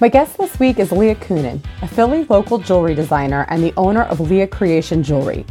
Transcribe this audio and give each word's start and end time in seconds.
My 0.00 0.08
guest 0.08 0.38
this 0.38 0.58
week 0.58 0.78
is 0.78 0.92
Leah 0.92 1.16
Coonan, 1.16 1.62
a 1.82 1.86
Philly 1.86 2.24
local 2.30 2.56
jewelry 2.56 2.94
designer 2.94 3.44
and 3.50 3.62
the 3.62 3.74
owner 3.76 4.04
of 4.04 4.18
Leah 4.18 4.46
Creation 4.46 5.02
Jewelry. 5.02 5.44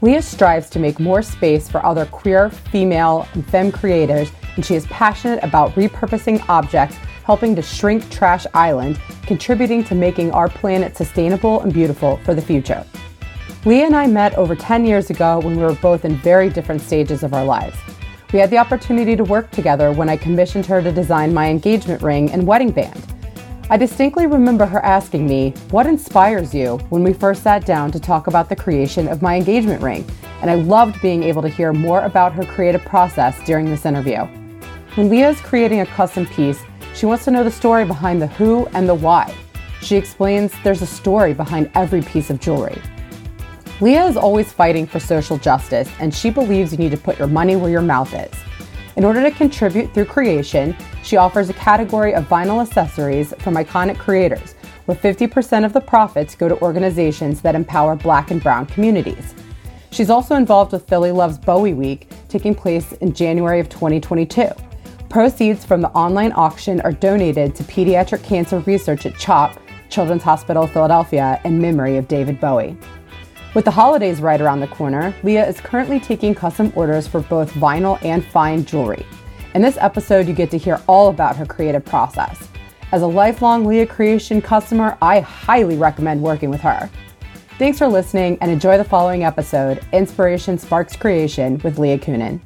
Leah 0.00 0.22
strives 0.22 0.68
to 0.70 0.80
make 0.80 0.98
more 0.98 1.22
space 1.22 1.70
for 1.70 1.86
other 1.86 2.04
queer, 2.06 2.50
female, 2.50 3.28
and 3.34 3.46
femme 3.46 3.70
creators, 3.70 4.32
and 4.56 4.66
she 4.66 4.74
is 4.74 4.86
passionate 4.86 5.38
about 5.44 5.72
repurposing 5.76 6.44
objects, 6.48 6.96
helping 7.22 7.54
to 7.54 7.62
shrink 7.62 8.10
Trash 8.10 8.44
Island, 8.54 9.00
contributing 9.24 9.84
to 9.84 9.94
making 9.94 10.32
our 10.32 10.48
planet 10.48 10.96
sustainable 10.96 11.60
and 11.60 11.72
beautiful 11.72 12.16
for 12.24 12.34
the 12.34 12.42
future. 12.42 12.84
Leah 13.64 13.86
and 13.86 13.94
I 13.94 14.08
met 14.08 14.34
over 14.34 14.56
10 14.56 14.84
years 14.84 15.10
ago 15.10 15.38
when 15.38 15.56
we 15.56 15.62
were 15.62 15.76
both 15.76 16.04
in 16.04 16.16
very 16.16 16.50
different 16.50 16.80
stages 16.80 17.22
of 17.22 17.34
our 17.34 17.44
lives. 17.44 17.78
We 18.32 18.40
had 18.40 18.50
the 18.50 18.58
opportunity 18.58 19.14
to 19.14 19.22
work 19.22 19.52
together 19.52 19.92
when 19.92 20.08
I 20.08 20.16
commissioned 20.16 20.66
her 20.66 20.82
to 20.82 20.90
design 20.90 21.32
my 21.32 21.48
engagement 21.48 22.02
ring 22.02 22.32
and 22.32 22.44
wedding 22.44 22.72
band. 22.72 23.00
I 23.70 23.76
distinctly 23.76 24.26
remember 24.26 24.66
her 24.66 24.84
asking 24.84 25.26
me, 25.26 25.54
What 25.70 25.86
inspires 25.86 26.52
you 26.52 26.78
when 26.90 27.04
we 27.04 27.12
first 27.12 27.42
sat 27.42 27.64
down 27.64 27.92
to 27.92 28.00
talk 28.00 28.26
about 28.26 28.48
the 28.48 28.56
creation 28.56 29.08
of 29.08 29.22
my 29.22 29.36
engagement 29.36 29.82
ring? 29.82 30.04
And 30.40 30.50
I 30.50 30.56
loved 30.56 31.00
being 31.00 31.22
able 31.22 31.42
to 31.42 31.48
hear 31.48 31.72
more 31.72 32.04
about 32.04 32.32
her 32.32 32.44
creative 32.44 32.84
process 32.84 33.38
during 33.46 33.66
this 33.66 33.86
interview. 33.86 34.24
When 34.96 35.08
Leah 35.08 35.30
is 35.30 35.40
creating 35.40 35.80
a 35.80 35.86
custom 35.86 36.26
piece, 36.26 36.60
she 36.94 37.06
wants 37.06 37.24
to 37.24 37.30
know 37.30 37.44
the 37.44 37.50
story 37.50 37.84
behind 37.84 38.20
the 38.20 38.26
who 38.26 38.66
and 38.74 38.88
the 38.88 38.94
why. 38.94 39.32
She 39.80 39.96
explains 39.96 40.52
there's 40.64 40.82
a 40.82 40.86
story 40.86 41.32
behind 41.32 41.70
every 41.74 42.02
piece 42.02 42.30
of 42.30 42.40
jewelry. 42.40 42.80
Leah 43.80 44.06
is 44.06 44.16
always 44.16 44.52
fighting 44.52 44.86
for 44.86 45.00
social 45.00 45.38
justice, 45.38 45.88
and 45.98 46.14
she 46.14 46.30
believes 46.30 46.72
you 46.72 46.78
need 46.78 46.90
to 46.90 46.96
put 46.96 47.18
your 47.18 47.28
money 47.28 47.56
where 47.56 47.70
your 47.70 47.80
mouth 47.80 48.12
is. 48.12 48.30
In 48.94 49.04
order 49.04 49.22
to 49.22 49.30
contribute 49.30 49.94
through 49.94 50.04
creation, 50.04 50.76
she 51.02 51.16
offers 51.16 51.48
a 51.48 51.54
category 51.54 52.14
of 52.14 52.28
vinyl 52.28 52.60
accessories 52.60 53.32
from 53.38 53.54
iconic 53.54 53.98
creators, 53.98 54.52
where 54.84 54.96
50% 54.96 55.64
of 55.64 55.72
the 55.72 55.80
profits 55.80 56.34
go 56.34 56.46
to 56.46 56.60
organizations 56.60 57.40
that 57.40 57.54
empower 57.54 57.96
black 57.96 58.30
and 58.30 58.42
brown 58.42 58.66
communities. 58.66 59.34
She's 59.90 60.10
also 60.10 60.34
involved 60.34 60.72
with 60.72 60.86
Philly 60.88 61.10
Loves 61.10 61.38
Bowie 61.38 61.72
Week, 61.72 62.08
taking 62.28 62.54
place 62.54 62.92
in 62.92 63.14
January 63.14 63.60
of 63.60 63.70
2022. 63.70 64.48
Proceeds 65.08 65.64
from 65.64 65.80
the 65.80 65.90
online 65.90 66.32
auction 66.32 66.80
are 66.82 66.92
donated 66.92 67.54
to 67.54 67.64
pediatric 67.64 68.22
cancer 68.24 68.58
research 68.60 69.06
at 69.06 69.16
CHOP, 69.18 69.58
Children's 69.88 70.22
Hospital 70.22 70.64
of 70.64 70.72
Philadelphia, 70.72 71.40
in 71.44 71.60
memory 71.60 71.96
of 71.96 72.08
David 72.08 72.40
Bowie. 72.40 72.76
With 73.54 73.66
the 73.66 73.70
holidays 73.70 74.22
right 74.22 74.40
around 74.40 74.60
the 74.60 74.66
corner, 74.66 75.14
Leah 75.22 75.46
is 75.46 75.60
currently 75.60 76.00
taking 76.00 76.34
custom 76.34 76.72
orders 76.74 77.06
for 77.06 77.20
both 77.20 77.52
vinyl 77.52 78.02
and 78.02 78.24
fine 78.24 78.64
jewelry. 78.64 79.04
In 79.54 79.60
this 79.60 79.76
episode, 79.78 80.26
you 80.26 80.32
get 80.32 80.50
to 80.52 80.56
hear 80.56 80.80
all 80.88 81.10
about 81.10 81.36
her 81.36 81.44
creative 81.44 81.84
process. 81.84 82.48
As 82.92 83.02
a 83.02 83.06
lifelong 83.06 83.66
Leah 83.66 83.86
Creation 83.86 84.40
customer, 84.40 84.96
I 85.02 85.20
highly 85.20 85.76
recommend 85.76 86.22
working 86.22 86.48
with 86.48 86.62
her. 86.62 86.88
Thanks 87.58 87.76
for 87.76 87.88
listening 87.88 88.38
and 88.40 88.50
enjoy 88.50 88.78
the 88.78 88.84
following 88.84 89.22
episode 89.22 89.84
Inspiration 89.92 90.56
Sparks 90.56 90.96
Creation 90.96 91.60
with 91.62 91.78
Leah 91.78 91.98
Coonan. 91.98 92.40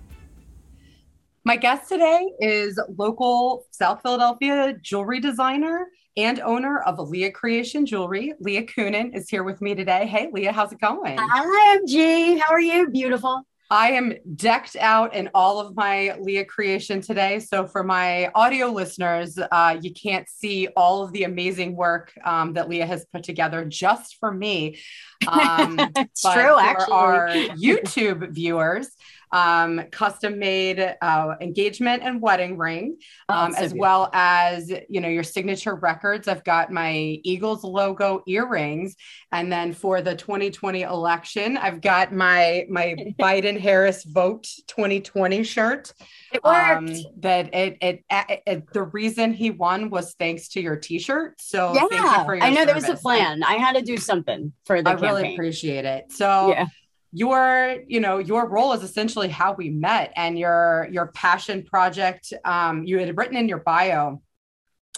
My 1.45 1.55
guest 1.55 1.89
today 1.89 2.33
is 2.41 2.81
local 2.99 3.65
South 3.71 4.03
Philadelphia 4.03 4.75
jewelry 4.83 5.21
designer 5.21 5.87
and 6.17 6.41
owner 6.41 6.81
of 6.81 6.99
Leah 6.99 7.31
Creation 7.31 7.85
Jewelry. 7.85 8.33
Leah 8.41 8.65
Coonan 8.65 9.15
is 9.15 9.29
here 9.29 9.45
with 9.45 9.61
me 9.61 9.75
today. 9.75 10.07
Hey, 10.07 10.29
Leah, 10.33 10.53
how's 10.53 10.73
it 10.73 10.81
going? 10.81 11.19
Hi, 11.19 11.79
MG. 11.79 12.39
How 12.41 12.53
are 12.55 12.61
you? 12.61 12.89
Beautiful. 12.89 13.43
I 13.69 13.93
am 13.93 14.15
decked 14.37 14.77
out 14.77 15.15
in 15.15 15.29
all 15.35 15.59
of 15.59 15.75
my 15.75 16.17
Leah 16.21 16.45
creation 16.45 17.01
today. 17.01 17.41
So, 17.41 17.67
for 17.67 17.83
my 17.83 18.31
audio 18.35 18.69
listeners, 18.69 19.39
uh, 19.39 19.77
you 19.81 19.93
can't 19.93 20.29
see 20.29 20.69
all 20.77 21.03
of 21.03 21.13
the 21.13 21.25
amazing 21.25 21.75
work 21.75 22.13
um, 22.25 22.53
that 22.53 22.69
Leah 22.69 22.87
has 22.87 23.05
put 23.13 23.25
together 23.25 23.65
just 23.65 24.17
for 24.19 24.33
me. 24.33 24.79
Um, 25.27 25.81
it's 25.97 26.21
true, 26.21 26.55
for 26.55 26.61
actually. 26.61 26.93
Our 26.93 27.29
YouTube 27.57 28.33
viewers, 28.33 28.91
um, 29.37 29.83
custom 29.91 30.39
made 30.39 30.81
uh, 31.03 31.35
engagement 31.43 32.03
and 32.03 32.23
wedding 32.23 32.57
ring, 32.57 32.97
um, 33.29 33.55
as 33.55 33.75
well 33.75 34.09
as 34.15 34.73
you 34.89 35.01
know 35.03 35.09
your 35.09 35.23
signature 35.23 35.75
records. 35.75 36.27
I've 36.27 36.43
got 36.45 36.73
my 36.73 36.93
Eagles 37.23 37.63
logo 37.63 38.23
earrings, 38.27 38.97
and 39.33 39.53
then 39.53 39.75
for 39.75 40.01
the 40.01 40.17
2020 40.17 40.83
election, 40.83 41.59
I've 41.59 41.83
got 41.83 42.15
my 42.15 42.65
my 42.71 42.97
Biden 43.21 43.61
Harris 43.61 44.05
Vote 44.05 44.49
2020 44.69 45.43
shirt. 45.43 45.93
It 46.33 46.43
worked. 46.43 46.77
Um, 46.79 46.87
that 47.19 47.55
it, 47.55 47.77
it 47.83 48.05
it 48.11 48.43
it 48.47 48.73
the 48.73 48.85
reason 48.85 49.35
he 49.35 49.51
won 49.51 49.91
was 49.91 50.15
thanks 50.19 50.49
to 50.51 50.63
your 50.63 50.77
T-shirt. 50.77 51.39
So 51.41 51.75
yeah, 51.75 51.87
thank 51.91 51.93
you 51.93 52.25
for 52.25 52.35
your 52.37 52.45
I 52.45 52.51
know 52.51 52.65
there 52.65 52.75
was 52.75 52.85
a 52.85 52.89
service. 52.89 53.03
plan. 53.03 53.43
I 53.43 53.55
had 53.55 53.77
to 53.77 53.83
do 53.83 53.99
something 53.99 54.55
for 54.65 54.81
the 54.81 54.91
I 54.91 54.93
campaign. 54.95 55.11
really 55.11 55.35
appreciate 55.35 55.85
it. 55.85 56.11
So 56.11 56.51
yeah. 56.51 56.67
Your 57.17 57.79
you 57.89 57.99
know 57.99 58.19
your 58.19 58.47
role 58.47 58.75
is 58.75 58.83
essentially 58.83 59.29
how 59.29 59.55
we 59.55 59.71
met 59.71 60.13
and 60.17 60.39
your 60.39 60.87
your 60.93 61.07
passion 61.09 61.63
project. 61.63 62.31
Um, 62.45 62.85
you 62.85 62.99
had 62.99 63.17
written 63.17 63.39
in 63.39 63.49
your 63.49 63.61
bio 63.61 64.21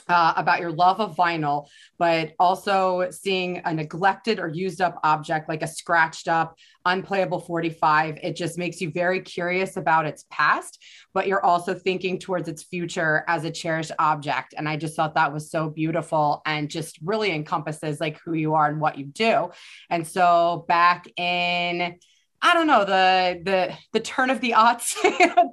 uh, 0.08 0.32
about 0.36 0.58
your 0.58 0.72
love 0.72 1.00
of 1.00 1.14
vinyl 1.14 1.68
but 1.98 2.32
also 2.40 3.08
seeing 3.10 3.60
a 3.66 3.72
neglected 3.72 4.40
or 4.40 4.48
used 4.48 4.80
up 4.80 4.98
object 5.04 5.48
like 5.48 5.62
a 5.62 5.66
scratched 5.66 6.28
up 6.28 6.56
unplayable 6.86 7.40
45 7.40 8.18
it 8.22 8.34
just 8.34 8.56
makes 8.56 8.80
you 8.80 8.90
very 8.90 9.20
curious 9.20 9.76
about 9.76 10.06
its 10.06 10.24
past 10.30 10.78
but 11.14 11.26
you're 11.26 11.44
also 11.44 11.74
thinking 11.74 12.18
towards 12.18 12.48
its 12.48 12.62
future 12.62 13.24
as 13.26 13.44
a 13.44 13.50
cherished 13.50 13.92
object. 13.98 14.54
And 14.56 14.68
i 14.68 14.76
just 14.76 14.94
thought 14.94 15.14
that 15.14 15.32
was 15.32 15.50
so 15.50 15.68
beautiful 15.68 16.42
and 16.46 16.70
just 16.70 16.98
really 17.02 17.32
encompasses 17.32 18.00
like 18.00 18.20
who 18.24 18.34
you 18.34 18.54
are 18.54 18.68
and 18.68 18.80
what 18.80 18.98
you 18.98 19.06
do. 19.06 19.50
And 19.90 20.06
so 20.06 20.64
back 20.68 21.08
in 21.18 21.98
I 22.40 22.54
don't 22.54 22.66
know 22.66 22.84
the 22.84 23.40
the 23.44 23.74
the 23.92 24.00
turn 24.00 24.30
of 24.30 24.40
the 24.40 24.52
aughts, 24.52 24.94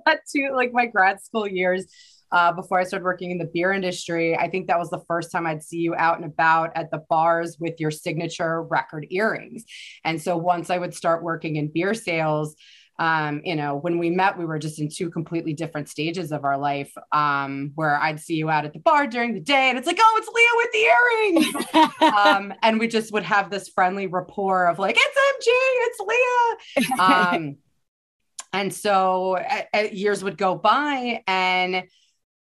that 0.06 0.19
too, 0.31 0.51
like 0.53 0.72
my 0.73 0.85
grad 0.85 1.22
school 1.22 1.47
years. 1.47 1.85
Uh, 2.31 2.51
before 2.51 2.79
I 2.79 2.84
started 2.84 3.06
working 3.06 3.31
in 3.31 3.38
the 3.38 3.50
beer 3.53 3.72
industry, 3.72 4.35
I 4.35 4.50
think 4.50 4.68
that 4.68 4.79
was 4.79 4.90
the 4.90 5.03
first 5.07 5.31
time 5.31 5.46
I'd 5.46 5.63
see 5.63 5.78
you 5.78 5.96
out 5.96 6.18
and 6.18 6.25
about 6.25 6.72
at 6.75 6.91
the 6.91 7.03
bars 7.07 7.57
with 7.59 7.79
your 7.79 7.91
signature 7.91 8.63
record 8.63 9.06
earrings. 9.09 9.63
And 10.03 10.22
so 10.22 10.35
once 10.35 10.69
I 10.69 10.78
would 10.78 10.94
start 10.94 11.23
working 11.23 11.56
in 11.56 11.72
beer 11.72 11.94
sales, 11.94 12.56
um, 12.97 13.41
you 13.44 13.56
know, 13.56 13.75
when 13.75 13.97
we 13.97 14.09
met, 14.09 14.38
we 14.38 14.45
were 14.45 14.57
just 14.57 14.79
in 14.79 14.89
two 14.89 15.09
completely 15.09 15.53
different 15.53 15.89
stages 15.89 16.31
of 16.31 16.45
our 16.45 16.57
life. 16.57 16.94
Um, 17.11 17.72
where 17.75 18.00
I'd 18.00 18.19
see 18.19 18.35
you 18.35 18.50
out 18.50 18.66
at 18.66 18.73
the 18.73 18.79
bar 18.79 19.07
during 19.07 19.33
the 19.33 19.41
day, 19.41 19.69
and 19.69 19.78
it's 19.78 19.88
like, 19.88 20.00
oh, 20.00 20.16
it's 20.17 20.29
Leah 20.33 20.47
with 20.56 20.72
the 20.72 20.79
earrings 20.79 22.16
um, 22.17 22.53
and 22.61 22.79
we 22.79 22.88
just 22.88 23.11
would 23.11 23.23
have 23.23 23.50
this 23.50 23.67
friendly 23.69 24.07
rapport 24.07 24.67
of 24.67 24.79
like, 24.79 24.95
it's 24.97 25.17
MG, 25.17 25.47
it's 25.47 26.00
Leah. 26.00 27.01
Um, 27.01 27.57
and 28.53 28.73
so 28.73 29.38
a- 29.73 29.94
years 29.94 30.23
would 30.23 30.38
go 30.38 30.55
by, 30.55 31.22
and 31.28 31.84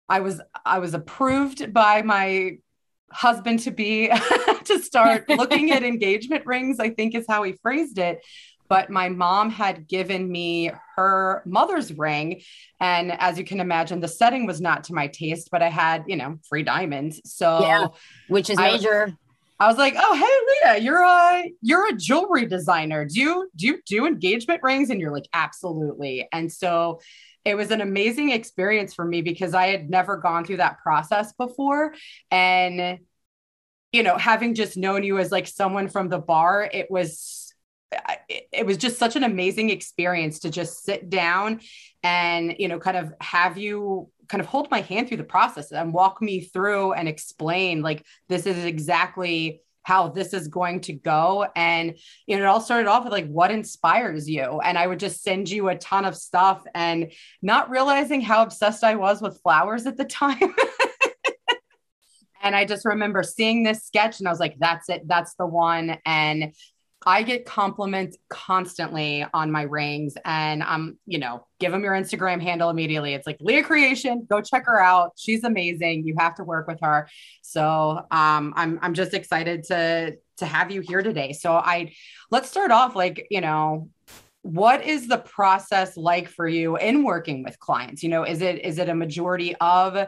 I 0.09 0.19
was 0.19 0.41
I 0.65 0.79
was 0.79 0.93
approved 0.93 1.71
by 1.73 2.01
my 2.01 2.57
husband 3.11 3.59
to 3.59 3.71
be 3.71 4.09
to 4.65 4.79
start 4.79 5.29
looking 5.29 5.71
at 5.71 5.83
engagement 5.83 6.45
rings. 6.45 6.79
I 6.79 6.89
think 6.89 7.15
is 7.15 7.25
how 7.29 7.43
he 7.43 7.53
phrased 7.61 7.97
it. 7.97 8.19
But 8.71 8.89
my 8.89 9.09
mom 9.09 9.49
had 9.49 9.85
given 9.85 10.31
me 10.31 10.71
her 10.95 11.43
mother's 11.45 11.91
ring. 11.91 12.41
And 12.79 13.11
as 13.11 13.37
you 13.37 13.43
can 13.43 13.59
imagine, 13.59 13.99
the 13.99 14.07
setting 14.07 14.45
was 14.45 14.61
not 14.61 14.85
to 14.85 14.93
my 14.93 15.07
taste, 15.07 15.49
but 15.51 15.61
I 15.61 15.67
had, 15.67 16.05
you 16.07 16.15
know, 16.15 16.39
free 16.47 16.63
diamonds. 16.63 17.19
So 17.25 17.59
Yeah. 17.61 17.87
Which 18.29 18.49
is 18.49 18.57
I- 18.57 18.71
major. 18.71 19.13
I 19.59 19.67
was 19.67 19.77
like, 19.77 19.95
"Oh, 19.95 20.15
hey, 20.15 20.71
Leah, 20.71 20.79
you're 20.85 21.03
a 21.03 21.51
you're 21.61 21.87
a 21.89 21.97
jewelry 21.97 22.45
designer. 22.47 23.05
Do 23.05 23.19
you 23.19 23.49
do 23.55 23.67
you 23.67 23.81
do 23.85 24.07
engagement 24.07 24.63
rings?" 24.63 24.89
And 24.89 24.99
you're 25.01 25.11
like, 25.11 25.27
"Absolutely." 25.33 26.27
And 26.31 26.51
so 26.51 27.01
it 27.43 27.55
was 27.55 27.69
an 27.71 27.81
amazing 27.81 28.31
experience 28.31 28.93
for 28.93 29.05
me 29.05 29.21
because 29.21 29.53
I 29.53 29.67
had 29.67 29.89
never 29.89 30.15
gone 30.17 30.45
through 30.45 30.57
that 30.57 30.79
process 30.79 31.33
before, 31.33 31.93
and 32.31 32.99
you 33.91 34.03
know, 34.03 34.17
having 34.17 34.55
just 34.55 34.77
known 34.77 35.03
you 35.03 35.19
as 35.19 35.31
like 35.31 35.47
someone 35.47 35.89
from 35.89 36.07
the 36.09 36.19
bar, 36.19 36.67
it 36.71 36.89
was 36.89 37.50
it, 38.29 38.65
was 38.65 38.77
just 38.77 38.97
such 38.97 39.15
an 39.15 39.23
amazing 39.23 39.69
experience 39.69 40.39
to 40.39 40.49
just 40.49 40.83
sit 40.83 41.09
down 41.09 41.61
and 42.03 42.55
you 42.57 42.67
know 42.67 42.79
kind 42.79 42.97
of 42.97 43.13
have 43.21 43.57
you 43.57 44.09
kind 44.27 44.41
of 44.41 44.47
hold 44.47 44.71
my 44.71 44.81
hand 44.81 45.07
through 45.07 45.17
the 45.17 45.23
process 45.23 45.71
and 45.71 45.93
walk 45.93 46.21
me 46.21 46.41
through 46.41 46.93
and 46.93 47.07
explain 47.07 47.81
like 47.81 48.05
this 48.29 48.45
is 48.45 48.63
exactly 48.63 49.61
how 49.83 50.07
this 50.09 50.33
is 50.33 50.47
going 50.47 50.79
to 50.79 50.93
go. 50.93 51.47
And 51.55 51.97
you 52.27 52.37
know 52.37 52.43
it 52.43 52.47
all 52.47 52.61
started 52.61 52.87
off 52.87 53.03
with 53.03 53.13
like 53.13 53.27
what 53.27 53.51
inspires 53.51 54.29
you? 54.29 54.59
And 54.63 54.77
i 54.77 54.85
would 54.87 54.99
just 54.99 55.23
send 55.23 55.49
you 55.49 55.69
a 55.69 55.77
ton 55.77 56.05
of 56.05 56.15
stuff 56.15 56.63
and 56.73 57.11
not 57.41 57.69
realizing 57.69 58.21
how 58.21 58.43
obsessed 58.43 58.83
i 58.83 58.95
was 58.95 59.21
with 59.21 59.41
flowers 59.41 59.85
at 59.85 59.97
the 59.97 60.05
time. 60.05 60.55
And 62.43 62.55
i 62.55 62.65
just 62.65 62.85
remember 62.85 63.21
seeing 63.23 63.63
this 63.63 63.83
sketch 63.83 64.19
and 64.19 64.27
i 64.27 64.31
was 64.31 64.39
like 64.39 64.57
that's 64.57 64.89
it. 64.89 65.07
That's 65.07 65.35
the 65.35 65.45
one. 65.45 65.97
And 66.05 66.53
I 67.05 67.23
get 67.23 67.45
compliments 67.45 68.17
constantly 68.29 69.25
on 69.33 69.51
my 69.51 69.63
rings, 69.63 70.15
and 70.23 70.61
I'm, 70.61 70.99
you 71.07 71.17
know, 71.17 71.47
give 71.59 71.71
them 71.71 71.83
your 71.83 71.93
Instagram 71.93 72.41
handle 72.41 72.69
immediately. 72.69 73.13
It's 73.13 73.25
like 73.25 73.37
Leah 73.39 73.63
Creation. 73.63 74.27
Go 74.29 74.41
check 74.41 74.65
her 74.67 74.79
out. 74.79 75.13
She's 75.17 75.43
amazing. 75.43 76.05
You 76.05 76.15
have 76.19 76.35
to 76.35 76.43
work 76.43 76.67
with 76.67 76.79
her. 76.81 77.07
So 77.41 78.05
um, 78.11 78.53
I'm 78.55 78.77
I'm 78.81 78.93
just 78.93 79.13
excited 79.13 79.63
to 79.65 80.17
to 80.37 80.45
have 80.45 80.71
you 80.71 80.81
here 80.81 81.01
today. 81.01 81.33
So 81.33 81.53
I 81.53 81.93
let's 82.29 82.49
start 82.49 82.71
off 82.71 82.95
like 82.95 83.27
you 83.31 83.41
know 83.41 83.89
what 84.43 84.83
is 84.83 85.07
the 85.07 85.17
process 85.17 85.97
like 85.97 86.27
for 86.27 86.47
you 86.47 86.75
in 86.77 87.03
working 87.03 87.43
with 87.43 87.59
clients 87.59 88.01
you 88.01 88.09
know 88.09 88.23
is 88.23 88.41
it 88.41 88.65
is 88.65 88.79
it 88.79 88.89
a 88.89 88.95
majority 88.95 89.55
of 89.57 90.07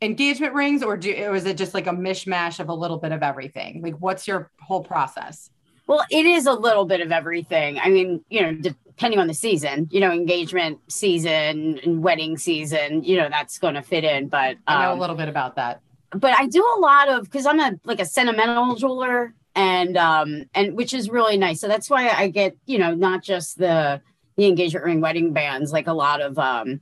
engagement 0.00 0.54
rings 0.54 0.82
or 0.82 0.96
do 0.96 1.12
or 1.26 1.34
is 1.34 1.44
it 1.44 1.58
just 1.58 1.74
like 1.74 1.86
a 1.86 1.92
mishmash 1.92 2.58
of 2.58 2.70
a 2.70 2.74
little 2.74 2.96
bit 2.96 3.12
of 3.12 3.22
everything 3.22 3.82
like 3.82 3.94
what's 3.98 4.26
your 4.26 4.50
whole 4.60 4.82
process 4.82 5.50
well 5.90 6.04
it 6.08 6.24
is 6.24 6.46
a 6.46 6.52
little 6.52 6.84
bit 6.84 7.00
of 7.00 7.10
everything. 7.10 7.78
I 7.80 7.88
mean 7.90 8.24
you 8.30 8.40
know 8.42 8.52
depending 8.54 9.18
on 9.18 9.26
the 9.26 9.34
season 9.34 9.88
you 9.90 10.00
know 10.00 10.12
engagement 10.12 10.78
season 10.88 11.80
and 11.82 12.02
wedding 12.02 12.38
season 12.38 13.02
you 13.02 13.16
know 13.16 13.28
that's 13.28 13.58
going 13.58 13.74
to 13.74 13.82
fit 13.82 14.04
in 14.04 14.28
but 14.28 14.56
um, 14.66 14.76
i 14.76 14.82
know 14.84 14.90
a 14.90 14.92
um, 14.92 14.98
little 14.98 15.16
bit 15.16 15.28
about 15.28 15.56
that. 15.56 15.80
but 16.10 16.32
i 16.38 16.46
do 16.46 16.62
a 16.76 16.80
lot 16.80 17.08
of 17.08 17.24
because 17.24 17.46
i'm 17.46 17.58
a 17.58 17.72
like 17.84 17.98
a 17.98 18.04
sentimental 18.04 18.74
jeweler 18.76 19.34
and 19.54 19.96
um 19.96 20.44
and 20.54 20.76
which 20.76 20.94
is 20.94 21.10
really 21.10 21.36
nice. 21.36 21.60
So 21.60 21.66
that's 21.66 21.90
why 21.90 22.08
i 22.10 22.28
get 22.28 22.56
you 22.66 22.78
know 22.78 22.94
not 22.94 23.22
just 23.22 23.58
the 23.58 24.00
the 24.36 24.46
engagement 24.46 24.84
ring 24.84 25.00
wedding 25.00 25.32
bands 25.32 25.72
like 25.72 25.88
a 25.88 25.92
lot 25.92 26.20
of 26.20 26.38
um 26.38 26.80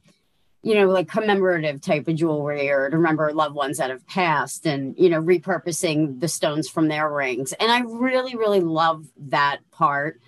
you 0.62 0.74
know 0.74 0.86
like 0.86 1.08
commemorative 1.08 1.80
type 1.80 2.08
of 2.08 2.16
jewelry 2.16 2.68
or 2.68 2.90
to 2.90 2.96
remember 2.96 3.32
loved 3.32 3.54
ones 3.54 3.78
that 3.78 3.90
have 3.90 4.06
passed 4.06 4.66
and 4.66 4.94
you 4.98 5.08
know 5.08 5.22
repurposing 5.22 6.20
the 6.20 6.28
stones 6.28 6.68
from 6.68 6.88
their 6.88 7.10
rings. 7.10 7.52
And 7.54 7.70
i 7.70 7.80
really 7.80 8.36
really 8.36 8.60
love 8.60 9.06
that 9.16 9.58
part 9.70 10.20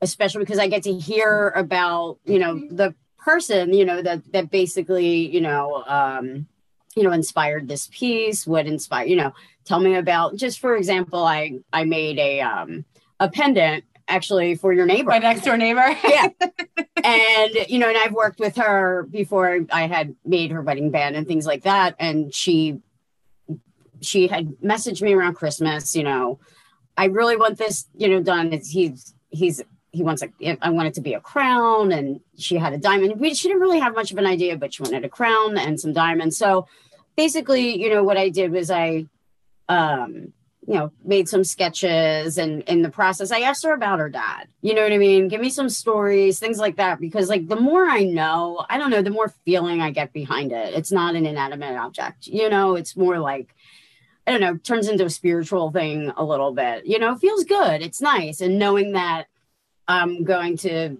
especially 0.00 0.40
because 0.40 0.58
i 0.58 0.68
get 0.68 0.82
to 0.84 0.92
hear 0.92 1.50
about 1.56 2.18
you 2.24 2.38
know 2.38 2.60
the 2.70 2.94
person 3.18 3.72
you 3.72 3.84
know 3.84 4.00
that 4.02 4.30
that 4.32 4.50
basically 4.50 5.28
you 5.34 5.40
know 5.40 5.82
um 5.86 6.46
you 6.94 7.02
know 7.02 7.12
inspired 7.12 7.68
this 7.68 7.88
piece 7.92 8.46
what 8.46 8.66
inspired 8.66 9.08
you 9.08 9.16
know 9.16 9.32
tell 9.64 9.80
me 9.80 9.94
about 9.94 10.36
just 10.36 10.60
for 10.60 10.76
example 10.76 11.24
i 11.24 11.58
i 11.72 11.84
made 11.84 12.18
a 12.18 12.40
um 12.40 12.84
a 13.20 13.28
pendant 13.28 13.84
actually 14.08 14.56
for 14.56 14.72
your 14.72 14.86
neighbor. 14.86 15.10
My 15.10 15.18
next 15.18 15.44
door 15.44 15.56
neighbor. 15.56 15.96
Yeah. 16.08 16.28
And 17.04 17.54
you 17.68 17.78
know 17.78 17.88
and 17.88 17.96
i've 17.96 18.12
worked 18.12 18.40
with 18.40 18.56
her 18.56 19.06
before. 19.08 19.60
I 19.70 19.86
had 19.86 20.16
made 20.24 20.50
her 20.50 20.60
wedding 20.60 20.90
band 20.90 21.14
and 21.14 21.28
things 21.28 21.46
like 21.46 21.62
that. 21.62 21.94
And 22.00 22.34
she 22.34 22.80
she 24.00 24.26
had 24.26 24.48
messaged 24.64 25.00
me 25.00 25.14
around 25.14 25.34
christmas 25.34 25.94
you 25.94 26.02
know 26.02 26.40
i 26.96 27.04
really 27.04 27.36
want 27.36 27.56
this 27.56 27.86
you 27.94 28.08
know 28.08 28.20
done. 28.20 28.52
It's 28.52 28.68
he's 28.68 29.14
he's 29.30 29.62
he 29.92 30.02
wants 30.02 30.22
a 30.22 30.58
i 30.60 30.70
want 30.70 30.88
it 30.88 30.94
to 30.94 31.00
be 31.00 31.14
a 31.14 31.20
crown. 31.20 31.92
And 31.92 32.20
she 32.36 32.56
had 32.56 32.72
a 32.72 32.78
diamond. 32.78 33.20
We, 33.20 33.32
she 33.34 33.46
didn't 33.46 33.60
really 33.60 33.78
have 33.78 33.94
much 33.94 34.10
of 34.10 34.18
an 34.18 34.26
idea 34.26 34.56
but 34.56 34.74
she 34.74 34.82
wanted 34.82 35.04
a 35.04 35.08
crown 35.08 35.56
and 35.56 35.78
some 35.78 35.92
diamonds. 35.92 36.36
So 36.36 36.66
basically 37.16 37.80
you 37.80 37.90
know 37.90 38.02
what 38.02 38.16
i 38.16 38.28
did 38.28 38.50
was 38.50 38.70
i 38.72 39.06
um, 39.68 40.32
you 40.68 40.74
know, 40.74 40.92
made 41.02 41.30
some 41.30 41.44
sketches 41.44 42.36
and 42.36 42.60
in 42.64 42.82
the 42.82 42.90
process, 42.90 43.32
I 43.32 43.40
asked 43.40 43.64
her 43.64 43.72
about 43.72 44.00
her 44.00 44.10
dad. 44.10 44.48
You 44.60 44.74
know 44.74 44.82
what 44.82 44.92
I 44.92 44.98
mean? 44.98 45.28
Give 45.28 45.40
me 45.40 45.48
some 45.48 45.70
stories, 45.70 46.38
things 46.38 46.58
like 46.58 46.76
that. 46.76 47.00
Because 47.00 47.30
like 47.30 47.48
the 47.48 47.56
more 47.56 47.88
I 47.88 48.04
know, 48.04 48.66
I 48.68 48.76
don't 48.76 48.90
know, 48.90 49.00
the 49.00 49.08
more 49.08 49.32
feeling 49.46 49.80
I 49.80 49.92
get 49.92 50.12
behind 50.12 50.52
it. 50.52 50.74
It's 50.74 50.92
not 50.92 51.14
an 51.14 51.24
inanimate 51.24 51.78
object, 51.78 52.26
you 52.26 52.50
know, 52.50 52.74
it's 52.74 52.98
more 52.98 53.18
like 53.18 53.54
I 54.26 54.30
don't 54.30 54.42
know, 54.42 54.58
turns 54.58 54.88
into 54.88 55.06
a 55.06 55.10
spiritual 55.10 55.70
thing 55.70 56.12
a 56.14 56.22
little 56.22 56.52
bit. 56.52 56.84
You 56.84 56.98
know, 56.98 57.16
feels 57.16 57.44
good. 57.44 57.80
It's 57.80 58.02
nice. 58.02 58.42
And 58.42 58.58
knowing 58.58 58.92
that 58.92 59.24
I'm 59.88 60.22
going 60.22 60.58
to 60.58 60.98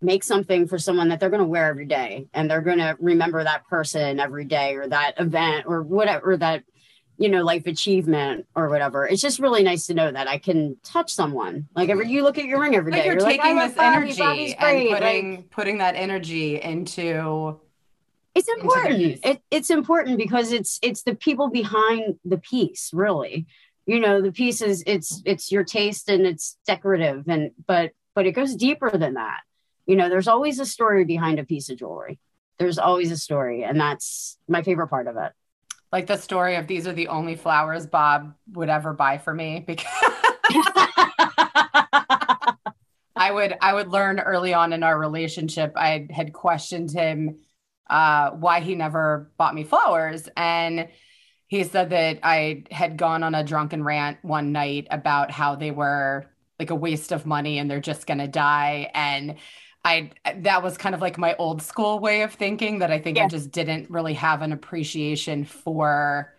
make 0.00 0.22
something 0.22 0.68
for 0.68 0.78
someone 0.78 1.08
that 1.08 1.18
they're 1.18 1.28
going 1.28 1.42
to 1.42 1.44
wear 1.44 1.66
every 1.66 1.86
day 1.86 2.28
and 2.32 2.48
they're 2.48 2.60
going 2.60 2.78
to 2.78 2.96
remember 3.00 3.42
that 3.42 3.66
person 3.66 4.20
every 4.20 4.44
day 4.44 4.76
or 4.76 4.86
that 4.86 5.14
event 5.18 5.64
or 5.66 5.82
whatever 5.82 6.36
that 6.36 6.62
you 7.18 7.28
know, 7.28 7.42
life 7.42 7.66
achievement 7.66 8.46
or 8.54 8.68
whatever. 8.68 9.06
It's 9.06 9.20
just 9.20 9.40
really 9.40 9.64
nice 9.64 9.88
to 9.88 9.94
know 9.94 10.10
that 10.10 10.28
I 10.28 10.38
can 10.38 10.76
touch 10.84 11.12
someone. 11.12 11.68
Like 11.74 11.88
every 11.88 12.08
you 12.08 12.22
look 12.22 12.38
at 12.38 12.44
your 12.44 12.60
ring 12.60 12.76
every 12.76 12.92
day, 12.92 12.98
like 12.98 13.06
you're, 13.06 13.18
you're 13.18 13.28
taking 13.28 13.56
like, 13.56 13.68
this 13.68 13.76
Bobby, 13.76 14.56
energy 14.56 14.56
and 14.56 14.90
putting 14.90 15.36
like, 15.36 15.50
putting 15.50 15.78
that 15.78 15.96
energy 15.96 16.62
into. 16.62 17.60
It's 18.36 18.48
important. 18.48 19.00
Into 19.00 19.28
it, 19.28 19.42
it's 19.50 19.70
important 19.70 20.16
because 20.16 20.52
it's 20.52 20.78
it's 20.80 21.02
the 21.02 21.16
people 21.16 21.50
behind 21.50 22.20
the 22.24 22.38
piece, 22.38 22.90
really. 22.92 23.46
You 23.84 23.98
know, 23.98 24.22
the 24.22 24.32
piece 24.32 24.62
is 24.62 24.84
it's 24.86 25.20
it's 25.24 25.50
your 25.50 25.64
taste 25.64 26.08
and 26.08 26.24
it's 26.24 26.56
decorative 26.66 27.24
and 27.26 27.50
but 27.66 27.90
but 28.14 28.26
it 28.26 28.32
goes 28.32 28.54
deeper 28.54 28.96
than 28.96 29.14
that. 29.14 29.40
You 29.86 29.96
know, 29.96 30.08
there's 30.08 30.28
always 30.28 30.60
a 30.60 30.66
story 30.66 31.04
behind 31.04 31.40
a 31.40 31.44
piece 31.44 31.68
of 31.68 31.78
jewelry. 31.78 32.20
There's 32.58 32.78
always 32.78 33.10
a 33.10 33.16
story, 33.16 33.64
and 33.64 33.80
that's 33.80 34.38
my 34.46 34.62
favorite 34.62 34.88
part 34.88 35.08
of 35.08 35.16
it 35.16 35.32
like 35.92 36.06
the 36.06 36.16
story 36.16 36.56
of 36.56 36.66
these 36.66 36.86
are 36.86 36.92
the 36.92 37.08
only 37.08 37.34
flowers 37.34 37.86
Bob 37.86 38.34
would 38.52 38.68
ever 38.68 38.92
buy 38.92 39.18
for 39.18 39.32
me 39.32 39.64
because 39.66 39.86
I 43.16 43.30
would 43.32 43.56
I 43.60 43.74
would 43.74 43.88
learn 43.88 44.20
early 44.20 44.54
on 44.54 44.72
in 44.72 44.82
our 44.82 44.98
relationship. 44.98 45.72
I 45.76 46.06
had 46.10 46.32
questioned 46.32 46.90
him 46.92 47.38
uh, 47.90 48.30
why 48.30 48.60
he 48.60 48.74
never 48.74 49.30
bought 49.38 49.54
me 49.54 49.64
flowers, 49.64 50.28
and 50.36 50.88
he 51.48 51.64
said 51.64 51.90
that 51.90 52.20
I 52.22 52.64
had 52.70 52.96
gone 52.96 53.22
on 53.22 53.34
a 53.34 53.42
drunken 53.42 53.82
rant 53.82 54.18
one 54.22 54.52
night 54.52 54.86
about 54.90 55.30
how 55.30 55.56
they 55.56 55.70
were 55.70 56.26
like 56.58 56.70
a 56.70 56.74
waste 56.74 57.12
of 57.12 57.24
money 57.24 57.58
and 57.58 57.70
they're 57.70 57.80
just 57.80 58.06
gonna 58.06 58.28
die 58.28 58.90
and 58.94 59.36
I 59.88 60.10
that 60.36 60.62
was 60.62 60.76
kind 60.76 60.94
of 60.94 61.00
like 61.00 61.16
my 61.16 61.34
old 61.36 61.62
school 61.62 61.98
way 61.98 62.22
of 62.22 62.34
thinking 62.34 62.80
that 62.80 62.90
I 62.90 62.98
think 62.98 63.16
yeah. 63.16 63.24
I 63.24 63.28
just 63.28 63.50
didn't 63.50 63.90
really 63.90 64.14
have 64.14 64.42
an 64.42 64.52
appreciation 64.52 65.44
for 65.44 66.34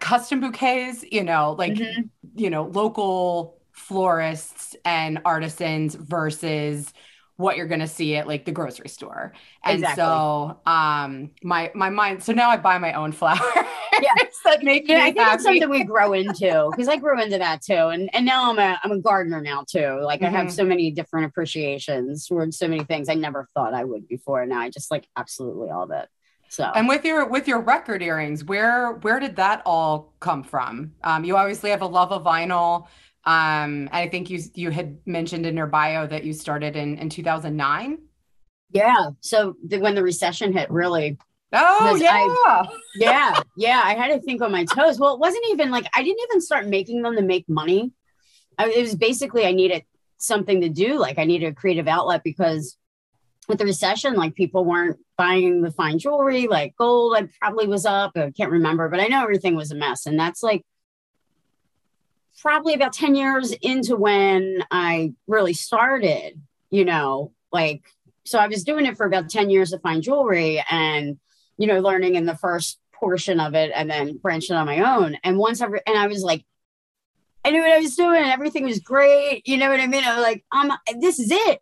custom 0.00 0.40
bouquets, 0.40 1.04
you 1.10 1.22
know, 1.22 1.54
like 1.58 1.74
mm-hmm. 1.74 2.02
you 2.34 2.50
know, 2.50 2.64
local 2.64 3.58
florists 3.70 4.74
and 4.84 5.20
artisans 5.24 5.94
versus 5.94 6.92
what 7.36 7.56
you're 7.56 7.66
going 7.66 7.80
to 7.80 7.88
see 7.88 8.16
at 8.16 8.26
like 8.26 8.44
the 8.44 8.52
grocery 8.52 8.88
store. 8.88 9.32
And 9.64 9.80
exactly. 9.80 10.02
so 10.02 10.60
um 10.66 11.30
my 11.42 11.70
my 11.74 11.90
mind 11.90 12.22
so 12.22 12.32
now 12.32 12.50
I 12.50 12.56
buy 12.56 12.78
my 12.78 12.92
own 12.94 13.12
flowers. 13.12 13.40
Yeah. 13.54 14.10
that 14.46 14.62
make 14.62 14.88
yeah, 14.88 14.98
I 14.98 15.04
think 15.04 15.18
happy. 15.18 15.34
it's 15.34 15.44
something 15.44 15.68
we 15.68 15.84
grow 15.84 16.12
into 16.12 16.68
because 16.70 16.88
I 16.88 16.96
grew 16.96 17.20
into 17.20 17.38
that 17.38 17.62
too. 17.62 17.74
And 17.74 18.08
and 18.14 18.24
now 18.24 18.50
I'm 18.50 18.58
a 18.58 18.80
I'm 18.82 18.92
a 18.92 18.98
gardener 18.98 19.40
now 19.40 19.64
too. 19.68 20.00
Like 20.02 20.20
mm-hmm. 20.20 20.34
I 20.34 20.38
have 20.38 20.46
mm-hmm. 20.46 20.54
so 20.54 20.64
many 20.64 20.90
different 20.90 21.26
appreciations 21.26 22.26
for 22.26 22.50
so 22.50 22.68
many 22.68 22.84
things 22.84 23.08
I 23.08 23.14
never 23.14 23.48
thought 23.54 23.74
I 23.74 23.84
would 23.84 24.08
before. 24.08 24.44
Now 24.46 24.60
I 24.60 24.70
just 24.70 24.90
like 24.90 25.06
absolutely 25.16 25.70
all 25.70 25.82
of 25.82 25.90
it. 25.90 26.08
So 26.48 26.64
and 26.64 26.88
with 26.88 27.04
your 27.04 27.28
with 27.28 27.48
your 27.48 27.60
record 27.60 28.02
earrings, 28.02 28.44
where 28.44 28.92
where 28.92 29.18
did 29.18 29.36
that 29.36 29.62
all 29.66 30.14
come 30.20 30.42
from? 30.42 30.92
Um, 31.02 31.24
you 31.24 31.36
obviously 31.36 31.70
have 31.70 31.82
a 31.82 31.86
love 31.86 32.12
of 32.12 32.22
vinyl. 32.22 32.86
Um, 33.26 33.88
I 33.90 34.08
think 34.08 34.30
you 34.30 34.40
you 34.54 34.70
had 34.70 34.98
mentioned 35.04 35.46
in 35.46 35.56
your 35.56 35.66
bio 35.66 36.06
that 36.06 36.24
you 36.24 36.32
started 36.32 36.76
in 36.76 36.96
in 36.98 37.10
2009. 37.10 37.98
Yeah. 38.70 39.10
So 39.20 39.56
the, 39.66 39.78
when 39.78 39.96
the 39.96 40.02
recession 40.02 40.52
hit, 40.52 40.70
really. 40.70 41.18
Oh 41.52 41.96
yeah. 41.96 42.12
I, 42.12 42.68
yeah, 42.94 43.40
yeah. 43.56 43.82
I 43.84 43.94
had 43.94 44.08
to 44.08 44.20
think 44.20 44.42
on 44.42 44.52
my 44.52 44.64
toes. 44.64 44.98
Well, 44.98 45.14
it 45.14 45.20
wasn't 45.20 45.44
even 45.50 45.70
like 45.70 45.86
I 45.94 46.02
didn't 46.02 46.22
even 46.28 46.40
start 46.40 46.68
making 46.68 47.02
them 47.02 47.16
to 47.16 47.22
make 47.22 47.48
money. 47.48 47.92
I, 48.58 48.70
it 48.70 48.80
was 48.80 48.94
basically 48.94 49.44
I 49.44 49.52
needed 49.52 49.84
something 50.18 50.60
to 50.60 50.68
do. 50.68 50.98
Like 50.98 51.18
I 51.18 51.24
needed 51.24 51.46
a 51.46 51.54
creative 51.54 51.88
outlet 51.88 52.22
because 52.22 52.76
with 53.48 53.58
the 53.58 53.64
recession, 53.64 54.14
like 54.14 54.34
people 54.34 54.64
weren't 54.64 54.98
buying 55.16 55.62
the 55.62 55.70
fine 55.70 55.98
jewelry, 55.98 56.46
like 56.46 56.74
gold. 56.76 57.16
I 57.16 57.28
probably 57.40 57.66
was 57.66 57.86
up. 57.86 58.12
I 58.16 58.30
can't 58.30 58.52
remember, 58.52 58.88
but 58.88 59.00
I 59.00 59.06
know 59.06 59.22
everything 59.22 59.56
was 59.56 59.72
a 59.72 59.76
mess, 59.76 60.06
and 60.06 60.18
that's 60.18 60.42
like 60.42 60.64
probably 62.40 62.74
about 62.74 62.92
10 62.92 63.14
years 63.14 63.52
into 63.52 63.96
when 63.96 64.64
I 64.70 65.14
really 65.26 65.54
started, 65.54 66.40
you 66.70 66.84
know, 66.84 67.32
like, 67.52 67.82
so 68.24 68.38
I 68.38 68.48
was 68.48 68.64
doing 68.64 68.86
it 68.86 68.96
for 68.96 69.06
about 69.06 69.30
10 69.30 69.50
years 69.50 69.72
of 69.72 69.82
fine 69.82 70.02
jewelry 70.02 70.62
and, 70.70 71.18
you 71.58 71.66
know, 71.66 71.80
learning 71.80 72.16
in 72.16 72.26
the 72.26 72.36
first 72.36 72.78
portion 72.92 73.40
of 73.40 73.54
it 73.54 73.70
and 73.74 73.90
then 73.90 74.16
branching 74.18 74.56
on 74.56 74.66
my 74.66 74.80
own. 74.80 75.16
And 75.22 75.38
once 75.38 75.60
I, 75.60 75.66
and 75.66 75.98
I 75.98 76.06
was 76.06 76.22
like, 76.22 76.44
I 77.44 77.50
knew 77.50 77.60
what 77.60 77.70
I 77.70 77.78
was 77.78 77.94
doing. 77.94 78.24
Everything 78.24 78.64
was 78.64 78.80
great. 78.80 79.46
You 79.46 79.56
know 79.56 79.70
what 79.70 79.80
I 79.80 79.86
mean? 79.86 80.02
I 80.02 80.16
was 80.16 80.24
like, 80.24 80.44
I'm, 80.50 80.72
this 81.00 81.20
is 81.20 81.30
it 81.30 81.60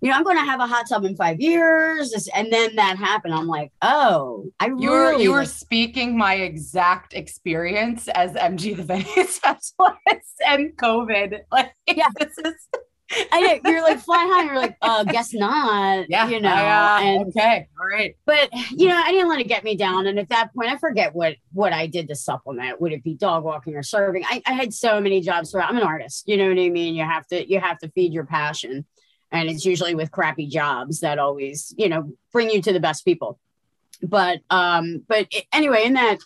you 0.00 0.10
know, 0.10 0.16
I'm 0.16 0.24
going 0.24 0.36
to 0.36 0.44
have 0.44 0.60
a 0.60 0.66
hot 0.66 0.86
tub 0.88 1.04
in 1.04 1.16
five 1.16 1.40
years. 1.40 2.28
And 2.34 2.52
then 2.52 2.76
that 2.76 2.98
happened. 2.98 3.34
I'm 3.34 3.48
like, 3.48 3.72
oh, 3.82 4.50
I 4.60 4.66
you 4.66 4.90
were, 4.90 5.10
really 5.10 5.24
you 5.24 5.32
were 5.32 5.44
speaking 5.44 6.16
my 6.16 6.34
exact 6.34 7.14
experience 7.14 8.08
as 8.08 8.32
MG 8.32 8.76
the 8.76 8.84
venue 8.84 9.04
specialist 9.26 10.42
and 10.46 10.76
COVID. 10.76 11.40
Like, 11.50 11.72
yeah, 11.86 12.08
this 12.18 12.36
is 12.44 12.68
I 13.32 13.40
know 13.40 13.70
you're 13.70 13.82
like 13.82 14.00
fly 14.00 14.28
high. 14.30 14.44
You're 14.44 14.56
like, 14.56 14.76
uh, 14.82 15.04
guess 15.04 15.32
not. 15.32 16.06
Yeah, 16.10 16.28
you 16.28 16.40
know. 16.40 16.50
Uh, 16.50 16.98
and 17.02 17.28
okay, 17.28 17.66
all 17.80 17.86
right. 17.86 18.14
but 18.26 18.50
you 18.70 18.88
know, 18.88 18.96
I 19.02 19.10
didn't 19.10 19.28
let 19.28 19.40
it 19.40 19.48
get 19.48 19.64
me 19.64 19.76
down. 19.76 20.06
And 20.06 20.18
at 20.18 20.28
that 20.28 20.52
point, 20.54 20.70
I 20.70 20.76
forget 20.76 21.14
what 21.14 21.36
what 21.52 21.72
I 21.72 21.86
did 21.86 22.08
to 22.08 22.14
supplement. 22.14 22.80
Would 22.80 22.92
it 22.92 23.02
be 23.02 23.14
dog 23.14 23.44
walking 23.44 23.76
or 23.76 23.82
serving? 23.82 24.24
I, 24.28 24.42
I 24.46 24.52
had 24.52 24.74
so 24.74 25.00
many 25.00 25.20
jobs. 25.20 25.50
For 25.50 25.62
I'm 25.62 25.76
an 25.76 25.82
artist. 25.82 26.24
You 26.26 26.36
know 26.36 26.48
what 26.48 26.58
I 26.58 26.68
mean? 26.68 26.94
You 26.94 27.04
have 27.04 27.26
to 27.28 27.48
you 27.48 27.60
have 27.60 27.78
to 27.78 27.90
feed 27.90 28.12
your 28.12 28.26
passion, 28.26 28.84
and 29.30 29.48
it's 29.48 29.64
usually 29.64 29.94
with 29.94 30.10
crappy 30.10 30.46
jobs 30.46 31.00
that 31.00 31.18
always 31.18 31.74
you 31.76 31.88
know 31.88 32.12
bring 32.32 32.50
you 32.50 32.62
to 32.62 32.72
the 32.72 32.80
best 32.80 33.04
people. 33.04 33.38
But 34.02 34.40
um, 34.50 35.04
but 35.08 35.26
it, 35.30 35.46
anyway, 35.52 35.84
in 35.84 35.94
that 35.94 36.18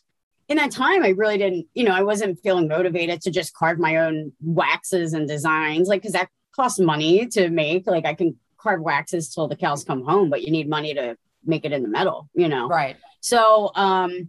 in 0.48 0.56
that 0.58 0.70
time, 0.70 1.02
I 1.02 1.10
really 1.10 1.38
didn't. 1.38 1.66
You 1.74 1.84
know, 1.84 1.92
I 1.94 2.02
wasn't 2.02 2.38
feeling 2.40 2.68
motivated 2.68 3.22
to 3.22 3.30
just 3.30 3.54
carve 3.54 3.78
my 3.78 3.96
own 3.96 4.32
waxes 4.42 5.14
and 5.14 5.26
designs, 5.26 5.88
like 5.88 6.02
because 6.02 6.12
that 6.12 6.28
costs 6.54 6.78
money 6.78 7.26
to 7.28 7.48
make. 7.48 7.86
Like 7.86 8.04
I 8.04 8.14
can 8.14 8.36
carve 8.58 8.82
waxes 8.82 9.32
till 9.34 9.48
the 9.48 9.56
cows 9.56 9.84
come 9.84 10.04
home, 10.04 10.30
but 10.30 10.42
you 10.42 10.50
need 10.50 10.68
money 10.68 10.94
to 10.94 11.16
make 11.44 11.64
it 11.64 11.72
in 11.72 11.82
the 11.82 11.88
metal. 11.88 12.28
You 12.34 12.48
know, 12.48 12.68
Right. 12.68 12.96
so 13.20 13.70
um 13.74 14.28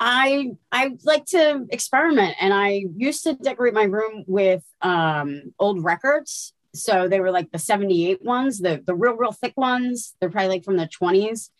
I 0.00 0.52
I 0.72 0.96
like 1.04 1.26
to 1.26 1.66
experiment 1.70 2.34
and 2.40 2.52
I 2.52 2.86
used 2.96 3.22
to 3.24 3.34
decorate 3.34 3.74
my 3.74 3.84
room 3.84 4.24
with 4.26 4.64
um 4.82 5.52
old 5.58 5.84
records. 5.84 6.52
So 6.74 7.08
they 7.08 7.20
were 7.20 7.30
like 7.30 7.50
the 7.50 7.58
78 7.58 8.22
ones, 8.22 8.58
the 8.58 8.82
the 8.84 8.94
real 8.94 9.14
real 9.14 9.32
thick 9.32 9.54
ones. 9.56 10.14
They're 10.20 10.30
probably 10.30 10.48
like 10.48 10.64
from 10.64 10.76
the 10.76 10.88
20s. 10.88 11.50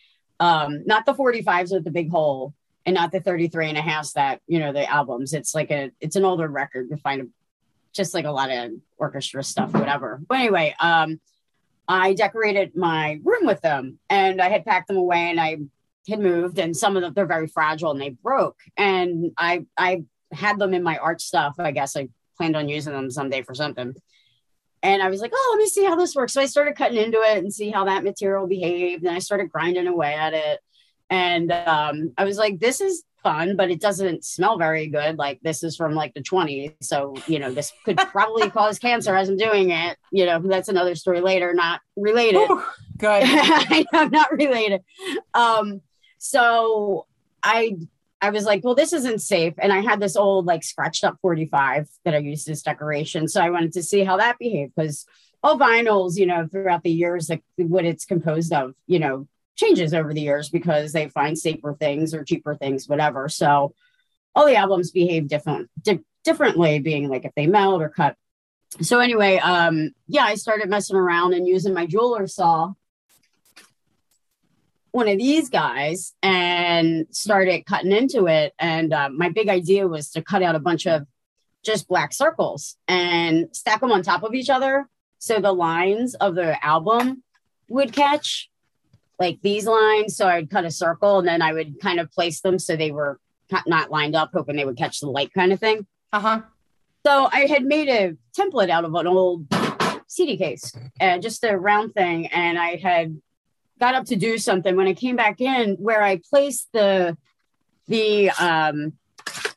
Um 0.41 0.85
not 0.87 1.07
the 1.07 1.15
45s 1.15 1.73
with 1.73 1.85
the 1.85 1.91
big 1.91 2.11
hole 2.11 2.55
and 2.85 2.95
not 2.95 3.13
the 3.13 3.21
33 3.21 3.71
and 3.71 3.79
a 3.79 3.83
half 3.83 4.13
that, 4.15 4.41
you 4.47 4.59
know, 4.59 4.73
the 4.73 4.91
albums. 4.91 5.33
It's 5.33 5.55
like 5.55 5.71
a 5.71 5.91
it's 6.01 6.17
an 6.17 6.25
older 6.25 6.49
record. 6.49 6.89
You 6.91 6.97
find 6.97 7.31
just 7.93 8.13
like 8.13 8.25
a 8.25 8.33
lot 8.33 8.51
of 8.51 8.73
orchestra 8.99 9.43
stuff 9.45 9.73
whatever. 9.73 10.21
But 10.29 10.39
anyway, 10.41 10.75
um 10.81 11.21
I 11.87 12.15
decorated 12.15 12.75
my 12.75 13.21
room 13.23 13.47
with 13.47 13.61
them 13.61 13.99
and 14.09 14.41
I 14.41 14.49
had 14.49 14.65
packed 14.65 14.89
them 14.89 14.97
away 14.97 15.31
and 15.31 15.41
I 15.41 15.59
had 16.09 16.19
moved 16.19 16.59
and 16.59 16.77
some 16.77 16.97
of 16.97 17.03
them 17.03 17.13
they're 17.15 17.27
very 17.27 17.47
fragile 17.47 17.93
and 17.93 18.01
they 18.01 18.11
broke. 18.11 18.59
And 18.77 19.33
I 19.39 19.67
I 19.79 20.05
had 20.33 20.59
them 20.59 20.75
in 20.75 20.83
my 20.83 20.99
art 20.99 21.21
stuff. 21.21 21.55
I 21.59 21.71
guess 21.71 21.97
I 21.97 22.09
planned 22.37 22.57
on 22.57 22.69
using 22.69 22.93
them 22.93 23.11
someday 23.11 23.43
for 23.43 23.55
something. 23.55 23.95
And 24.85 25.03
I 25.03 25.09
was 25.09 25.23
like, 25.23 25.33
oh, 25.35 25.49
let 25.57 25.63
me 25.63 25.67
see 25.67 25.85
how 25.85 25.97
this 25.97 26.15
works. 26.15 26.35
So 26.35 26.43
I 26.43 26.47
started 26.47 26.77
cutting 26.77 26.99
into 26.99 27.19
it 27.19 27.39
and 27.39 27.53
see 27.53 27.71
how 27.71 27.87
that 27.87 28.05
material 28.05 28.47
behaved. 28.47 29.03
And 29.03 29.17
I 29.17 29.19
started 29.19 29.51
grinding 29.51 29.87
away 29.87 30.13
at 30.13 30.35
it. 30.35 30.61
And 31.09 31.51
um, 31.51 32.13
I 32.19 32.25
was 32.25 32.37
like, 32.37 32.61
this 32.61 32.83
is 32.83 33.03
fun, 33.23 33.57
but 33.57 33.71
it 33.71 33.81
doesn't 33.81 34.27
smell 34.27 34.59
very 34.59 34.89
good. 34.89 35.17
Like 35.17 35.41
this 35.41 35.63
is 35.63 35.75
from 35.75 35.95
like 35.95 36.13
the 36.13 36.21
20s. 36.23 36.75
So, 36.83 37.15
you 37.27 37.39
know, 37.39 37.51
this 37.51 37.73
could 37.87 37.97
probably 37.97 38.51
cause 38.51 38.79
cancer 38.79 39.17
as 39.17 39.31
I'm 39.31 39.39
doing 39.39 39.71
it. 39.71 39.97
You 40.13 40.27
know, 40.27 40.39
that's 40.39 40.69
another 40.69 40.95
story 40.95 41.23
later, 41.23 41.55
not 41.55 41.81
related. 41.97 42.47
Whew, 42.47 42.63
good. 42.99 43.23
I'm 43.95 44.11
not 44.11 44.33
related. 44.33 44.83
Um, 45.33 45.81
so 46.19 47.07
I 47.43 47.79
I 48.25 48.31
was 48.31 48.45
like, 48.45 48.65
well, 48.65 48.75
this 48.75 48.95
isn't 48.95 49.21
safe. 49.21 49.53
And 49.59 49.71
I 49.71 49.81
had 49.81 50.01
this 50.01 50.17
old 50.17 50.47
like 50.47 50.65
scratched 50.65 51.05
up 51.05 51.19
45 51.21 51.87
that 52.05 52.15
I 52.15 52.19
used 52.19 52.49
as 52.49 52.63
decoration. 52.63 53.29
So 53.29 53.43
I 53.43 53.51
wanted 53.51 53.75
to 53.75 53.83
see 53.83 54.03
how 54.03 54.17
that 54.17 54.39
behaved 54.39 54.73
because 54.75 55.05
all 55.43 55.59
vinyls, 55.59 56.17
you 56.17 56.25
know, 56.25 56.49
throughout 56.51 56.83
the 56.83 56.91
years, 56.91 57.29
like 57.29 57.43
what 57.57 57.85
it's 57.85 58.07
composed 58.07 58.55
of, 58.55 58.73
you 58.87 58.99
know, 58.99 59.29
changes 59.57 59.93
over 59.93 60.15
the 60.15 60.23
years 60.23 60.49
because 60.49 60.93
they 60.93 61.11
find 61.11 61.39
safer 61.39 61.77
things 61.79 62.15
or 62.15 62.25
cheaper 62.25 62.55
things, 62.55 62.89
whatever. 62.89 63.29
So 63.29 63.75
all 64.35 64.47
the 64.47 64.57
albums 64.57 64.91
behave 64.91 65.29
different 65.29 65.69
di- 65.81 66.01
differently, 66.25 66.79
being 66.79 67.11
like 67.11 67.27
if 67.27 67.33
they 67.37 67.47
melt 67.47 67.83
or 67.83 67.91
cut. 67.91 68.17
So 68.81 69.01
anyway, 69.01 69.37
um, 69.37 69.91
yeah, 70.09 70.25
I 70.25 70.37
started 70.37 70.71
messing 70.71 70.97
around 70.97 71.35
and 71.35 71.47
using 71.47 71.75
my 71.75 71.85
jeweler 71.85 72.27
saw 72.27 72.73
one 74.95 75.09
of 75.09 75.19
these 75.19 75.49
guys 75.49 76.15
and 76.23 77.09
started 77.11 77.67
cutting 77.67 77.91
into 77.91 78.29
it. 78.29 78.55
And 78.61 78.93
uh, 78.93 79.09
my 79.09 79.29
big 79.29 79.49
idea 79.49 79.89
was 79.89 80.11
to 80.11 80.23
cut 80.23 80.41
out 80.41 80.55
a 80.55 80.61
bunch 80.61 80.87
of 80.87 81.03
just 81.65 81.89
black 81.89 82.13
circles 82.13 82.77
and 82.87 83.49
stack 83.51 83.81
them 83.81 83.91
on 83.91 84.03
top 84.03 84.23
of 84.23 84.35
each 84.35 84.49
other. 84.49 84.89
So 85.19 85.41
the 85.41 85.51
lines 85.51 86.15
of 86.15 86.37
the 86.37 86.65
album 86.65 87.25
would 87.69 87.93
catch 87.93 88.49
like 89.19 89.41
these 89.43 89.67
lines. 89.67 90.15
So 90.15 90.29
I'd 90.29 90.49
cut 90.49 90.65
a 90.65 90.71
circle 90.71 91.19
and 91.19 91.27
then 91.27 91.43
I 91.43 91.53
would 91.53 91.81
kind 91.81 91.99
of 91.99 92.13
place 92.13 92.41
them 92.41 92.61
so 92.61 92.77
they 92.77 92.93
were 92.93 93.19
not- 93.51 93.67
not 93.67 93.91
lined 93.91 94.15
up, 94.15 94.31
hoping 94.33 94.55
they 94.55 94.65
would 94.65 94.79
catch 94.79 95.01
the 95.01 95.11
light 95.11 95.35
kind 95.35 95.53
of 95.53 95.59
thing. 95.59 95.89
Uh 96.13 96.21
huh. 96.21 96.41
So 97.05 97.29
I 97.33 97.47
had 97.47 97.65
made 97.65 97.89
a 97.89 98.17
template 98.39 98.71
out 98.71 98.85
of 98.85 98.95
an 98.95 99.09
old 99.09 99.49
CD 100.07 100.37
case 100.37 100.73
and 101.01 101.21
just 101.21 101.43
a 101.43 101.59
round 101.59 101.95
thing. 101.95 102.29
And 102.29 102.61
I 102.61 102.77
had 102.77 103.21
got 103.81 103.95
up 103.95 104.05
to 104.07 104.17
do 104.17 104.39
something 104.39 104.77
when 104.77 104.87
I 104.87 104.95
came 104.95 105.17
back 105.17 105.41
in 105.41 105.75
where 105.75 106.03
I 106.03 106.21
placed 106.31 106.69
the 106.73 107.17
the 107.89 108.31
um 108.31 108.93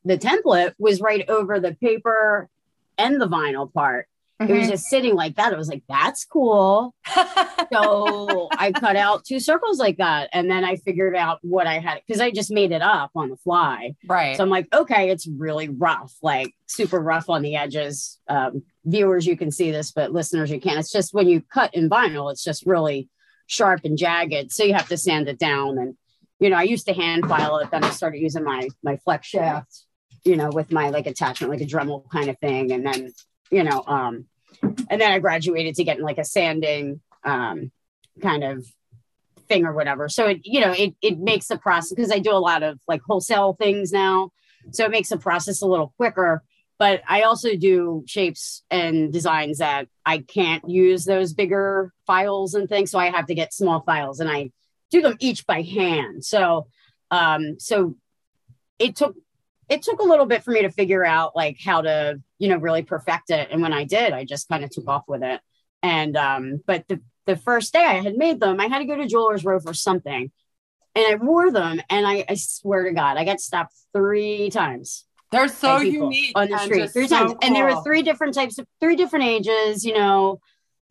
the 0.06 0.18
template 0.18 0.74
was 0.80 1.02
right 1.02 1.28
over 1.30 1.60
the 1.60 1.76
paper 1.76 2.50
and 2.98 3.22
the 3.22 3.28
vinyl 3.28 3.72
part. 3.72 4.08
It 4.40 4.50
was 4.52 4.68
Mhm. 4.68 4.70
just 4.70 4.86
sitting 4.86 5.16
like 5.16 5.36
that. 5.36 5.52
I 5.54 5.58
was 5.58 5.68
like, 5.70 5.84
that's 5.90 6.24
cool. 6.26 6.94
So 7.74 8.48
I 8.58 8.72
cut 8.72 8.96
out 8.96 9.26
two 9.26 9.40
circles 9.40 9.78
like 9.78 9.98
that. 9.98 10.30
And 10.32 10.50
then 10.50 10.64
I 10.64 10.78
figured 10.78 11.16
out 11.16 11.40
what 11.42 11.68
I 11.68 11.80
had 11.80 12.00
because 12.08 12.22
I 12.22 12.32
just 12.32 12.50
made 12.52 12.72
it 12.72 12.82
up 12.82 13.12
on 13.16 13.30
the 13.30 13.36
fly. 13.38 13.96
right. 14.08 14.38
So 14.38 14.44
I'm 14.44 14.50
like, 14.50 14.74
okay, 14.74 15.10
it's 15.10 15.28
really 15.28 15.68
rough, 15.70 16.14
like 16.22 16.54
super 16.68 17.00
rough 17.00 17.30
on 17.30 17.42
the 17.42 17.56
edges. 17.58 18.20
Um, 18.30 18.64
viewers, 18.86 19.26
you 19.26 19.36
can 19.36 19.52
see 19.52 19.72
this, 19.72 19.92
but 19.92 20.14
listeners, 20.14 20.50
you 20.50 20.62
can't. 20.62 20.80
It's 20.80 20.92
just 20.92 21.14
when 21.14 21.28
you 21.28 21.42
cut 21.42 21.74
in 21.76 21.90
vinyl, 21.90 22.32
it's 22.32 22.44
just 22.44 22.66
really 22.66 23.10
sharp 23.48 23.82
and 23.84 23.98
jagged. 23.98 24.52
So 24.52 24.64
you 24.64 24.74
have 24.74 24.90
to 24.90 24.98
sand 24.98 25.28
it 25.28 25.40
down. 25.40 25.78
And 25.78 25.96
you 26.40 26.50
know, 26.50 26.58
I 26.58 26.64
used 26.64 26.86
to 26.88 26.94
hand 26.94 27.28
file 27.28 27.58
it, 27.58 27.72
then 27.72 27.84
I 27.84 27.90
started 27.90 28.20
using 28.20 28.44
my 28.44 28.70
my 28.84 28.98
flex 28.98 29.28
shaft, 29.28 29.86
you 30.24 30.36
know, 30.36 30.50
with 30.50 30.72
my 30.72 30.90
like 30.90 31.08
attachment, 31.08 31.52
like 31.52 31.62
a 31.62 31.66
Dremel 31.66 32.08
kind 32.10 32.30
of 32.30 32.38
thing. 32.38 32.72
And 32.72 32.86
then, 32.86 33.12
you 33.50 33.64
know, 33.64 33.84
um, 33.88 34.26
and 34.62 35.02
then 35.02 35.12
I 35.12 35.20
graduated 35.20 35.76
to 35.76 35.84
getting 35.84 36.04
like 36.04 36.20
a 36.20 36.26
sanding 36.26 37.02
um 37.24 37.72
kind 38.22 38.44
of 38.44 38.66
thing 39.48 39.66
or 39.66 39.74
whatever. 39.74 40.10
So 40.10 40.28
it, 40.28 40.42
you 40.44 40.60
know, 40.60 40.72
it 40.72 40.96
it 41.02 41.20
makes 41.20 41.48
the 41.48 41.58
process 41.58 41.94
because 41.94 42.12
I 42.12 42.20
do 42.20 42.32
a 42.32 42.38
lot 42.38 42.64
of 42.64 42.80
like 42.88 43.02
wholesale 43.02 43.54
things 43.54 43.92
now. 43.92 44.32
So 44.72 44.86
it 44.86 44.92
makes 44.92 45.10
the 45.10 45.18
process 45.18 45.62
a 45.62 45.68
little 45.68 45.94
quicker. 45.98 46.44
But 46.80 47.02
I 47.08 47.24
also 47.24 47.56
do 47.56 48.04
shapes 48.06 48.64
and 48.70 49.12
designs 49.12 49.58
that 49.58 49.88
I 50.06 50.20
can't 50.20 50.70
use 50.70 51.06
those 51.06 51.34
bigger 51.34 51.92
files 52.06 52.54
and 52.54 52.70
things. 52.70 52.92
So 52.92 53.00
I 53.00 53.10
have 53.10 53.28
to 53.28 53.36
get 53.36 53.54
small 53.54 53.82
files 53.82 54.20
and 54.20 54.30
I 54.30 54.52
do 54.92 55.02
them 55.02 55.18
each 55.20 55.46
by 55.48 55.64
hand. 55.64 56.24
So 56.24 56.68
um 57.10 57.60
so 57.60 57.96
it 58.80 58.96
took 58.96 59.16
it 59.70 59.82
took 59.82 60.00
a 60.00 60.04
little 60.04 60.26
bit 60.26 60.44
for 60.44 60.52
me 60.52 60.62
to 60.62 60.72
figure 60.72 61.06
out 61.06 61.36
like 61.36 61.58
how 61.64 61.82
to, 61.82 62.22
you 62.40 62.48
know, 62.48 62.58
really 62.58 62.84
perfect 62.84 63.32
it. 63.32 63.50
And 63.52 63.62
when 63.62 63.74
I 63.74 63.84
did, 63.84 64.14
I 64.14 64.24
just 64.24 64.48
kind 64.48 64.64
of 64.64 64.70
took 64.70 64.88
off 64.88 65.04
with 65.08 65.24
it. 65.24 65.42
And 65.84 66.16
um, 66.16 66.62
but 66.66 66.88
the 66.88 67.02
the 67.26 67.36
first 67.36 67.74
day 67.74 67.84
I 67.84 68.02
had 68.02 68.16
made 68.16 68.40
them, 68.40 68.60
I 68.60 68.68
had 68.68 68.80
to 68.80 68.86
go 68.86 68.96
to 68.96 69.08
Jewelers 69.08 69.44
Row 69.44 69.60
for 69.60 69.74
something. 69.74 70.32
And 70.96 71.06
I 71.06 71.16
wore 71.24 71.52
them, 71.52 71.80
and 71.92 72.08
I, 72.08 72.26
I 72.28 72.34
swear 72.34 72.86
to 72.86 72.92
God, 72.92 73.18
I 73.18 73.24
got 73.24 73.40
stopped 73.40 73.76
three 73.94 74.50
times 74.50 75.06
They're 75.32 75.48
so 75.48 75.80
unique 75.80 76.32
on 76.36 76.50
the 76.50 76.54
and 76.54 76.62
street 76.62 76.92
three 76.92 77.08
so 77.08 77.18
times, 77.18 77.34
and 77.42 77.56
there 77.56 77.66
were 77.66 77.82
three 77.84 78.02
different 78.02 78.34
types 78.34 78.58
of 78.60 78.68
three 78.80 78.96
different 78.96 79.26
ages. 79.26 79.84
You 79.84 79.94
know, 79.94 80.40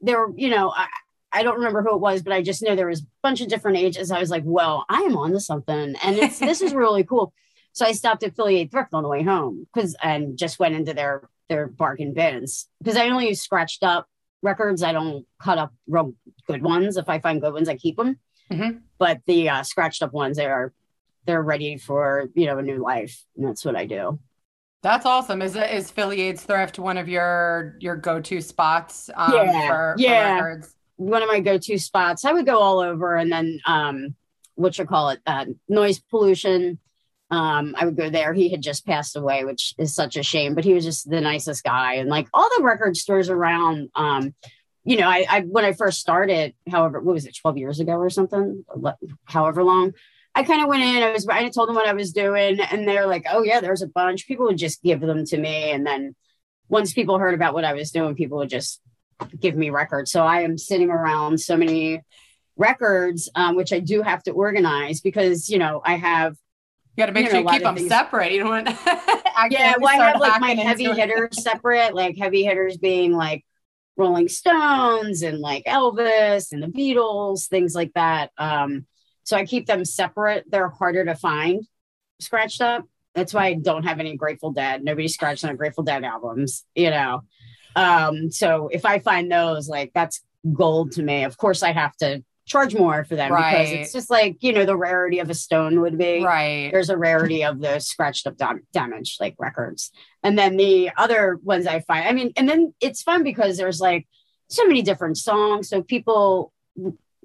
there 0.01 0.19
were 0.21 0.33
you 0.37 0.51
know 0.51 0.71
I, 0.71 0.87
I 1.33 1.43
don't 1.43 1.57
remember 1.57 1.83
who 1.83 1.95
it 1.95 2.01
was, 2.01 2.23
but 2.23 2.33
I 2.33 2.43
just 2.43 2.63
know 2.63 2.77
there 2.77 2.87
was 2.87 3.01
a 3.01 3.07
bunch 3.23 3.41
of 3.41 3.49
different 3.49 3.79
ages. 3.79 4.11
I 4.11 4.21
was 4.21 4.31
like, 4.31 4.43
well, 4.45 4.85
I 4.89 5.01
am 5.03 5.17
on 5.17 5.33
to 5.33 5.41
something, 5.41 5.95
and 6.03 6.17
it's 6.17 6.39
this 6.39 6.61
is 6.61 6.75
really 6.83 7.05
cool. 7.05 7.33
So 7.73 7.85
I 7.85 7.93
stopped 7.93 8.23
at 8.23 8.35
Philly 8.35 8.57
Aids 8.57 8.73
Thrift 8.73 8.95
on 8.95 9.03
the 9.03 9.09
way 9.09 9.23
home 9.23 9.67
because 9.73 9.97
and 10.03 10.37
just 10.39 10.59
went 10.59 10.75
into 10.75 10.95
their 10.95 11.29
their 11.49 11.67
bargain 11.67 12.13
bins 12.13 12.69
because 12.79 12.97
I 12.97 13.09
only 13.09 13.29
use 13.29 13.41
scratched 13.41 13.83
up 13.83 14.09
records. 14.43 14.83
I 14.83 14.93
don't 14.93 15.27
cut 15.41 15.59
up 15.59 15.73
real 15.87 16.15
good 16.47 16.63
ones. 16.63 16.97
If 16.97 17.09
I 17.09 17.19
find 17.21 17.41
good 17.41 17.53
ones, 17.53 17.69
I 17.69 17.77
keep 17.77 17.97
them. 17.97 18.19
Mhm. 18.51 18.81
But 18.99 19.21
the 19.27 19.49
uh, 19.49 19.63
scratched 19.63 20.03
up 20.03 20.13
ones, 20.13 20.37
they 20.37 20.47
are 20.47 20.73
they're 21.27 21.43
ready 21.43 21.77
for 21.77 22.31
you 22.35 22.47
know 22.47 22.59
a 22.59 22.63
new 22.63 22.79
life, 22.79 23.25
and 23.37 23.47
that's 23.47 23.65
what 23.65 23.77
I 23.77 23.87
do. 23.87 24.19
That's 24.87 25.05
awesome. 25.05 25.43
Is 25.43 25.57
it 25.57 25.69
is 25.73 25.91
Philly 25.91 26.21
Aids 26.21 26.45
Thrift 26.45 26.79
one 26.79 26.97
of 26.97 27.09
your 27.09 27.75
your 27.81 27.97
go-to 27.97 28.41
spots 28.41 29.11
um, 29.17 29.33
Yeah, 29.35 29.67
for, 29.67 29.95
for 29.97 30.01
yeah. 30.01 30.35
records? 30.35 30.77
one 30.95 31.25
of 31.25 31.29
my 31.29 31.41
go-to 31.41 31.77
spots. 31.77 32.25
I 32.25 32.33
would 32.33 32.47
go 32.47 32.61
all 32.61 32.79
over, 32.79 33.17
and 33.17 33.33
then 33.33 33.59
um, 33.67 34.15
what 34.55 34.79
you 34.79 34.85
call 34.85 35.09
it, 35.09 35.19
uh, 35.27 35.47
noise 35.69 35.99
pollution. 35.99 36.79
Um, 37.33 37.75
I 37.77 37.85
would 37.85 37.97
go 37.97 38.11
there. 38.11 38.33
He 38.33 38.49
had 38.49 38.63
just 38.63 38.87
passed 38.87 39.17
away, 39.17 39.45
which 39.45 39.75
is 39.77 39.93
such 39.93 40.17
a 40.17 40.23
shame, 40.23 40.55
but 40.55 40.63
he 40.63 40.73
was 40.73 40.85
just 40.85 41.11
the 41.11 41.21
nicest 41.21 41.65
guy. 41.65 41.95
And 41.95 42.09
like 42.09 42.29
all 42.33 42.49
the 42.57 42.63
record 42.63 42.97
stores 42.97 43.29
around, 43.29 43.91
um, 43.97 44.37
you 44.85 44.99
know, 44.99 45.09
I, 45.09 45.27
I 45.29 45.41
when 45.41 45.65
I 45.65 45.73
first 45.73 45.99
started, 45.99 46.55
however, 46.71 47.01
what 47.01 47.15
was 47.15 47.27
it, 47.27 47.37
twelve 47.37 47.59
years 47.59 47.81
ago 47.81 47.95
or 47.95 48.09
something, 48.09 48.65
however 49.25 49.65
long. 49.65 49.95
I 50.37 50.43
kind 50.43 50.61
of 50.61 50.69
went 50.69 50.83
in. 50.83 51.03
I 51.03 51.13
was. 51.13 51.27
I 51.27 51.49
told 51.49 51.71
them 51.71 51.77
what 51.77 51.89
I 51.89 51.95
was 51.95 52.13
doing, 52.13 52.61
and 52.61 52.87
they're 52.87 53.07
like, 53.07 53.25
"Oh 53.33 53.43
yeah, 53.43 53.61
there's 53.61 53.81
a 53.81 53.89
bunch." 53.89 54.27
People 54.27 54.45
would 54.47 54.59
just 54.59 54.83
give 54.83 55.01
them 55.01 55.25
to 55.25 55.39
me, 55.39 55.71
and 55.71 55.87
then 55.87 56.15
once 56.69 56.93
people 56.93 57.19
heard 57.19 57.33
about 57.33 57.55
what 57.55 57.65
I 57.65 57.73
was 57.73 57.91
doing, 57.91 58.15
people 58.15 58.37
would 58.39 58.51
just 58.51 58.83
give 59.41 59.57
me 59.57 59.71
records. 59.71 60.13
So 60.13 60.23
I 60.23 60.43
am 60.43 60.59
sitting 60.59 60.91
around 60.91 61.41
so 61.41 61.57
many 61.57 62.03
records, 62.55 63.31
um, 63.35 63.57
which 63.57 63.73
I 63.73 63.81
do 63.81 64.03
have 64.03 64.23
to 64.25 64.33
organize 64.33 65.01
because 65.01 65.49
you 65.49 65.59
know 65.59 65.81
I 65.83 65.97
have. 65.97 66.37
You 66.97 67.03
got 67.03 67.07
to 67.07 67.13
make 67.13 67.25
you 67.25 67.31
sure 67.31 67.41
you 67.41 67.49
keep 67.49 67.63
them 67.63 67.77
things- 67.77 67.89
separate. 67.89 68.33
You 68.33 68.41
don't 68.41 68.51
want. 68.51 68.69
yeah, 69.51 69.75
well, 69.81 69.89
I 69.89 70.05
have 70.05 70.21
like 70.21 70.39
my 70.39 70.51
heavy 70.51 70.85
hitters. 70.85 70.99
hitters 70.99 71.43
separate, 71.43 71.95
like 71.95 72.19
heavy 72.19 72.45
hitters 72.45 72.77
being 72.77 73.13
like 73.13 73.43
Rolling 73.97 74.29
Stones 74.29 75.23
and 75.23 75.39
like 75.39 75.65
Elvis 75.65 76.53
and 76.53 76.63
the 76.63 76.69
Beatles, 76.69 77.49
things 77.49 77.75
like 77.75 77.95
that. 77.95 78.33
Um, 78.37 78.85
so 79.27 79.37
I 79.37 79.45
keep 79.45 79.67
them 79.67 79.85
separate. 79.85 80.45
They're 80.49 80.69
harder 80.69 81.05
to 81.05 81.17
find 81.17 81.67
scratched 82.21 82.63
up. 82.63 82.85
That's 83.15 83.35
why 83.35 83.47
I 83.47 83.55
don't 83.55 83.83
have 83.83 83.99
any 83.99 84.17
Grateful 84.17 84.53
Dead. 84.53 84.85
Nobody 84.85 85.09
scratched 85.09 85.45
on 85.45 85.57
Grateful 85.57 85.83
Dead 85.85 86.05
albums, 86.05 86.65
you 86.75 86.91
know. 86.91 87.23
Um, 87.75 88.31
so 88.31 88.69
if 88.73 88.87
I 88.87 89.01
find 89.01 89.31
those, 89.31 89.69
like 89.69 89.91
that's 89.95 90.23
gold 90.53 90.93
to 90.93 91.03
me. 91.03 91.25
Of 91.25 91.37
course, 91.37 91.63
I 91.63 91.73
have 91.73 91.97
to 91.97 92.23
charge 92.47 92.77
more 92.77 93.03
for 93.05 93.17
them 93.17 93.31
because 93.31 93.73
it's 93.73 93.93
just 93.93 94.09
like 94.09 94.37
you 94.41 94.53
know 94.53 94.65
the 94.65 94.77
rarity 94.77 95.19
of 95.19 95.29
a 95.29 95.35
stone 95.35 95.81
would 95.81 95.99
be 95.99 96.23
Right. 96.23 96.71
there's 96.71 96.91
a 96.91 96.97
rarity 96.97 97.43
of 97.43 97.61
the 97.61 97.81
scratched 97.81 98.25
up 98.29 98.37
dam- 98.37 98.65
damage 98.73 99.17
like 99.19 99.35
records 99.41 99.91
and 100.23 100.39
then 100.39 100.57
the 100.57 100.93
other 100.97 101.41
ones 101.43 101.67
i 101.67 101.81
find 101.81 102.07
i 102.07 102.13
mean 102.13 102.33
and 102.37 102.49
then 102.49 102.73
it's 102.81 103.03
fun 103.03 103.25
because 103.25 103.57
there's 103.57 103.81
like 103.81 104.07
so 104.49 104.65
many 104.65 104.81
different 104.83 105.19
songs 105.19 105.69
so 105.69 105.83
people 105.83 106.53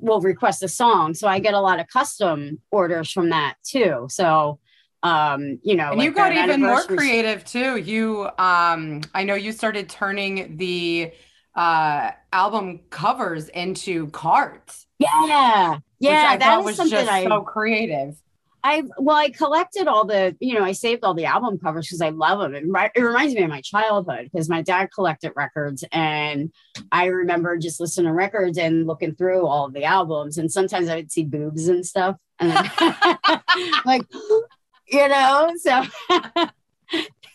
will 0.02 0.22
request 0.22 0.64
a 0.64 0.68
song. 0.68 1.14
So 1.14 1.28
i 1.28 1.40
get 1.40 1.54
a 1.54 1.60
lot 1.60 1.80
of 1.80 1.88
custom 1.88 2.60
orders 2.72 3.12
from 3.12 3.30
that 3.30 3.56
too. 3.64 4.08
So 4.10 4.60
um 5.04 5.60
you 5.64 5.76
know 5.76 5.90
and 5.90 6.00
like 6.00 6.06
you 6.06 6.14
got 6.14 6.34
even 6.34 6.62
more 6.62 6.84
creative 6.84 7.44
too. 7.46 7.78
You 7.78 8.30
um 8.38 9.02
i 9.14 9.24
know 9.24 9.36
you 9.36 9.52
started 9.52 9.90
turning 9.90 10.58
the 10.58 11.12
uh 11.56 12.12
album 12.34 12.82
covers 12.90 13.50
into 13.50 14.08
cards. 14.08 14.88
Yeah. 15.00 15.80
Yeah 16.00 16.38
that 16.38 16.40
thought 16.40 16.64
was 16.64 16.76
something 16.76 16.98
just 16.98 17.12
i 17.12 17.26
so 17.26 17.42
creative 17.42 18.16
I 18.64 18.84
well, 18.98 19.16
I 19.16 19.30
collected 19.30 19.88
all 19.88 20.06
the, 20.06 20.36
you 20.40 20.54
know, 20.54 20.64
I 20.64 20.74
saved 20.74 21.04
all 21.04 21.14
the 21.14 21.26
album 21.26 21.58
covers 21.58 21.88
because 21.88 22.02
I 22.02 22.10
love 22.10 22.40
them. 22.40 22.56
It, 22.56 22.92
it 22.96 23.02
reminds 23.02 23.34
me 23.34 23.44
of 23.44 23.50
my 23.50 23.62
childhood 23.62 24.30
because 24.32 24.50
my 24.50 24.62
dad 24.62 24.90
collected 24.94 25.34
records, 25.36 25.84
and 25.92 26.52
I 26.92 27.06
remember 27.06 27.58
just 27.58 27.80
listening 27.80 28.08
to 28.08 28.14
records 28.14 28.58
and 28.58 28.86
looking 28.86 29.16
through 29.16 29.48
all 29.48 29.70
the 29.70 29.86
albums. 29.86 30.38
And 30.38 30.52
sometimes 30.52 30.90
I 30.90 30.98
would 30.98 31.12
see 31.12 31.24
boobs 31.24 31.68
and 31.68 31.86
stuff, 31.86 32.20
and 32.40 32.50
like, 33.86 34.04
you 34.88 35.08
know. 35.08 35.54
So 35.58 35.84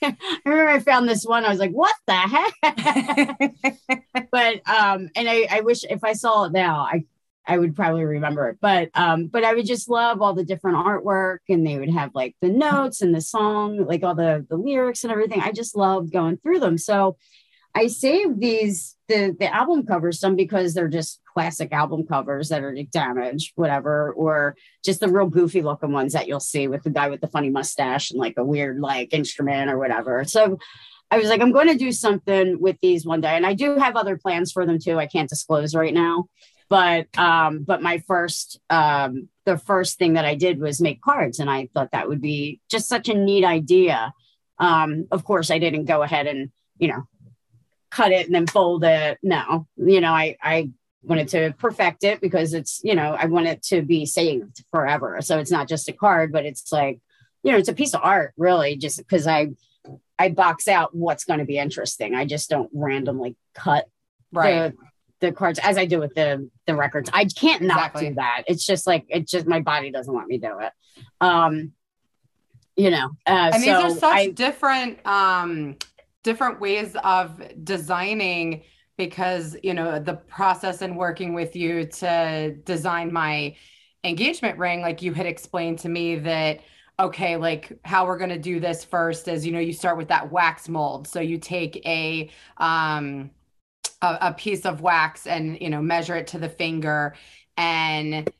I 0.02 0.16
remember 0.45 0.68
I 0.68 0.78
found 0.80 1.09
this 1.09 1.25
one. 1.25 1.45
I 1.45 1.50
was 1.50 1.59
like, 1.59 1.73
"What 1.73 1.95
the 2.06 2.14
heck?" 2.14 2.54
but 4.30 4.68
um, 4.68 5.09
and 5.16 5.28
I, 5.28 5.47
I 5.50 5.61
wish 5.61 5.85
if 5.85 6.04
I 6.04 6.12
saw 6.12 6.45
it 6.45 6.52
now, 6.52 6.80
I 6.80 7.04
I 7.46 7.58
would 7.58 7.76
probably 7.76 8.04
remember 8.04 8.48
it. 8.48 8.58
But 8.60 8.90
um, 8.94 9.26
but 9.26 9.44
I 9.44 9.54
would 9.54 9.66
just 9.66 9.88
love 9.88 10.20
all 10.20 10.34
the 10.34 10.44
different 10.44 10.78
artwork, 10.78 11.38
and 11.48 11.66
they 11.66 11.78
would 11.78 11.90
have 11.90 12.10
like 12.14 12.36
the 12.40 12.48
notes 12.48 13.02
and 13.02 13.14
the 13.14 13.20
song, 13.20 13.86
like 13.86 14.02
all 14.02 14.14
the 14.14 14.44
the 14.48 14.56
lyrics 14.56 15.04
and 15.04 15.12
everything. 15.12 15.40
I 15.40 15.52
just 15.52 15.76
loved 15.76 16.12
going 16.12 16.38
through 16.38 16.60
them. 16.60 16.78
So 16.78 17.16
I 17.76 17.88
saved 17.88 18.40
these 18.40 18.96
the 19.08 19.36
the 19.38 19.54
album 19.54 19.84
covers 19.84 20.18
some 20.18 20.34
because 20.34 20.72
they're 20.72 20.88
just 20.88 21.20
classic 21.32 21.72
album 21.72 22.06
covers 22.06 22.48
that 22.48 22.62
are 22.62 22.74
damaged, 22.90 23.52
whatever, 23.56 24.12
or 24.14 24.56
just 24.82 25.00
the 25.00 25.08
real 25.08 25.26
goofy 25.26 25.60
looking 25.60 25.92
ones 25.92 26.14
that 26.14 26.26
you'll 26.26 26.40
see 26.40 26.68
with 26.68 26.82
the 26.82 26.90
guy 26.90 27.08
with 27.08 27.20
the 27.20 27.28
funny 27.28 27.50
mustache 27.50 28.10
and 28.10 28.18
like 28.18 28.34
a 28.38 28.44
weird 28.44 28.80
like 28.80 29.12
instrument 29.12 29.70
or 29.70 29.78
whatever. 29.78 30.24
So 30.24 30.58
I 31.10 31.18
was 31.18 31.28
like, 31.28 31.42
I'm 31.42 31.52
going 31.52 31.68
to 31.68 31.76
do 31.76 31.92
something 31.92 32.58
with 32.60 32.80
these 32.80 33.04
one 33.04 33.20
day, 33.20 33.36
and 33.36 33.46
I 33.46 33.52
do 33.52 33.76
have 33.76 33.94
other 33.94 34.16
plans 34.16 34.50
for 34.50 34.64
them 34.64 34.78
too. 34.78 34.98
I 34.98 35.06
can't 35.06 35.28
disclose 35.28 35.74
right 35.74 35.94
now, 35.94 36.28
but 36.68 37.06
um, 37.18 37.62
but 37.62 37.82
my 37.82 37.99
first 37.99 38.61
um, 38.70 39.28
the 39.44 39.58
first 39.58 39.99
thing 39.99 40.14
that 40.14 40.25
I 40.25 40.35
did 40.35 40.61
was 40.61 40.80
make 40.80 41.00
cards, 41.00 41.38
and 41.38 41.50
I 41.50 41.68
thought 41.73 41.92
that 41.92 42.08
would 42.08 42.20
be 42.20 42.61
just 42.68 42.88
such 42.88 43.08
a 43.08 43.14
neat 43.14 43.44
idea. 43.44 44.12
Um, 44.58 45.06
of 45.11 45.25
course, 45.25 45.50
I 45.50 45.58
didn't 45.58 45.85
go 45.85 46.02
ahead 46.02 46.26
and 46.26 46.50
you 46.78 46.88
know 46.88 47.04
cut 47.90 48.12
it 48.12 48.26
and 48.26 48.35
then 48.35 48.46
fold 48.46 48.85
it. 48.85 49.18
No, 49.23 49.66
you 49.76 50.00
know, 50.00 50.12
I 50.12 50.37
I 50.42 50.70
wanted 51.02 51.28
to 51.28 51.54
perfect 51.58 52.02
it 52.02 52.20
because 52.20 52.52
it's 52.52 52.80
you 52.82 52.94
know 52.94 53.16
I 53.18 53.26
want 53.26 53.46
it 53.46 53.62
to 53.64 53.82
be 53.82 54.06
saved 54.06 54.64
forever. 54.73 55.18
So 55.20 55.38
it's 55.38 55.52
not 55.52 55.68
just 55.68 55.88
a 55.88 55.92
card, 55.92 56.32
but 56.32 56.44
it's 56.44 56.73
like 56.73 57.00
you 57.42 57.52
know 57.52 57.58
it's 57.58 57.68
a 57.68 57.74
piece 57.74 57.94
of 57.94 58.00
art 58.02 58.33
really, 58.37 58.76
just 58.76 58.98
because 58.98 59.26
I 59.26 59.50
I 60.18 60.31
box 60.31 60.66
out 60.66 60.94
what's 60.94 61.24
going 61.24 61.38
to 61.38 61.44
be 61.46 61.59
interesting. 61.59 62.14
I 62.14 62.24
just 62.24 62.50
don't 62.50 62.70
randomly 62.72 63.37
cut 63.55 63.87
right 64.33 64.72
the, 64.72 64.76
the 65.20 65.33
cards 65.33 65.59
as 65.62 65.79
I 65.79 65.87
do 65.87 65.98
with 65.98 66.14
the 66.14 66.48
the 66.66 66.74
records. 66.74 67.11
I 67.12 67.24
can't 67.24 67.62
not 67.62 67.79
Exactly. 67.79 68.09
do 68.09 68.14
that. 68.16 68.44
It's 68.46 68.66
just 68.66 68.87
like 68.87 69.07
it's 69.09 69.31
just 69.31 69.46
my 69.46 69.61
body 69.61 69.90
doesn't 69.90 70.14
let 70.14 70.26
me 70.26 70.38
to 70.38 70.48
do 70.48 70.59
it. 70.61 70.72
Um, 71.20 71.72
you 72.76 72.90
know, 72.90 73.11
uh, 73.26 73.50
and 73.55 73.62
these 73.62 73.70
so 73.70 73.83
are 73.83 73.90
such 73.90 74.16
I, 74.16 74.26
different 74.29 75.05
um 75.07 75.76
different 76.22 76.61
ways 76.61 76.96
of 77.05 77.40
designing 77.64 78.62
because 78.96 79.57
you 79.62 79.74
know 79.74 79.98
the 79.98 80.14
process 80.14 80.83
and 80.83 80.96
working 80.96 81.35
with 81.35 81.55
you 81.55 81.87
to 81.87 82.55
design 82.64 83.12
my 83.12 83.55
engagement 84.05 84.59
ring 84.59 84.81
like 84.81 85.02
you 85.02 85.12
had 85.12 85.26
explained 85.26 85.79
to 85.79 85.88
me 85.88 86.16
that 86.16 86.61
okay 86.98 87.37
like 87.37 87.72
how 87.85 88.07
we're 88.07 88.18
going 88.18 88.31
to 88.31 88.38
do 88.38 88.61
this 88.61 88.85
first 88.85 89.29
is 89.29 89.44
you 89.44 89.52
know 89.52 89.59
you 89.59 89.72
start 89.72 89.96
with 89.96 90.09
that 90.09 90.31
wax 90.31 90.68
mold 90.68 91.07
so 91.07 91.20
you 91.20 91.38
take 91.38 91.85
a 91.87 92.31
um 92.59 93.31
a, 94.14 94.29
a 94.29 94.35
piece 94.35 94.64
of 94.64 94.81
wax 94.81 95.27
and 95.27 95.61
you 95.61 95.71
know 95.71 95.83
measure 95.83 96.16
it 96.16 96.27
to 96.29 96.38
the 96.38 96.49
finger 96.49 97.14
and 97.57 98.31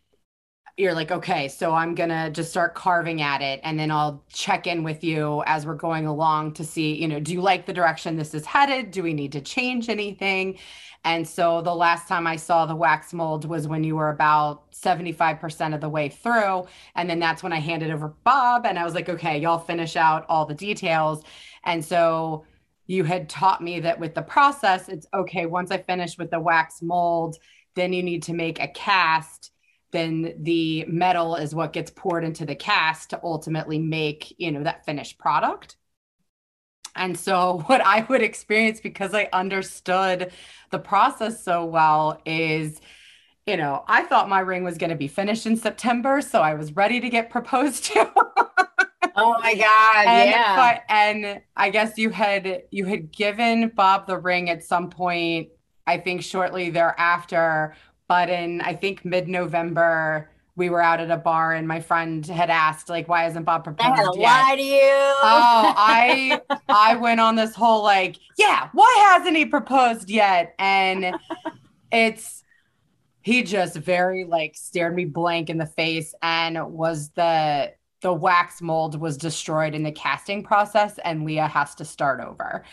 you're 0.77 0.95
like, 0.95 1.11
okay, 1.11 1.49
so 1.49 1.73
I'm 1.73 1.95
gonna 1.95 2.31
just 2.31 2.51
start 2.51 2.75
carving 2.75 3.23
at 3.23 3.41
it, 3.41 3.61
and 3.63 3.79
then 3.79 3.91
I'll 3.91 4.23
check 4.31 4.67
in 4.67 4.83
with 4.83 5.03
you 5.03 5.43
as 5.47 5.65
we're 5.65 5.75
going 5.75 6.07
along 6.07 6.53
to 6.55 6.65
see, 6.65 6.95
you 6.95 7.09
know, 7.09 7.19
do 7.19 7.33
you 7.33 7.41
like 7.41 7.65
the 7.65 7.73
direction 7.73 8.17
this 8.17 8.35
is 8.35 8.45
headed? 8.45 8.91
Do 8.91 9.03
we 9.03 9.15
need 9.15 9.33
to 9.33 9.41
change 9.41 9.89
anything? 9.89 10.59
And 11.05 11.27
so 11.27 11.63
the 11.63 11.75
last 11.75 12.09
time 12.09 12.27
I 12.27 12.37
saw 12.37 12.67
the 12.67 12.77
wax 12.77 13.15
mold 13.15 13.45
was 13.47 13.69
when 13.69 13.85
you 13.85 13.97
were 13.97 14.11
about 14.11 14.71
75% 14.73 15.75
of 15.75 15.81
the 15.81 15.89
way 15.89 16.09
through. 16.09 16.67
And 16.97 17.09
then 17.09 17.21
that's 17.21 17.43
when 17.43 17.53
I 17.53 17.61
handed 17.61 17.91
over 17.91 18.09
Bob, 18.25 18.67
and 18.67 18.79
I 18.79 18.85
was 18.85 18.95
like, 18.95 19.09
okay, 19.09 19.39
y'all 19.39 19.59
finish 19.59 19.97
out 19.97 20.27
all 20.29 20.45
the 20.45 20.55
details. 20.55 21.23
And 21.65 21.83
so 21.85 22.45
you 22.87 23.05
had 23.05 23.29
taught 23.29 23.63
me 23.63 23.81
that 23.81 23.99
with 23.99 24.15
the 24.15 24.23
process, 24.23 24.89
it's 24.89 25.07
okay, 25.13 25.47
once 25.47 25.71
I 25.71 25.79
finish 25.79 26.17
with 26.19 26.31
the 26.31 26.41
wax 26.41 26.83
mold, 26.83 27.37
then 27.75 27.93
you 27.93 28.03
need 28.03 28.25
to 28.25 28.33
make 28.33 28.61
a 28.61 28.69
cast. 28.69 29.53
Then 29.93 30.35
the 30.41 30.85
metal 30.87 31.37
is 31.37 31.55
what 31.55 31.73
gets 31.73 31.91
poured 31.91 32.25
into 32.25 32.45
the 32.45 32.55
cast 32.55 33.11
to 33.11 33.21
ultimately 33.23 33.79
make 33.79 34.35
you 34.39 34.53
know 34.53 34.65
that 34.65 34.85
finished 34.85 35.19
product. 35.19 35.77
And 36.95 37.19
so 37.19 37.59
what 37.67 37.81
i 37.83 38.01
would 38.09 38.23
experience 38.23 38.81
because 38.81 39.15
i 39.15 39.29
understood 39.33 40.33
the 40.71 40.79
process 40.79 41.45
so 41.45 41.65
well 41.65 42.21
is 42.25 42.81
you 43.47 43.57
know 43.57 43.85
i 43.87 44.03
thought 44.03 44.29
my 44.29 44.41
ring 44.41 44.65
was 44.65 44.79
going 44.79 44.91
to 44.91 44.97
be 44.97 45.09
finished 45.09 45.47
in 45.47 45.57
september 45.57 46.21
so 46.21 46.41
i 46.41 46.55
was 46.55 46.75
ready 46.75 47.01
to 47.01 47.09
get 47.11 47.31
proposed 47.31 47.85
to 47.85 48.11
oh 49.17 49.39
my 49.41 49.55
god, 49.55 50.07
and 50.07 50.31
yeah. 50.31 50.81
and 50.89 51.41
i 51.57 51.71
guess 51.71 51.97
you 51.99 52.11
had 52.11 52.63
you 52.71 52.85
had 52.85 53.11
given 53.11 53.69
bob 53.75 54.07
the 54.07 54.19
ring 54.19 54.51
at 54.51 54.63
some 54.63 54.91
point 54.91 55.49
i 55.87 55.97
think 55.97 56.23
shortly 56.23 56.71
thereafter 56.71 57.75
but 58.09 58.29
in 58.29 58.61
i 58.61 58.75
think 58.75 59.05
mid-november 59.05 60.31
we 60.57 60.71
were 60.71 60.81
out 60.81 61.01
at 61.01 61.11
a 61.11 61.17
bar 61.19 61.53
and 61.53 61.69
my 61.69 61.81
friend 61.81 62.27
had 62.27 62.51
asked 62.51 62.89
like 62.89 63.09
why 63.09 63.27
isn't 63.27 63.45
bob 63.45 63.63
I 63.79 63.83
had 63.83 63.95
proposed 63.95 64.15
to 64.15 64.21
yet 64.21 64.27
lie 64.27 64.57
to 64.57 64.63
you. 64.63 64.81
oh 64.83 65.75
i 65.77 66.41
i 66.69 66.97
went 66.97 67.21
on 67.21 67.37
this 67.37 67.55
whole 67.55 67.83
like 67.83 68.17
yeah 68.39 68.69
why 68.73 69.13
hasn't 69.13 69.37
he 69.37 69.47
proposed 69.47 70.11
yet 70.11 70.55
and 70.59 71.15
it's 71.93 72.43
he 73.23 73.43
just 73.43 73.77
very 73.77 74.25
like 74.25 74.55
stared 74.55 74.95
me 74.95 75.05
blank 75.05 75.51
in 75.51 75.59
the 75.59 75.67
face 75.67 76.15
and 76.23 76.73
was 76.73 77.11
the 77.11 77.73
the 78.07 78.13
wax 78.15 78.63
mold 78.63 79.01
was 79.01 79.19
destroyed 79.19 79.75
in 79.75 79.83
the 79.83 79.93
casting 79.93 80.43
process 80.45 80.99
and 81.05 81.25
leah 81.25 81.49
has 81.49 81.75
to 81.77 81.85
start 81.85 82.21
over. 82.21 82.65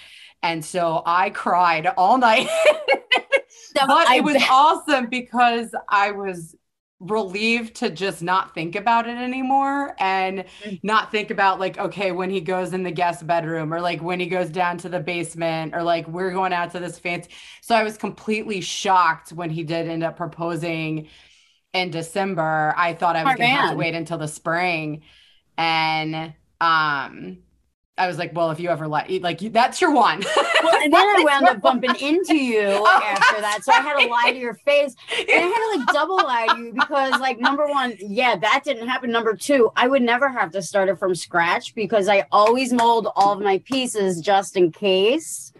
And 0.43 0.63
so 0.63 1.03
i 1.05 1.31
cried 1.31 1.87
all 1.97 2.17
night. 2.19 2.47
But 3.85 4.09
it 4.11 4.23
was 4.23 4.39
awesome 4.49 5.07
because 5.09 5.73
I 5.89 6.11
was 6.11 6.55
relieved 6.99 7.75
to 7.77 7.89
just 7.89 8.21
not 8.23 8.53
think 8.53 8.75
about 8.75 9.07
it 9.09 9.17
anymore 9.17 9.95
and 9.99 10.45
Mm. 10.65 10.79
not 10.83 11.11
think 11.11 11.31
about 11.31 11.59
like 11.59 11.77
okay 11.77 12.11
when 12.13 12.29
he 12.29 12.39
goes 12.39 12.71
in 12.73 12.83
the 12.83 12.91
guest 12.91 13.27
bedroom 13.27 13.73
or 13.73 13.81
like 13.81 14.01
when 14.01 14.19
he 14.21 14.27
goes 14.27 14.49
down 14.49 14.77
to 14.79 14.89
the 14.89 15.01
basement 15.01 15.75
or 15.75 15.83
like 15.83 16.07
we're 16.07 16.31
going 16.31 16.53
out 16.53 16.71
to 16.71 16.79
this 16.79 16.97
fancy. 16.99 17.29
So 17.61 17.75
I 17.75 17.83
was 17.83 17.97
completely 17.97 18.61
shocked 18.61 19.31
when 19.33 19.49
he 19.49 19.63
did 19.63 19.87
end 19.89 20.03
up 20.03 20.15
proposing 20.15 21.09
in 21.73 21.91
December. 21.91 22.73
I 22.77 22.93
thought 22.93 23.15
I 23.15 23.23
was 23.25 23.35
gonna 23.35 23.49
have 23.51 23.67
to 23.67 23.75
wait 23.75 23.95
until 23.95 24.17
the 24.17 24.27
spring 24.27 25.03
and 25.57 26.33
um 26.61 27.37
I 27.95 28.07
was 28.07 28.17
like, 28.17 28.35
well, 28.35 28.49
if 28.49 28.59
you 28.59 28.69
ever 28.69 28.87
let 28.87 29.09
like 29.21 29.41
you, 29.43 29.51
that's 29.51 29.79
your 29.79 29.91
one. 29.91 30.19
well, 30.63 30.83
and 30.83 30.91
then 30.91 30.99
I 30.99 31.23
wound 31.23 31.47
up 31.47 31.61
bumping 31.61 31.95
into 32.01 32.35
you 32.35 32.61
oh, 32.67 33.01
after 33.03 33.39
that. 33.39 33.59
So 33.63 33.71
I 33.71 33.81
had 33.81 33.99
to 33.99 34.07
lie 34.07 34.31
to 34.31 34.37
your 34.37 34.55
face. 34.55 34.95
And 35.19 35.29
I 35.29 35.33
had 35.33 35.53
to 35.53 35.77
like 35.77 35.93
double 35.93 36.15
lie 36.23 36.47
to 36.47 36.59
you 36.59 36.73
because 36.73 37.19
like 37.19 37.39
number 37.39 37.67
one, 37.67 37.95
yeah, 37.99 38.35
that 38.35 38.63
didn't 38.65 38.87
happen. 38.87 39.11
Number 39.11 39.35
two, 39.35 39.71
I 39.75 39.87
would 39.87 40.01
never 40.01 40.27
have 40.27 40.51
to 40.53 40.61
start 40.63 40.89
it 40.89 40.97
from 40.97 41.13
scratch 41.13 41.75
because 41.75 42.07
I 42.07 42.25
always 42.31 42.73
mold 42.73 43.09
all 43.15 43.33
of 43.33 43.41
my 43.41 43.59
pieces 43.59 44.21
just 44.21 44.57
in 44.57 44.71
case. 44.71 45.52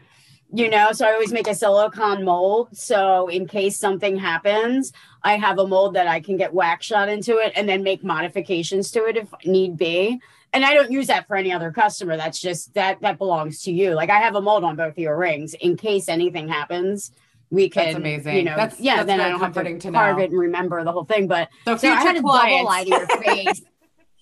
You 0.56 0.70
know, 0.70 0.92
so 0.92 1.08
I 1.08 1.14
always 1.14 1.34
make 1.34 1.48
a 1.48 1.56
silicone 1.56 2.24
mold. 2.24 2.70
So 2.78 3.28
in 3.28 3.48
case 3.48 3.80
something 3.80 4.18
happens, 4.18 4.94
I 5.24 5.38
have 5.38 5.58
a 5.58 5.66
mold 5.66 5.96
that 5.96 6.08
I 6.08 6.20
can 6.20 6.38
get 6.38 6.54
wax 6.54 6.86
shot 6.86 7.10
into 7.10 7.40
it 7.40 7.54
and 7.56 7.68
then 7.68 7.82
make 7.82 8.04
modifications 8.04 8.92
to 8.92 9.06
it 9.06 9.18
if 9.18 9.34
need 9.46 9.78
be 9.78 10.22
and 10.54 10.64
I 10.64 10.74
don't 10.74 10.92
use 10.92 11.08
that 11.08 11.28
for 11.28 11.36
any 11.36 11.52
other 11.52 11.72
customer. 11.72 12.16
That's 12.16 12.40
just 12.40 12.74
that 12.76 13.02
that 13.02 13.18
belongs 13.18 13.64
to 13.64 13.72
you. 13.72 13.96
Like 13.96 14.10
I 14.10 14.20
have 14.20 14.36
a 14.36 14.42
mold 14.42 14.64
on 14.64 14.76
both 14.76 14.92
of 14.92 14.98
your 15.00 15.18
rings 15.18 15.56
in 15.56 15.76
case 15.76 16.08
anything 16.08 16.48
happens. 16.48 17.12
We 17.50 17.70
can, 17.70 17.86
that's 17.86 17.98
amazing. 17.98 18.38
You 18.38 18.44
know, 18.44 18.56
that's 18.56 18.80
yeah. 18.80 18.98
That's 18.98 19.08
then 19.08 19.20
I 19.20 19.30
don't 19.30 19.40
have 19.40 19.54
to, 19.54 19.80
to 19.80 19.92
carve 19.92 20.20
it 20.20 20.30
and 20.30 20.40
remember 20.40 20.84
the 20.84 20.92
whole 20.92 21.06
thing. 21.06 21.28
But 21.28 21.50
so, 21.66 21.76
so 21.78 21.90
I 21.90 21.96
had 21.96 22.14
to 22.14 22.22
double 22.22 22.66
lie 22.66 22.84
to 22.84 22.90
your 22.90 23.08
face. 23.08 23.62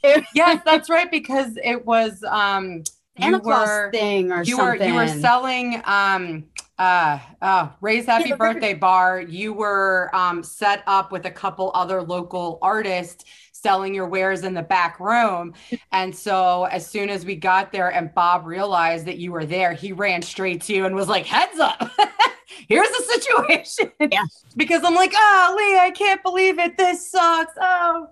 yes, 0.34 0.62
that's 0.66 0.90
right 0.90 1.12
because 1.12 1.58
it 1.64 1.86
was 1.86 2.24
um 2.24 2.84
you 3.22 3.40
were, 3.40 3.92
thing 3.92 4.32
or 4.32 4.44
you 4.44 4.56
something. 4.56 4.80
were 4.80 4.86
you 4.86 4.96
were 4.96 5.20
selling 5.20 5.82
um 5.86 6.46
uh, 6.78 7.20
uh 7.42 7.70
Ray's 7.80 8.06
Happy 8.06 8.30
yeah, 8.30 8.36
Birthday 8.38 8.74
Bar. 8.74 9.22
You 9.22 9.54
were 9.54 10.10
um 10.14 10.44
set 10.44 10.84
up 10.88 11.12
with 11.12 11.26
a 11.26 11.32
couple 11.32 11.72
other 11.74 12.02
local 12.02 12.58
artists 12.62 13.26
selling 13.62 13.94
your 13.94 14.08
wares 14.08 14.44
in 14.44 14.54
the 14.54 14.62
back 14.62 15.00
room. 15.00 15.54
And 15.92 16.16
so 16.16 16.66
as 16.66 16.86
soon 16.88 17.10
as 17.10 17.26
we 17.26 17.36
got 17.36 17.72
there 17.72 17.90
and 17.90 18.14
Bob 18.14 18.46
realized 18.46 19.06
that 19.06 19.18
you 19.18 19.32
were 19.32 19.46
there, 19.46 19.74
he 19.74 19.92
ran 19.92 20.22
straight 20.22 20.62
to 20.64 20.74
you 20.74 20.86
and 20.86 20.96
was 20.96 21.08
like, 21.08 21.26
heads 21.26 21.60
up. 21.60 21.92
Here's 22.68 22.90
the 22.90 23.04
situation. 23.04 23.92
Yeah. 24.00 24.24
because 24.58 24.84
I'm 24.84 24.96
like, 24.96 25.14
oh, 25.16 25.56
Lee, 25.58 25.80
I 25.80 25.92
can't 25.92 26.22
believe 26.24 26.60
it. 26.60 26.78
This 26.78 27.10
sucks. 27.12 27.54
Oh. 27.60 28.08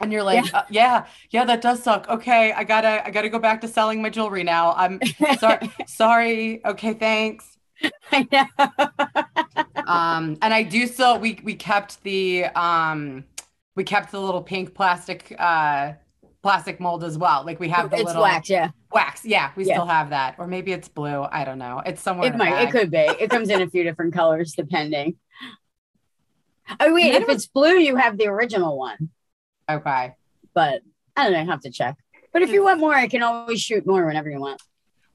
And 0.00 0.12
you're 0.12 0.22
like, 0.22 0.44
yeah. 0.46 0.58
Uh, 0.58 0.64
yeah, 0.70 1.06
yeah, 1.30 1.44
that 1.44 1.60
does 1.60 1.82
suck. 1.82 2.08
Okay, 2.08 2.52
I 2.52 2.64
gotta, 2.64 3.06
I 3.06 3.10
gotta 3.10 3.28
go 3.28 3.38
back 3.38 3.60
to 3.60 3.68
selling 3.68 4.00
my 4.00 4.08
jewelry 4.08 4.42
now. 4.42 4.72
I'm 4.72 5.00
sorry, 5.38 5.70
sorry. 5.86 6.64
Okay, 6.64 6.94
thanks. 6.94 7.58
I 8.10 8.26
know. 8.32 9.84
um, 9.86 10.38
and 10.42 10.54
I 10.54 10.62
do 10.62 10.86
still, 10.86 11.18
we 11.18 11.40
we 11.42 11.54
kept 11.54 12.02
the 12.02 12.46
um 12.46 13.24
we 13.76 13.84
kept 13.84 14.10
the 14.12 14.20
little 14.20 14.42
pink 14.42 14.74
plastic 14.74 15.34
uh 15.38 15.92
plastic 16.42 16.80
mold 16.80 17.04
as 17.04 17.18
well. 17.18 17.44
Like 17.44 17.60
we 17.60 17.68
have 17.68 17.90
the 17.90 17.96
it's 17.96 18.06
little 18.06 18.22
wax, 18.22 18.48
yeah. 18.48 18.70
Wax, 18.92 19.24
yeah. 19.24 19.50
We 19.56 19.64
yeah. 19.64 19.74
still 19.74 19.86
have 19.86 20.10
that, 20.10 20.36
or 20.38 20.46
maybe 20.46 20.72
it's 20.72 20.88
blue. 20.88 21.26
I 21.30 21.44
don't 21.44 21.58
know. 21.58 21.82
It's 21.84 22.02
somewhere. 22.02 22.28
It 22.28 22.36
might. 22.36 22.62
It 22.62 22.70
could 22.70 22.90
be. 22.90 22.98
It 22.98 23.30
comes 23.30 23.50
in 23.50 23.60
a 23.60 23.68
few 23.68 23.82
different 23.82 24.14
colors 24.14 24.52
depending. 24.52 25.16
Oh 26.78 26.94
wait, 26.94 27.14
if 27.14 27.28
it's 27.28 27.46
blue, 27.46 27.78
you 27.78 27.96
have 27.96 28.16
the 28.16 28.28
original 28.28 28.78
one. 28.78 29.10
Okay. 29.74 30.14
But 30.54 30.82
I 31.16 31.24
don't 31.24 31.32
know. 31.32 31.40
I 31.40 31.44
have 31.44 31.60
to 31.60 31.70
check. 31.70 31.96
But 32.32 32.42
if 32.42 32.50
you 32.50 32.62
want 32.62 32.80
more, 32.80 32.94
I 32.94 33.08
can 33.08 33.22
always 33.22 33.60
shoot 33.60 33.86
more 33.86 34.06
whenever 34.06 34.30
you 34.30 34.40
want. 34.40 34.60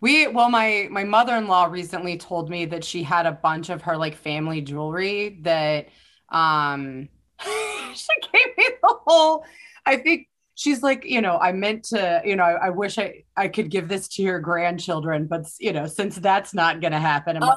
We 0.02 0.28
well, 0.28 0.50
my 0.50 0.88
my 0.92 1.04
mother 1.04 1.36
in 1.36 1.48
law 1.48 1.66
recently 1.66 2.18
told 2.18 2.50
me 2.50 2.66
that 2.66 2.84
she 2.84 3.04
had 3.04 3.26
a 3.26 3.32
bunch 3.32 3.70
of 3.70 3.82
her 3.84 3.96
like 3.98 4.16
family 4.16 4.62
jewelry 4.62 5.40
that 5.42 5.88
um 6.30 7.08
she 7.94 8.14
gave 8.34 8.58
me 8.58 8.70
the 8.82 8.96
whole, 9.06 9.46
I 9.86 9.98
think 9.98 10.28
she's 10.56 10.82
like, 10.82 11.04
you 11.06 11.22
know, 11.22 11.38
I 11.38 11.52
meant 11.52 11.84
to, 11.86 12.22
you 12.26 12.36
know, 12.38 12.44
I, 12.44 12.68
I, 12.68 12.70
wish 12.70 12.98
I, 12.98 13.24
I 13.36 13.50
could 13.50 13.70
give 13.70 13.90
this 13.90 14.08
to 14.10 14.24
your 14.24 14.40
grandchildren, 14.40 15.28
but 15.28 15.46
you 15.60 15.74
know, 15.74 15.86
since 15.86 16.16
that's 16.16 16.54
not 16.54 16.80
going 16.80 16.94
to 16.94 17.00
happen, 17.00 17.38
oh 17.42 17.56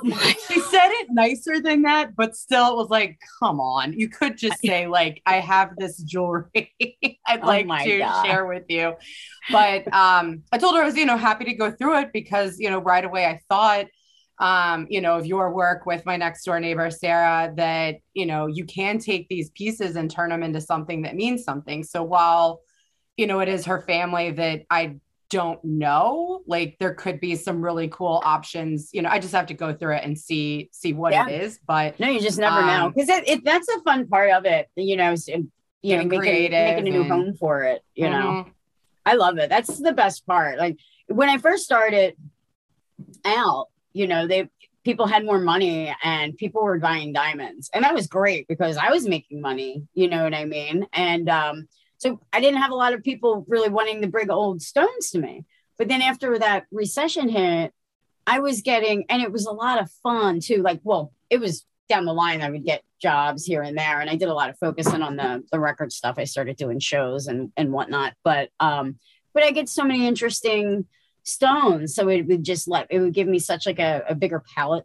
she 0.48 0.60
said 0.60 0.88
it 0.90 1.06
nicer 1.10 1.60
than 1.60 1.82
that, 1.82 2.16
but 2.16 2.36
still 2.36 2.72
it 2.72 2.76
was 2.76 2.90
like, 2.90 3.18
come 3.38 3.60
on, 3.60 3.92
you 3.92 4.08
could 4.08 4.36
just 4.36 4.60
say 4.64 4.88
like, 4.88 5.22
I 5.24 5.36
have 5.36 5.76
this 5.78 5.96
jewelry 5.98 6.48
I'd 7.26 7.40
oh 7.42 7.46
like 7.46 7.84
to 7.84 7.98
God. 7.98 8.26
share 8.26 8.46
with 8.46 8.64
you. 8.68 8.94
But 9.50 9.92
um, 9.94 10.42
I 10.52 10.58
told 10.58 10.74
her 10.74 10.82
I 10.82 10.86
was, 10.86 10.96
you 10.96 11.06
know, 11.06 11.16
happy 11.16 11.44
to 11.44 11.54
go 11.54 11.70
through 11.70 12.00
it 12.00 12.12
because, 12.12 12.58
you 12.58 12.68
know, 12.68 12.80
right 12.80 13.04
away 13.04 13.26
I 13.26 13.40
thought, 13.48 13.86
um, 14.40 14.86
you 14.90 15.00
know, 15.00 15.16
of 15.16 15.26
your 15.26 15.52
work 15.52 15.86
with 15.86 16.04
my 16.04 16.16
next 16.16 16.44
door 16.44 16.58
neighbor, 16.60 16.90
Sarah, 16.90 17.52
that, 17.56 17.96
you 18.14 18.26
know, 18.26 18.46
you 18.46 18.64
can 18.64 18.98
take 18.98 19.28
these 19.28 19.50
pieces 19.50 19.96
and 19.96 20.10
turn 20.10 20.30
them 20.30 20.42
into 20.42 20.60
something 20.60 21.02
that 21.02 21.16
means 21.16 21.44
something. 21.44 21.82
So 21.84 22.02
while, 22.02 22.60
you 23.18 23.26
know, 23.26 23.40
it 23.40 23.48
is 23.48 23.66
her 23.66 23.82
family 23.82 24.30
that 24.30 24.62
I 24.70 24.96
don't 25.28 25.62
know, 25.62 26.40
like 26.46 26.76
there 26.78 26.94
could 26.94 27.20
be 27.20 27.34
some 27.34 27.62
really 27.62 27.88
cool 27.88 28.22
options. 28.24 28.90
You 28.92 29.02
know, 29.02 29.10
I 29.10 29.18
just 29.18 29.34
have 29.34 29.46
to 29.46 29.54
go 29.54 29.74
through 29.74 29.96
it 29.96 30.04
and 30.04 30.16
see, 30.16 30.70
see 30.72 30.94
what 30.94 31.12
yeah. 31.12 31.28
it 31.28 31.42
is. 31.42 31.58
But 31.66 32.00
no, 32.00 32.08
you 32.08 32.20
just 32.20 32.38
never 32.38 32.60
um, 32.60 32.66
know. 32.66 32.92
Cause 32.92 33.08
it, 33.10 33.28
it, 33.28 33.44
that's 33.44 33.68
a 33.68 33.80
fun 33.82 34.06
part 34.06 34.30
of 34.30 34.46
it, 34.46 34.68
you 34.76 34.96
know, 34.96 35.14
you 35.82 35.96
know, 35.96 36.04
making, 36.04 36.50
making 36.50 36.54
a 36.54 36.80
new 36.90 37.02
and, 37.02 37.10
home 37.10 37.34
for 37.34 37.64
it, 37.64 37.82
you 37.94 38.06
mm-hmm. 38.06 38.18
know. 38.18 38.46
I 39.04 39.14
love 39.14 39.38
it. 39.38 39.50
That's 39.50 39.78
the 39.78 39.92
best 39.92 40.24
part. 40.26 40.58
Like 40.58 40.78
when 41.08 41.28
I 41.28 41.38
first 41.38 41.64
started 41.64 42.16
out, 43.24 43.66
you 43.92 44.06
know, 44.06 44.26
they 44.26 44.48
people 44.84 45.06
had 45.06 45.24
more 45.24 45.40
money 45.40 45.94
and 46.02 46.36
people 46.36 46.62
were 46.62 46.78
buying 46.78 47.12
diamonds. 47.12 47.68
And 47.74 47.84
that 47.84 47.94
was 47.94 48.06
great 48.06 48.46
because 48.48 48.76
I 48.76 48.90
was 48.90 49.06
making 49.06 49.40
money, 49.40 49.82
you 49.92 50.08
know 50.08 50.22
what 50.22 50.34
I 50.34 50.44
mean? 50.44 50.86
And 50.92 51.28
um, 51.28 51.68
so 51.98 52.20
I 52.32 52.40
didn't 52.40 52.62
have 52.62 52.70
a 52.70 52.76
lot 52.76 52.94
of 52.94 53.02
people 53.02 53.44
really 53.48 53.68
wanting 53.68 54.02
to 54.02 54.08
bring 54.08 54.30
old 54.30 54.62
stones 54.62 55.10
to 55.10 55.18
me. 55.18 55.44
But 55.76 55.88
then 55.88 56.02
after 56.02 56.38
that 56.38 56.66
recession 56.72 57.28
hit, 57.28 57.72
I 58.26 58.40
was 58.40 58.62
getting, 58.62 59.04
and 59.08 59.22
it 59.22 59.32
was 59.32 59.46
a 59.46 59.52
lot 59.52 59.80
of 59.80 59.90
fun 60.02 60.40
too. 60.40 60.62
Like, 60.62 60.80
well, 60.82 61.12
it 61.30 61.40
was 61.40 61.66
down 61.88 62.04
the 62.04 62.12
line, 62.12 62.42
I 62.42 62.50
would 62.50 62.64
get 62.64 62.82
jobs 63.00 63.44
here 63.44 63.62
and 63.62 63.76
there. 63.76 64.00
And 64.00 64.10
I 64.10 64.16
did 64.16 64.28
a 64.28 64.34
lot 64.34 64.50
of 64.50 64.58
focusing 64.58 65.02
on 65.02 65.16
the, 65.16 65.42
the 65.50 65.60
record 65.60 65.92
stuff. 65.92 66.16
I 66.18 66.24
started 66.24 66.56
doing 66.56 66.78
shows 66.78 67.26
and, 67.26 67.52
and 67.56 67.72
whatnot. 67.72 68.14
But, 68.22 68.50
um, 68.60 68.98
but 69.32 69.42
I 69.42 69.50
get 69.50 69.68
so 69.68 69.84
many 69.84 70.06
interesting 70.06 70.86
stones. 71.22 71.94
So 71.94 72.08
it 72.08 72.26
would 72.26 72.44
just 72.44 72.68
let 72.68 72.86
it 72.90 73.00
would 73.00 73.14
give 73.14 73.28
me 73.28 73.38
such 73.38 73.66
like 73.66 73.78
a, 73.78 74.04
a 74.08 74.14
bigger 74.14 74.42
palette, 74.54 74.84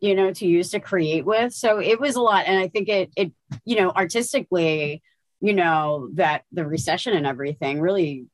you 0.00 0.14
know, 0.14 0.32
to 0.32 0.46
use 0.46 0.70
to 0.70 0.80
create 0.80 1.24
with. 1.24 1.52
So 1.52 1.80
it 1.80 2.00
was 2.00 2.16
a 2.16 2.22
lot. 2.22 2.46
And 2.46 2.58
I 2.58 2.68
think 2.68 2.88
it 2.88 3.10
it, 3.16 3.32
you 3.64 3.76
know, 3.76 3.90
artistically, 3.90 5.02
you 5.40 5.54
know, 5.54 6.08
that 6.14 6.44
the 6.52 6.66
recession 6.66 7.14
and 7.14 7.26
everything 7.26 7.80
really 7.80 8.26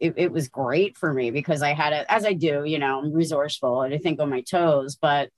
it, 0.00 0.14
it 0.16 0.32
was 0.32 0.48
great 0.48 0.96
for 0.96 1.12
me 1.12 1.32
because 1.32 1.60
I 1.60 1.72
had 1.72 1.92
it 1.92 2.06
as 2.08 2.24
I 2.24 2.32
do, 2.32 2.62
you 2.64 2.78
know, 2.78 3.00
I'm 3.00 3.12
resourceful 3.12 3.82
and 3.82 3.92
I 3.92 3.98
think 3.98 4.20
on 4.20 4.30
my 4.30 4.42
toes, 4.42 4.96
but 5.00 5.30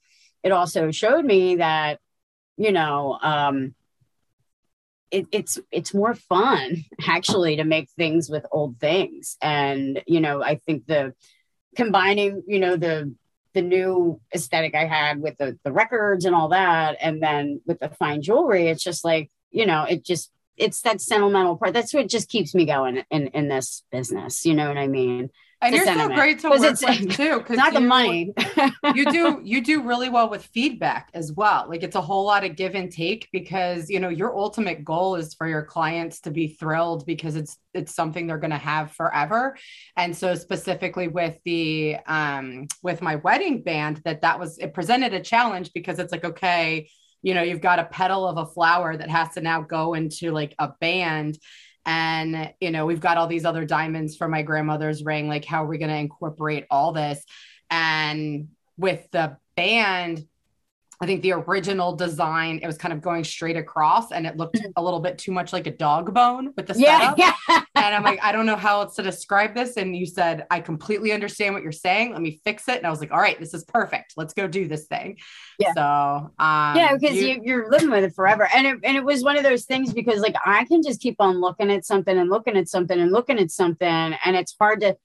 it 0.42 0.52
also 0.52 0.90
showed 0.90 1.24
me 1.24 1.56
that, 1.56 1.98
you 2.58 2.72
know, 2.72 3.18
um, 3.22 3.74
it, 5.10 5.26
it's 5.32 5.58
it's 5.72 5.94
more 5.94 6.14
fun 6.14 6.84
actually 7.08 7.56
to 7.56 7.64
make 7.64 7.88
things 7.90 8.28
with 8.28 8.44
old 8.52 8.78
things. 8.78 9.36
And 9.42 10.02
you 10.06 10.20
know 10.20 10.42
i 10.42 10.56
think 10.56 10.86
the 10.86 11.14
combining, 11.76 12.42
you 12.46 12.58
know, 12.60 12.76
the 12.76 13.14
the 13.52 13.62
new 13.62 14.20
aesthetic 14.32 14.74
I 14.74 14.86
had 14.86 15.20
with 15.20 15.36
the 15.38 15.58
the 15.64 15.72
records 15.72 16.24
and 16.24 16.34
all 16.34 16.48
that, 16.48 16.96
and 17.00 17.22
then 17.22 17.60
with 17.66 17.80
the 17.80 17.88
fine 17.88 18.22
jewelry, 18.22 18.68
it's 18.68 18.82
just 18.82 19.04
like, 19.04 19.30
you 19.50 19.66
know, 19.66 19.84
it 19.84 20.04
just 20.04 20.30
it's 20.60 20.82
that 20.82 21.00
sentimental 21.00 21.56
part. 21.56 21.72
That's 21.72 21.94
what 21.94 22.08
just 22.08 22.28
keeps 22.28 22.54
me 22.54 22.66
going 22.66 23.02
in 23.10 23.28
in 23.28 23.48
this 23.48 23.82
business. 23.90 24.44
You 24.44 24.54
know 24.54 24.68
what 24.68 24.78
I 24.78 24.86
mean? 24.86 25.30
and 25.62 25.74
you're 25.74 25.84
so 25.84 26.08
great 26.08 26.38
to 26.40 26.48
work 26.48 26.60
with 26.60 26.80
too 27.16 27.38
because 27.38 27.56
not 27.56 27.72
you, 27.72 27.80
the 27.80 27.86
money 27.86 28.32
you 28.94 29.04
do 29.10 29.40
you 29.44 29.62
do 29.62 29.82
really 29.82 30.08
well 30.08 30.28
with 30.28 30.44
feedback 30.46 31.10
as 31.14 31.32
well 31.32 31.66
like 31.68 31.82
it's 31.82 31.96
a 31.96 32.00
whole 32.00 32.24
lot 32.24 32.44
of 32.44 32.56
give 32.56 32.74
and 32.74 32.92
take 32.92 33.28
because 33.32 33.90
you 33.90 34.00
know 34.00 34.08
your 34.08 34.36
ultimate 34.36 34.84
goal 34.84 35.16
is 35.16 35.34
for 35.34 35.46
your 35.46 35.62
clients 35.62 36.20
to 36.20 36.30
be 36.30 36.48
thrilled 36.48 37.04
because 37.04 37.36
it's 37.36 37.58
it's 37.74 37.94
something 37.94 38.26
they're 38.26 38.38
going 38.38 38.50
to 38.50 38.56
have 38.56 38.92
forever 38.92 39.56
and 39.96 40.16
so 40.16 40.34
specifically 40.34 41.08
with 41.08 41.36
the 41.44 41.96
um 42.06 42.66
with 42.82 43.02
my 43.02 43.16
wedding 43.16 43.62
band 43.62 44.00
that 44.04 44.22
that 44.22 44.38
was 44.38 44.58
it 44.58 44.72
presented 44.72 45.12
a 45.12 45.20
challenge 45.20 45.72
because 45.74 45.98
it's 45.98 46.12
like 46.12 46.24
okay 46.24 46.88
you 47.22 47.34
know 47.34 47.42
you've 47.42 47.60
got 47.60 47.78
a 47.78 47.84
petal 47.84 48.26
of 48.26 48.36
a 48.36 48.46
flower 48.46 48.96
that 48.96 49.10
has 49.10 49.34
to 49.34 49.40
now 49.40 49.62
go 49.62 49.94
into 49.94 50.30
like 50.32 50.54
a 50.58 50.70
band. 50.80 51.38
And 51.86 52.52
you 52.60 52.70
know 52.70 52.86
we've 52.86 53.00
got 53.00 53.16
all 53.16 53.26
these 53.26 53.44
other 53.44 53.64
diamonds 53.64 54.16
for 54.16 54.28
my 54.28 54.42
grandmother's 54.42 55.04
ring. 55.04 55.28
Like 55.28 55.44
how 55.44 55.64
are 55.64 55.68
we 55.68 55.78
going 55.78 55.90
to 55.90 55.96
incorporate 55.96 56.66
all 56.70 56.92
this? 56.92 57.24
And 57.70 58.48
with 58.76 59.10
the 59.12 59.36
band 59.56 60.24
I 61.02 61.06
think 61.06 61.22
the 61.22 61.32
original 61.32 61.96
design, 61.96 62.60
it 62.62 62.66
was 62.66 62.76
kind 62.76 62.92
of 62.92 63.00
going 63.00 63.24
straight 63.24 63.56
across 63.56 64.12
and 64.12 64.26
it 64.26 64.36
looked 64.36 64.56
mm-hmm. 64.56 64.70
a 64.76 64.82
little 64.82 65.00
bit 65.00 65.16
too 65.16 65.32
much 65.32 65.50
like 65.50 65.66
a 65.66 65.70
dog 65.70 66.12
bone 66.12 66.52
with 66.58 66.66
the 66.66 66.74
setup. 66.74 67.16
Yeah, 67.16 67.32
yeah. 67.48 67.62
and 67.74 67.94
I'm 67.94 68.02
like, 68.02 68.20
I 68.22 68.32
don't 68.32 68.44
know 68.44 68.56
how 68.56 68.82
else 68.82 68.96
to 68.96 69.02
describe 69.02 69.54
this. 69.54 69.78
And 69.78 69.96
you 69.96 70.04
said, 70.04 70.46
I 70.50 70.60
completely 70.60 71.12
understand 71.12 71.54
what 71.54 71.62
you're 71.62 71.72
saying. 71.72 72.12
Let 72.12 72.20
me 72.20 72.38
fix 72.44 72.68
it. 72.68 72.76
And 72.76 72.86
I 72.86 72.90
was 72.90 73.00
like, 73.00 73.12
all 73.12 73.18
right, 73.18 73.40
this 73.40 73.54
is 73.54 73.64
perfect. 73.64 74.12
Let's 74.18 74.34
go 74.34 74.46
do 74.46 74.68
this 74.68 74.84
thing. 74.88 75.16
Yeah. 75.58 75.72
So, 75.72 75.82
um, 75.82 76.76
yeah, 76.76 76.94
because 76.94 77.16
you, 77.16 77.40
you, 77.42 77.62
are 77.62 77.70
living 77.70 77.90
with 77.90 78.04
it 78.04 78.14
forever. 78.14 78.46
And 78.54 78.66
it, 78.66 78.78
and 78.84 78.94
it 78.94 79.04
was 79.04 79.24
one 79.24 79.38
of 79.38 79.42
those 79.42 79.64
things 79.64 79.94
because 79.94 80.20
like 80.20 80.36
I 80.44 80.66
can 80.66 80.82
just 80.82 81.00
keep 81.00 81.16
on 81.18 81.40
looking 81.40 81.70
at 81.70 81.86
something 81.86 82.16
and 82.16 82.28
looking 82.28 82.58
at 82.58 82.68
something 82.68 83.00
and 83.00 83.10
looking 83.10 83.38
at 83.38 83.50
something. 83.50 83.88
And 83.88 84.36
it's 84.36 84.54
hard 84.60 84.82
to, 84.82 84.98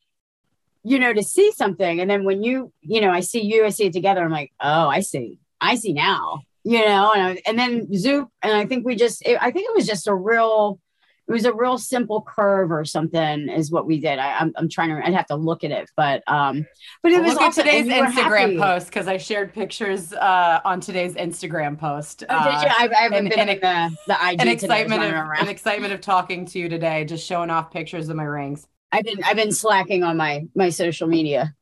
you 0.83 0.99
know, 0.99 1.13
to 1.13 1.23
see 1.23 1.53
something. 1.53 2.01
And 2.01 2.09
then 2.09 2.25
when 2.25 2.43
you, 2.43 2.73
you 2.81 2.99
know, 2.99 3.11
I 3.11 3.21
see 3.21 3.43
you, 3.43 3.65
I 3.65 3.69
see 3.69 3.85
it 3.85 3.93
together, 3.93 4.25
I'm 4.25 4.31
like, 4.31 4.51
oh, 4.59 4.89
I 4.89 4.99
see. 4.99 5.39
I 5.61 5.75
see 5.75 5.93
now, 5.93 6.41
you 6.63 6.79
know, 6.79 7.11
and, 7.13 7.21
I, 7.21 7.41
and 7.45 7.57
then 7.57 7.93
Zoop. 7.93 8.29
And 8.41 8.53
I 8.53 8.65
think 8.65 8.85
we 8.85 8.95
just, 8.95 9.25
it, 9.25 9.37
I 9.41 9.51
think 9.51 9.67
it 9.69 9.75
was 9.75 9.85
just 9.85 10.07
a 10.07 10.13
real, 10.13 10.79
it 11.27 11.31
was 11.31 11.45
a 11.45 11.53
real 11.53 11.79
simple 11.79 12.21
curve 12.21 12.71
or 12.71 12.85
something 12.85 13.49
is 13.49 13.71
what 13.71 13.87
we 13.87 13.99
did. 13.99 14.19
I, 14.19 14.27
am 14.27 14.35
I'm, 14.39 14.53
I'm 14.57 14.69
trying 14.69 14.89
to, 14.89 15.03
I'd 15.03 15.13
have 15.15 15.25
to 15.27 15.35
look 15.35 15.63
at 15.63 15.71
it, 15.71 15.89
but, 15.95 16.21
um, 16.27 16.67
but 17.01 17.11
it 17.11 17.15
well, 17.15 17.23
was 17.23 17.33
look 17.33 17.41
also, 17.43 17.61
at 17.61 17.65
today's 17.65 17.87
Instagram 17.87 18.59
post. 18.59 18.91
Cause 18.91 19.07
I 19.07 19.17
shared 19.17 19.51
pictures, 19.51 20.13
uh, 20.13 20.59
on 20.63 20.81
today's 20.81 21.15
Instagram 21.15 21.79
post. 21.79 22.23
Oh, 22.29 22.35
uh, 22.35 22.61
did 22.61 22.67
you? 22.67 22.75
I, 22.77 22.89
I 22.95 23.01
haven't 23.03 23.17
and, 23.17 23.29
been 23.29 23.39
and, 23.39 23.49
in 23.49 23.59
the, 23.59 23.97
the 24.07 24.29
IG 24.29 24.41
an 24.41 24.47
excitement 24.49 25.03
of, 25.03 25.13
an 25.39 25.47
excitement 25.47 25.93
of 25.93 26.01
talking 26.01 26.45
to 26.45 26.59
you 26.59 26.69
today, 26.69 27.05
just 27.05 27.25
showing 27.25 27.49
off 27.49 27.71
pictures 27.71 28.07
of 28.09 28.15
my 28.15 28.23
rings. 28.23 28.67
I've 28.91 29.03
been, 29.03 29.23
I've 29.23 29.35
been 29.35 29.51
slacking 29.51 30.03
on 30.03 30.17
my, 30.17 30.45
my 30.53 30.69
social 30.69 31.07
media. 31.07 31.55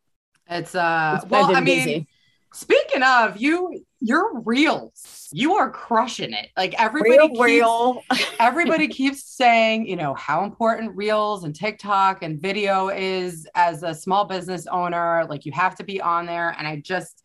It's, 0.49 0.75
uh, 0.75 1.19
it's, 1.21 1.31
well, 1.31 1.55
I 1.55 1.61
mean, 1.61 1.77
busy. 1.77 2.07
Speaking 2.53 3.03
of 3.03 3.37
you, 3.37 3.83
your 3.99 4.41
reels 4.41 5.29
you 5.31 5.55
are 5.55 5.71
crushing 5.71 6.33
it 6.33 6.49
like 6.57 6.79
everybody 6.79 7.17
real, 7.17 7.29
keeps, 7.29 7.41
real. 7.41 8.03
everybody 8.37 8.87
keeps 8.99 9.23
saying 9.25 9.87
you 9.87 9.95
know 9.95 10.13
how 10.13 10.43
important 10.43 10.93
reels 10.93 11.45
and 11.45 11.55
tiktok 11.55 12.21
and 12.21 12.41
video 12.41 12.89
is 12.89 13.47
as 13.55 13.81
a 13.81 13.95
small 13.95 14.25
business 14.25 14.67
owner 14.67 15.25
like 15.29 15.45
you 15.45 15.53
have 15.53 15.73
to 15.73 15.85
be 15.85 16.01
on 16.01 16.25
there 16.25 16.53
and 16.57 16.67
i 16.67 16.75
just 16.75 17.23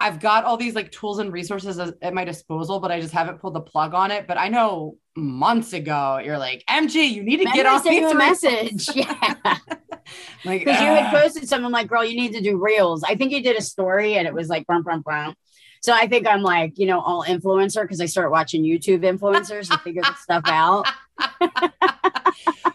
I've 0.00 0.20
got 0.20 0.44
all 0.44 0.56
these 0.56 0.74
like 0.74 0.90
tools 0.90 1.18
and 1.18 1.30
resources 1.30 1.78
at 1.78 2.14
my 2.14 2.24
disposal, 2.24 2.80
but 2.80 2.90
I 2.90 2.98
just 2.98 3.12
haven't 3.12 3.42
pulled 3.42 3.52
the 3.52 3.60
plug 3.60 3.92
on 3.92 4.10
it. 4.10 4.26
But 4.26 4.38
I 4.38 4.48
know 4.48 4.96
months 5.14 5.74
ago, 5.74 6.18
you're 6.24 6.38
like, 6.38 6.64
MG, 6.66 7.10
you 7.10 7.22
need 7.22 7.40
to 7.40 7.44
get 7.52 7.66
off 7.66 7.84
you 7.84 8.08
a 8.08 8.14
message. 8.14 8.88
Yeah. 8.96 9.58
Like, 10.44 10.60
because 10.64 10.80
uh, 10.80 10.84
you 10.84 10.90
had 10.90 11.10
posted 11.10 11.48
something 11.48 11.70
like, 11.70 11.88
girl, 11.88 12.04
you 12.04 12.16
need 12.16 12.32
to 12.32 12.40
do 12.40 12.62
reels. 12.62 13.02
I 13.02 13.14
think 13.14 13.32
you 13.32 13.42
did 13.42 13.56
a 13.56 13.62
story 13.62 14.14
and 14.14 14.26
it 14.26 14.34
was 14.34 14.48
like, 14.48 14.66
brum, 14.66 14.82
brum, 14.82 15.02
brum. 15.02 15.34
So 15.82 15.92
I 15.92 16.08
think 16.08 16.26
I'm 16.26 16.42
like, 16.42 16.78
you 16.78 16.86
know, 16.86 17.00
all 17.00 17.24
influencer 17.24 17.82
because 17.82 18.00
I 18.00 18.06
start 18.06 18.30
watching 18.30 18.64
YouTube 18.64 19.00
influencers 19.00 19.70
to 19.70 19.78
figure 19.78 20.02
this 20.02 20.18
stuff 20.20 20.42
out. 20.46 20.86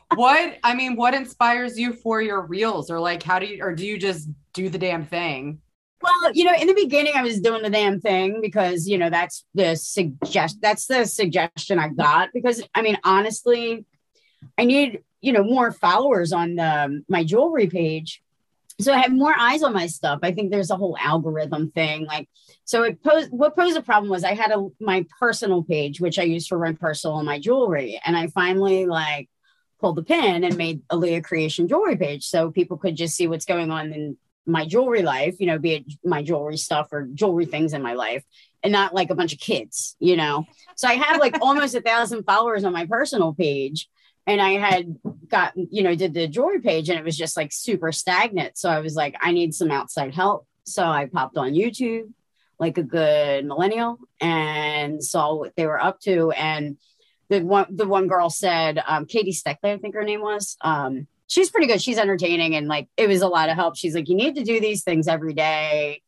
what 0.15 0.57
I 0.63 0.75
mean, 0.75 0.95
what 0.95 1.13
inspires 1.13 1.77
you 1.77 1.93
for 1.93 2.21
your 2.21 2.41
reels, 2.41 2.89
or 2.89 2.99
like, 2.99 3.23
how 3.23 3.39
do 3.39 3.45
you, 3.45 3.63
or 3.63 3.73
do 3.73 3.85
you 3.85 3.97
just 3.97 4.29
do 4.53 4.69
the 4.69 4.77
damn 4.77 5.05
thing? 5.05 5.59
Well, 6.01 6.33
you 6.33 6.45
know, 6.45 6.53
in 6.55 6.67
the 6.67 6.73
beginning, 6.73 7.13
I 7.15 7.21
was 7.21 7.39
doing 7.41 7.61
the 7.61 7.69
damn 7.69 8.01
thing 8.01 8.39
because 8.41 8.87
you 8.87 8.97
know 8.97 9.09
that's 9.09 9.45
the 9.53 9.75
suggest 9.75 10.59
that's 10.61 10.87
the 10.87 11.05
suggestion 11.05 11.79
I 11.79 11.89
got 11.89 12.29
because 12.33 12.63
I 12.73 12.81
mean, 12.81 12.97
honestly, 13.03 13.85
I 14.57 14.65
need 14.65 14.99
you 15.21 15.31
know 15.31 15.43
more 15.43 15.71
followers 15.71 16.33
on 16.33 16.55
the, 16.55 17.03
my 17.07 17.23
jewelry 17.23 17.67
page 17.67 18.21
so 18.81 18.93
I 18.93 18.99
have 18.99 19.11
more 19.11 19.33
eyes 19.37 19.63
on 19.63 19.73
my 19.73 19.87
stuff. 19.87 20.19
I 20.23 20.31
think 20.31 20.49
there's 20.49 20.71
a 20.71 20.75
whole 20.75 20.97
algorithm 20.99 21.71
thing. 21.71 22.05
Like, 22.05 22.29
so 22.65 22.83
it 22.83 23.03
posed 23.03 23.31
what 23.31 23.55
posed 23.55 23.77
a 23.77 23.81
problem 23.81 24.09
was 24.09 24.23
I 24.23 24.33
had 24.33 24.51
a 24.51 24.67
my 24.79 25.05
personal 25.19 25.63
page, 25.63 26.01
which 26.01 26.19
I 26.19 26.23
used 26.23 26.47
for 26.47 26.59
my 26.59 26.73
personal 26.73 27.17
and 27.17 27.25
my 27.25 27.39
jewelry, 27.39 27.99
and 28.03 28.17
I 28.17 28.27
finally 28.27 28.85
like 28.85 29.29
pulled 29.79 29.97
the 29.97 30.03
pin 30.03 30.43
and 30.43 30.57
made 30.57 30.81
a 30.89 30.97
Leah 30.97 31.21
Creation 31.21 31.67
jewelry 31.67 31.97
page, 31.97 32.25
so 32.25 32.51
people 32.51 32.77
could 32.77 32.95
just 32.95 33.15
see 33.15 33.27
what's 33.27 33.45
going 33.45 33.71
on 33.71 33.93
in 33.93 34.17
my 34.45 34.65
jewelry 34.65 35.01
life. 35.01 35.35
You 35.39 35.47
know, 35.47 35.59
be 35.59 35.73
it 35.73 35.85
my 36.03 36.23
jewelry 36.23 36.57
stuff 36.57 36.89
or 36.91 37.07
jewelry 37.13 37.45
things 37.45 37.73
in 37.73 37.81
my 37.81 37.93
life, 37.93 38.23
and 38.63 38.71
not 38.71 38.93
like 38.93 39.09
a 39.09 39.15
bunch 39.15 39.33
of 39.33 39.39
kids. 39.39 39.95
You 39.99 40.15
know, 40.15 40.45
so 40.75 40.87
I 40.87 40.93
have 40.93 41.19
like 41.19 41.37
almost 41.41 41.75
a 41.75 41.81
thousand 41.81 42.23
followers 42.23 42.63
on 42.63 42.73
my 42.73 42.85
personal 42.85 43.33
page 43.33 43.89
and 44.27 44.41
I 44.41 44.51
had 44.51 44.97
gotten, 45.27 45.67
you 45.71 45.83
know, 45.83 45.95
did 45.95 46.13
the 46.13 46.27
jewelry 46.27 46.61
page 46.61 46.89
and 46.89 46.99
it 46.99 47.05
was 47.05 47.17
just 47.17 47.35
like 47.35 47.51
super 47.51 47.91
stagnant. 47.91 48.57
So 48.57 48.69
I 48.69 48.79
was 48.79 48.95
like, 48.95 49.15
I 49.19 49.31
need 49.31 49.53
some 49.53 49.71
outside 49.71 50.13
help. 50.13 50.47
So 50.63 50.85
I 50.85 51.07
popped 51.07 51.37
on 51.37 51.53
YouTube 51.53 52.11
like 52.59 52.77
a 52.77 52.83
good 52.83 53.45
millennial 53.45 53.97
and 54.19 55.03
saw 55.03 55.33
what 55.33 55.55
they 55.55 55.65
were 55.65 55.83
up 55.83 55.99
to. 56.01 56.31
And 56.31 56.77
the 57.29 57.41
one 57.41 57.65
the 57.69 57.87
one 57.87 58.07
girl 58.07 58.29
said, 58.29 58.81
um, 58.85 59.05
Katie 59.05 59.33
Steckly, 59.33 59.71
I 59.71 59.77
think 59.77 59.95
her 59.95 60.03
name 60.03 60.21
was. 60.21 60.57
Um, 60.61 61.07
she's 61.25 61.49
pretty 61.49 61.65
good. 61.65 61.81
She's 61.81 61.97
entertaining 61.97 62.55
and 62.55 62.67
like 62.67 62.87
it 62.97 63.07
was 63.07 63.21
a 63.21 63.27
lot 63.27 63.49
of 63.49 63.55
help. 63.55 63.75
She's 63.75 63.95
like, 63.95 64.09
you 64.09 64.15
need 64.15 64.35
to 64.35 64.43
do 64.43 64.59
these 64.59 64.83
things 64.83 65.07
every 65.07 65.33
day, 65.33 66.03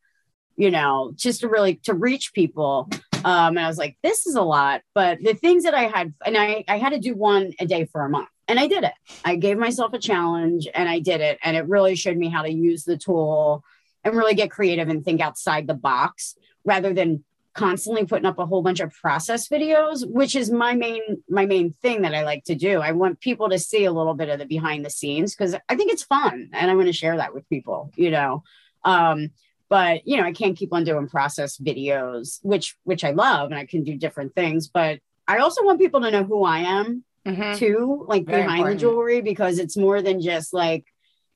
you 0.55 0.69
know, 0.69 1.13
just 1.15 1.41
to 1.41 1.47
really 1.47 1.75
to 1.85 1.93
reach 1.93 2.33
people. 2.33 2.89
Um, 3.33 3.57
and 3.57 3.59
I 3.59 3.67
was 3.67 3.77
like, 3.77 3.97
this 4.03 4.27
is 4.27 4.35
a 4.35 4.41
lot. 4.41 4.81
But 4.93 5.19
the 5.21 5.33
things 5.33 5.63
that 5.63 5.73
I 5.73 5.83
had, 5.83 6.13
and 6.25 6.37
I, 6.37 6.63
I 6.67 6.77
had 6.77 6.91
to 6.91 6.99
do 6.99 7.15
one 7.15 7.53
a 7.59 7.65
day 7.65 7.85
for 7.85 8.05
a 8.05 8.09
month. 8.09 8.29
And 8.47 8.59
I 8.59 8.67
did 8.67 8.83
it. 8.83 8.93
I 9.23 9.37
gave 9.37 9.57
myself 9.57 9.93
a 9.93 9.99
challenge 9.99 10.67
and 10.73 10.89
I 10.89 10.99
did 10.99 11.21
it. 11.21 11.39
And 11.43 11.55
it 11.55 11.67
really 11.67 11.95
showed 11.95 12.17
me 12.17 12.29
how 12.29 12.41
to 12.41 12.51
use 12.51 12.83
the 12.83 12.97
tool 12.97 13.63
and 14.03 14.15
really 14.15 14.35
get 14.35 14.51
creative 14.51 14.89
and 14.89 15.03
think 15.03 15.21
outside 15.21 15.67
the 15.67 15.73
box 15.73 16.35
rather 16.65 16.93
than 16.93 17.23
constantly 17.53 18.05
putting 18.05 18.25
up 18.25 18.39
a 18.39 18.45
whole 18.45 18.63
bunch 18.63 18.79
of 18.79 18.91
process 18.91 19.47
videos 19.47 20.09
which 20.09 20.35
is 20.35 20.49
my 20.49 20.73
main 20.73 21.01
my 21.29 21.45
main 21.45 21.71
thing 21.71 22.01
that 22.01 22.15
i 22.15 22.23
like 22.23 22.43
to 22.43 22.55
do 22.55 22.81
i 22.81 22.91
want 22.91 23.19
people 23.19 23.47
to 23.47 23.59
see 23.59 23.85
a 23.85 23.91
little 23.91 24.15
bit 24.15 24.27
of 24.29 24.39
the 24.39 24.45
behind 24.45 24.83
the 24.83 24.89
scenes 24.89 25.35
because 25.35 25.55
i 25.69 25.75
think 25.75 25.91
it's 25.91 26.03
fun 26.03 26.49
and 26.51 26.71
i 26.71 26.75
want 26.75 26.87
to 26.87 26.93
share 26.93 27.17
that 27.17 27.33
with 27.33 27.47
people 27.49 27.91
you 27.95 28.09
know 28.09 28.43
um 28.85 29.29
but 29.73 30.07
you 30.07 30.15
know 30.17 30.23
i 30.23 30.31
can't 30.31 30.55
keep 30.55 30.71
on 30.71 30.83
doing 30.83 31.07
process 31.07 31.57
videos 31.57 32.37
which 32.43 32.77
which 32.83 33.03
i 33.03 33.09
love 33.09 33.49
and 33.49 33.59
i 33.59 33.65
can 33.65 33.83
do 33.83 33.97
different 33.97 34.35
things 34.35 34.67
but 34.67 34.99
i 35.27 35.39
also 35.39 35.63
want 35.63 35.79
people 35.79 35.99
to 35.99 36.11
know 36.11 36.23
who 36.23 36.43
i 36.43 36.59
am 36.59 37.03
mm-hmm. 37.25 37.57
too 37.57 38.05
like 38.07 38.23
Very 38.23 38.43
behind 38.43 38.59
important. 38.59 38.79
the 38.79 38.85
jewelry 38.85 39.21
because 39.21 39.57
it's 39.57 39.75
more 39.75 40.03
than 40.03 40.21
just 40.21 40.53
like 40.53 40.85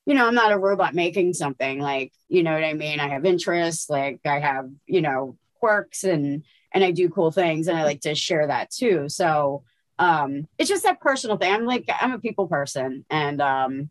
you 0.05 0.13
know 0.13 0.27
i'm 0.27 0.35
not 0.35 0.51
a 0.51 0.57
robot 0.59 0.93
making 0.93 1.33
something 1.33 1.79
like 1.79 2.13
you 2.27 2.43
know 2.43 2.53
what 2.53 2.63
i 2.63 2.73
mean 2.73 2.99
i 2.99 3.07
have 3.07 3.25
interests 3.25 3.89
like 3.89 4.19
i 4.23 4.39
have 4.39 4.69
you 4.85 5.01
know 5.01 5.35
quirks 5.59 6.03
and 6.03 6.43
and 6.71 6.83
i 6.83 6.91
do 6.91 7.09
cool 7.09 7.31
things 7.31 7.67
and 7.67 7.75
i 7.75 7.83
like 7.83 8.01
to 8.01 8.13
share 8.13 8.45
that 8.45 8.69
too 8.69 9.09
so 9.09 9.63
um 9.97 10.47
it's 10.59 10.69
just 10.69 10.83
that 10.83 11.01
personal 11.01 11.37
thing 11.37 11.51
i'm 11.51 11.65
like 11.65 11.89
i'm 11.99 12.13
a 12.13 12.19
people 12.19 12.47
person 12.47 13.03
and 13.09 13.41
um 13.41 13.89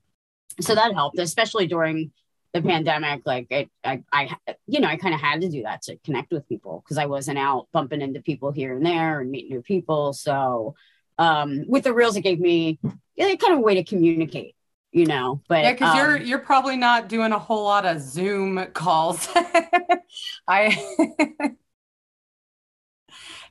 so 0.61 0.73
that 0.73 0.95
helped 0.95 1.19
especially 1.19 1.67
during 1.67 2.13
the 2.53 2.63
pandemic, 2.63 3.23
like 3.27 3.47
it, 3.51 3.71
I, 3.85 4.03
I, 4.13 4.37
you 4.67 4.81
know, 4.81 4.89
I 4.89 4.97
kind 4.97 5.15
of 5.15 5.21
had 5.21 5.43
to 5.43 5.49
do 5.49 5.63
that 5.65 5.83
to 5.83 5.97
connect 5.99 6.33
with 6.33 6.49
people 6.49 6.83
because 6.85 6.99
I 6.99 7.07
wasn't 7.07 7.39
out 7.39 7.69
bumping 7.73 8.01
into 8.01 8.23
people 8.23 8.51
here 8.51 8.75
and 8.75 8.85
there 8.85 9.21
and 9.21 9.31
meet 9.31 9.51
new 9.51 9.63
people. 9.63 10.13
So, 10.13 10.75
um, 11.19 11.65
with 11.67 11.85
the 11.85 11.95
reels, 11.95 12.17
it 12.17 12.23
gave 12.23 12.41
me 12.41 12.79
yeah, 13.17 13.35
kind 13.37 13.55
of 13.55 13.59
a 13.59 13.63
way 13.63 13.75
to 13.75 13.85
communicate, 13.85 14.55
you 14.93 15.07
know. 15.07 15.43
But 15.49 15.65
yeah, 15.65 15.73
because 15.73 15.93
um, 15.93 15.99
you're 15.99 16.17
you're 16.19 16.39
probably 16.39 16.77
not 16.77 17.09
doing 17.09 17.33
a 17.33 17.39
whole 17.39 17.65
lot 17.65 17.87
of 17.87 18.01
Zoom 18.01 18.65
calls. 18.73 19.29
I. 20.49 21.57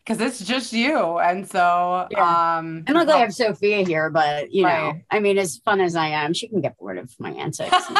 because 0.05 0.21
it's 0.21 0.39
just 0.39 0.71
you. 0.71 1.17
And 1.17 1.49
so, 1.49 2.07
yeah. 2.11 2.57
um, 2.57 2.83
I'm 2.87 2.93
not 2.93 3.07
glad 3.07 3.15
I 3.15 3.19
have 3.19 3.33
Sophia 3.33 3.83
here, 3.83 4.09
but 4.09 4.53
you 4.53 4.65
right. 4.65 4.93
know, 4.93 5.01
I 5.09 5.19
mean, 5.19 5.37
as 5.37 5.57
fun 5.57 5.81
as 5.81 5.95
I 5.95 6.07
am, 6.07 6.33
she 6.33 6.47
can 6.47 6.61
get 6.61 6.77
bored 6.77 6.97
of 6.97 7.11
my 7.19 7.31
antics. 7.31 7.75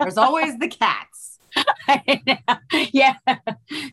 There's 0.00 0.18
always 0.18 0.58
the 0.58 0.68
cats. 0.68 1.38
yeah, 2.92 3.14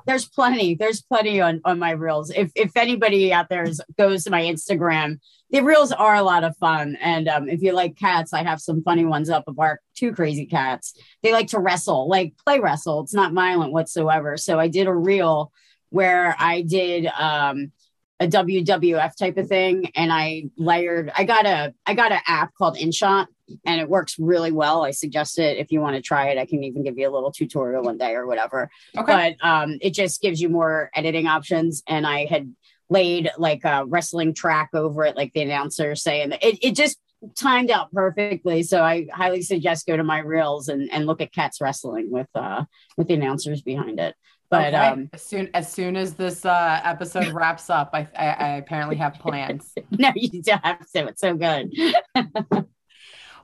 there's 0.06 0.28
plenty. 0.28 0.76
There's 0.76 1.02
plenty 1.02 1.42
on 1.42 1.62
on 1.64 1.80
my 1.80 1.92
reels. 1.92 2.30
If 2.30 2.52
if 2.56 2.76
anybody 2.76 3.32
out 3.32 3.50
there 3.50 3.64
is, 3.64 3.82
goes 3.98 4.26
to 4.26 4.30
my 4.30 4.42
Instagram, 4.42 5.20
the 5.50 5.62
reels 5.62 5.92
are 5.92 6.16
a 6.16 6.22
lot 6.22 6.44
of 6.44 6.56
fun. 6.58 6.98
And 7.02 7.28
um, 7.28 7.48
if 7.48 7.62
you 7.62 7.72
like 7.72 7.98
cats, 7.98 8.34
I 8.34 8.44
have 8.44 8.60
some 8.60 8.84
funny 8.84 9.06
ones 9.06 9.30
up 9.30 9.46
of 9.48 9.60
our 9.60 9.80
two 9.96 10.12
crazy 10.12 10.46
cats. 10.46 10.94
They 11.24 11.32
like 11.32 11.48
to 11.48 11.60
wrestle, 11.60 12.10
like 12.10 12.34
play 12.46 12.60
wrestle. 12.60 13.02
It's 13.02 13.14
not 13.14 13.34
violent 13.34 13.72
whatsoever. 13.72 14.38
So 14.38 14.60
I 14.60 14.68
did 14.68 14.88
a 14.88 14.94
reel 14.94 15.52
where 15.96 16.36
I 16.38 16.62
did 16.62 17.06
um, 17.06 17.72
a 18.20 18.28
WWF 18.28 19.16
type 19.16 19.38
of 19.38 19.48
thing, 19.48 19.92
and 19.96 20.12
I 20.12 20.50
layered. 20.58 21.10
I 21.18 21.24
got 21.24 21.46
a 21.46 21.74
I 21.86 21.94
got 21.94 22.12
an 22.12 22.20
app 22.28 22.54
called 22.58 22.76
InShot, 22.76 23.28
and 23.66 23.80
it 23.80 23.88
works 23.88 24.20
really 24.20 24.52
well. 24.52 24.84
I 24.84 24.92
suggest 24.92 25.40
it 25.40 25.58
if 25.58 25.72
you 25.72 25.80
want 25.80 25.96
to 25.96 26.02
try 26.02 26.32
it. 26.32 26.38
I 26.38 26.46
can 26.46 26.66
even 26.66 26.84
give 26.84 26.98
you 26.98 27.10
a 27.10 27.14
little 27.14 27.32
tutorial 27.32 27.82
one 27.84 27.98
day 27.98 28.14
or 28.14 28.28
whatever. 28.28 28.70
Okay. 28.98 29.36
But 29.40 29.48
um, 29.48 29.78
it 29.82 29.92
just 29.92 30.22
gives 30.22 30.42
you 30.42 30.50
more 30.50 30.92
editing 30.94 31.28
options, 31.28 31.82
and 31.88 32.06
I 32.06 32.26
had 32.26 32.54
laid 32.90 33.32
like 33.38 33.64
a 33.64 33.86
wrestling 33.86 34.34
track 34.34 34.72
over 34.74 35.06
it, 35.06 35.16
like 35.16 35.32
the 35.32 35.44
announcer 35.44 35.96
saying 35.96 36.34
it. 36.42 36.60
It 36.62 36.76
just 36.76 37.00
timed 37.38 37.72
out 37.72 37.90
perfectly. 37.94 38.64
So 38.64 38.84
I 38.84 39.08
highly 39.14 39.44
suggest 39.44 39.88
go 39.88 39.96
to 39.96 40.04
my 40.04 40.20
reels 40.20 40.68
and, 40.68 40.92
and 40.92 41.06
look 41.06 41.22
at 41.22 41.34
cats 41.34 41.62
wrestling 41.62 42.12
with 42.12 42.28
uh 42.36 42.66
with 42.98 43.08
the 43.08 43.14
announcers 43.14 43.62
behind 43.62 44.00
it. 44.00 44.14
But 44.50 44.74
okay. 44.74 44.88
um, 44.88 45.10
as 45.14 45.24
soon 45.24 45.50
as 45.54 45.72
soon 45.72 45.96
as 45.96 46.14
this 46.14 46.46
uh, 46.46 46.82
episode 46.84 47.28
wraps 47.34 47.70
up, 47.70 47.90
I, 47.94 48.08
I, 48.18 48.28
I 48.28 48.48
apparently 48.58 48.96
have 48.98 49.16
plans. 49.16 49.74
no, 49.92 50.12
you 50.16 50.42
don't 50.42 50.64
have 50.64 50.90
to. 50.92 51.08
It's 51.08 51.22
so 51.22 51.36
good. 51.36 51.74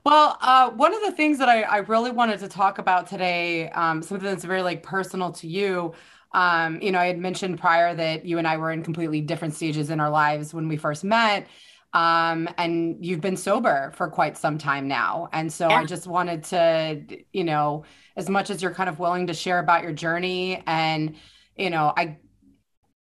well, 0.06 0.38
uh, 0.42 0.70
one 0.72 0.94
of 0.94 1.02
the 1.02 1.12
things 1.12 1.40
that 1.40 1.50
I, 1.50 1.64
I 1.64 1.78
really 1.78 2.12
wanted 2.12 2.40
to 2.42 2.48
talk 2.48 2.78
about 2.78 3.08
today, 3.08 3.70
um, 3.70 4.02
something 4.04 4.28
that's 4.28 4.46
very 4.46 4.62
like 4.62 4.84
personal 4.84 5.32
to 5.34 5.48
you. 5.48 5.94
Um, 6.34 6.82
you 6.82 6.92
know, 6.92 7.00
I 7.00 7.08
had 7.08 7.18
mentioned 7.18 7.60
prior 7.60 7.94
that 7.94 8.26
you 8.26 8.38
and 8.38 8.48
I 8.48 8.58
were 8.58 8.72
in 8.72 8.84
completely 8.84 9.22
different 9.22 9.54
stages 9.54 9.90
in 9.90 10.00
our 10.00 10.10
lives 10.10 10.54
when 10.54 10.68
we 10.68 10.78
first 10.78 11.04
met. 11.04 11.48
Um, 11.94 12.50
and 12.58 13.04
you've 13.06 13.22
been 13.22 13.38
sober 13.38 13.92
for 13.96 14.08
quite 14.08 14.38
some 14.38 14.58
time 14.58 14.88
now. 14.88 15.30
And 15.34 15.52
so 15.52 15.68
yeah. 15.70 15.80
I 15.80 15.86
just 15.86 16.08
wanted 16.08 16.44
to, 16.46 17.02
you 17.34 17.44
know, 17.44 17.84
as 18.16 18.30
much 18.30 18.50
as 18.50 18.62
you're 18.62 18.74
kind 18.74 18.90
of 18.90 19.00
willing 19.00 19.28
to 19.28 19.34
share 19.34 19.60
about 19.60 19.84
your 19.84 19.92
journey 19.92 20.64
and, 20.68 21.16
you 21.58 21.70
know, 21.70 21.94
I 21.96 22.18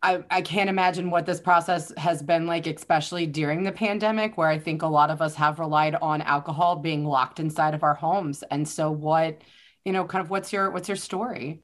I, 0.03 0.24
I 0.31 0.40
can't 0.40 0.70
imagine 0.70 1.11
what 1.11 1.26
this 1.26 1.40
process 1.40 1.92
has 1.98 2.22
been 2.22 2.46
like, 2.46 2.66
especially 2.66 3.26
during 3.26 3.64
the 3.64 3.72
pandemic, 3.72 4.38
where 4.38 4.48
I 4.48 4.59
think 4.59 4.81
a 4.81 4.87
lot 4.87 5.11
of 5.11 5.20
us 5.20 5.35
have 5.35 5.59
relied 5.59 5.94
on 5.94 6.22
alcohol 6.22 6.76
being 6.76 7.05
locked 7.05 7.38
inside 7.38 7.74
of 7.74 7.83
our 7.83 7.92
homes. 7.92 8.42
And 8.50 8.66
so 8.66 8.90
what, 8.90 9.42
you 9.85 9.92
know, 9.92 10.07
kind 10.07 10.24
of 10.24 10.31
what's 10.31 10.55
your 10.55 10.70
what's 10.70 10.88
your 10.88 10.96
story? 10.96 11.62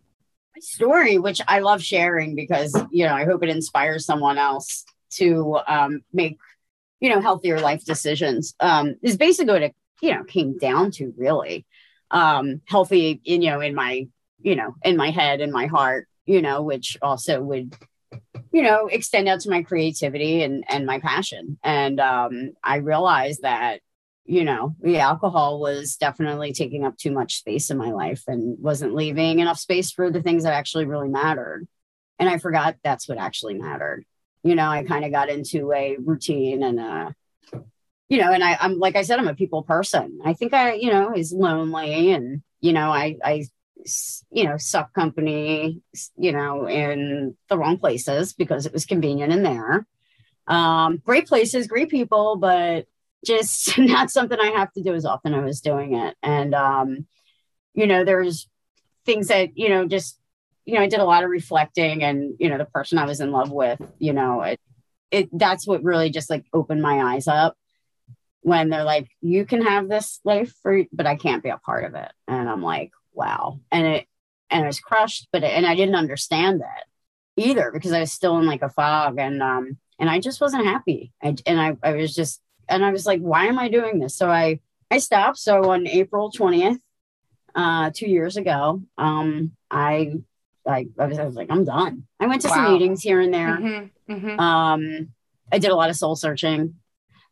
My 0.54 0.60
story, 0.60 1.18
which 1.18 1.40
I 1.48 1.60
love 1.60 1.82
sharing 1.82 2.34
because, 2.34 2.74
you 2.90 3.06
know, 3.06 3.14
I 3.14 3.24
hope 3.24 3.42
it 3.42 3.48
inspires 3.48 4.04
someone 4.04 4.36
else 4.36 4.84
to 5.12 5.58
um, 5.66 6.02
make, 6.12 6.36
you 7.00 7.10
know, 7.10 7.20
healthier 7.20 7.60
life 7.60 7.84
decisions. 7.84 8.54
Um, 8.60 8.96
is 9.02 9.16
basically 9.16 9.52
what 9.52 9.62
it, 9.62 9.76
you 10.00 10.14
know, 10.14 10.24
came 10.24 10.58
down 10.58 10.90
to 10.92 11.12
really. 11.16 11.66
Um, 12.10 12.60
healthy, 12.66 13.20
you 13.24 13.38
know, 13.40 13.60
in 13.60 13.74
my, 13.74 14.06
you 14.40 14.54
know, 14.54 14.76
in 14.84 14.96
my 14.96 15.10
head 15.10 15.40
and 15.40 15.52
my 15.52 15.66
heart, 15.66 16.06
you 16.24 16.40
know, 16.40 16.62
which 16.62 16.96
also 17.02 17.40
would 17.40 17.76
you 18.52 18.62
know 18.62 18.86
extend 18.86 19.28
out 19.28 19.40
to 19.40 19.50
my 19.50 19.62
creativity 19.62 20.42
and 20.42 20.64
and 20.68 20.86
my 20.86 20.98
passion 21.00 21.58
and 21.62 22.00
um 22.00 22.52
i 22.62 22.76
realized 22.76 23.42
that 23.42 23.80
you 24.24 24.44
know 24.44 24.74
the 24.80 24.98
alcohol 24.98 25.60
was 25.60 25.96
definitely 25.96 26.52
taking 26.52 26.84
up 26.84 26.96
too 26.96 27.10
much 27.10 27.36
space 27.36 27.70
in 27.70 27.76
my 27.76 27.90
life 27.90 28.22
and 28.26 28.56
wasn't 28.60 28.94
leaving 28.94 29.40
enough 29.40 29.58
space 29.58 29.90
for 29.90 30.10
the 30.10 30.22
things 30.22 30.44
that 30.44 30.54
actually 30.54 30.84
really 30.84 31.08
mattered 31.08 31.66
and 32.18 32.28
i 32.28 32.38
forgot 32.38 32.76
that's 32.82 33.08
what 33.08 33.18
actually 33.18 33.54
mattered 33.54 34.04
you 34.46 34.54
know 34.54 34.68
i 34.68 34.82
kind 34.84 35.04
of 35.04 35.12
got 35.12 35.28
into 35.28 35.72
a 35.72 35.96
routine 35.98 36.62
and 36.62 36.80
uh 36.80 37.10
you 38.08 38.18
know 38.18 38.32
and 38.32 38.44
I, 38.44 38.56
i'm 38.60 38.78
like 38.78 38.96
i 38.96 39.02
said 39.02 39.18
i'm 39.18 39.28
a 39.28 39.34
people 39.34 39.62
person 39.62 40.20
i 40.24 40.32
think 40.32 40.54
i 40.54 40.74
you 40.74 40.90
know 40.90 41.14
is 41.14 41.32
lonely 41.32 42.12
and 42.12 42.42
you 42.60 42.72
know 42.72 42.90
i 42.90 43.16
i 43.24 43.44
you 44.30 44.44
know, 44.44 44.56
suck 44.56 44.92
company, 44.92 45.80
you 46.16 46.32
know, 46.32 46.68
in 46.68 47.36
the 47.48 47.58
wrong 47.58 47.78
places 47.78 48.32
because 48.32 48.66
it 48.66 48.72
was 48.72 48.86
convenient 48.86 49.32
in 49.32 49.42
there. 49.42 49.86
Um, 50.46 51.02
great 51.04 51.26
places, 51.26 51.66
great 51.66 51.90
people, 51.90 52.36
but 52.36 52.86
just 53.24 53.78
not 53.78 54.10
something 54.10 54.38
I 54.38 54.50
have 54.50 54.72
to 54.72 54.82
do 54.82 54.94
as 54.94 55.04
often 55.04 55.34
I 55.34 55.40
was 55.40 55.60
doing 55.60 55.94
it. 55.94 56.16
And, 56.22 56.54
um, 56.54 57.06
you 57.74 57.86
know, 57.86 58.04
there's 58.04 58.48
things 59.04 59.28
that, 59.28 59.56
you 59.56 59.68
know, 59.68 59.86
just, 59.86 60.18
you 60.66 60.74
know, 60.74 60.80
I 60.80 60.88
did 60.88 61.00
a 61.00 61.04
lot 61.04 61.22
of 61.22 61.30
reflecting 61.30 62.02
and, 62.02 62.34
you 62.40 62.50
know, 62.50 62.58
the 62.58 62.64
person 62.64 62.98
I 62.98 63.06
was 63.06 63.20
in 63.20 63.30
love 63.30 63.50
with, 63.50 63.80
you 63.98 64.12
know, 64.12 64.42
it, 64.42 64.60
it, 65.12 65.28
that's 65.32 65.66
what 65.66 65.84
really 65.84 66.10
just 66.10 66.28
like 66.28 66.44
opened 66.52 66.82
my 66.82 67.14
eyes 67.14 67.28
up 67.28 67.56
when 68.42 68.68
they're 68.68 68.84
like, 68.84 69.08
you 69.20 69.46
can 69.46 69.62
have 69.62 69.88
this 69.88 70.20
life 70.24 70.52
for, 70.62 70.82
but 70.92 71.06
I 71.06 71.14
can't 71.14 71.42
be 71.42 71.50
a 71.50 71.56
part 71.56 71.84
of 71.84 71.94
it. 71.94 72.10
And 72.26 72.50
I'm 72.50 72.62
like, 72.62 72.90
wow. 73.12 73.60
And 73.70 73.86
it, 73.86 74.06
and 74.50 74.64
I 74.64 74.66
was 74.66 74.80
crushed, 74.80 75.28
but, 75.32 75.44
it, 75.44 75.52
and 75.52 75.64
I 75.64 75.76
didn't 75.76 75.94
understand 75.94 76.60
that 76.60 76.84
either 77.36 77.70
because 77.72 77.92
I 77.92 78.00
was 78.00 78.12
still 78.12 78.38
in 78.38 78.46
like 78.46 78.62
a 78.62 78.68
fog 78.68 79.18
and, 79.20 79.42
um, 79.42 79.78
and 80.00 80.10
I 80.10 80.18
just 80.18 80.40
wasn't 80.40 80.66
happy. 80.66 81.12
I, 81.22 81.36
and 81.46 81.60
I, 81.60 81.76
I 81.82 81.92
was 81.92 82.12
just, 82.12 82.40
and 82.68 82.84
I 82.84 82.90
was 82.90 83.06
like, 83.06 83.20
why 83.20 83.46
am 83.46 83.58
I 83.60 83.68
doing 83.68 84.00
this? 84.00 84.16
So 84.16 84.28
I, 84.28 84.58
I 84.90 84.98
stopped. 84.98 85.38
So 85.38 85.70
on 85.70 85.86
April 85.86 86.32
20th, 86.32 86.78
uh, 87.54 87.90
two 87.94 88.08
years 88.08 88.36
ago, 88.36 88.82
um, 88.98 89.52
I, 89.70 90.14
I, 90.66 90.86
I 90.98 91.06
was, 91.06 91.18
I 91.18 91.24
was 91.24 91.34
like, 91.34 91.48
I'm 91.50 91.64
done. 91.64 92.04
I 92.18 92.26
went 92.26 92.42
to 92.42 92.48
wow. 92.48 92.54
some 92.54 92.72
meetings 92.72 93.02
here 93.02 93.20
and 93.20 93.32
there. 93.32 93.56
Mm-hmm, 93.56 94.12
mm-hmm. 94.12 94.40
Um, 94.40 95.08
I 95.52 95.58
did 95.58 95.70
a 95.70 95.76
lot 95.76 95.90
of 95.90 95.96
soul 95.96 96.16
searching 96.16 96.74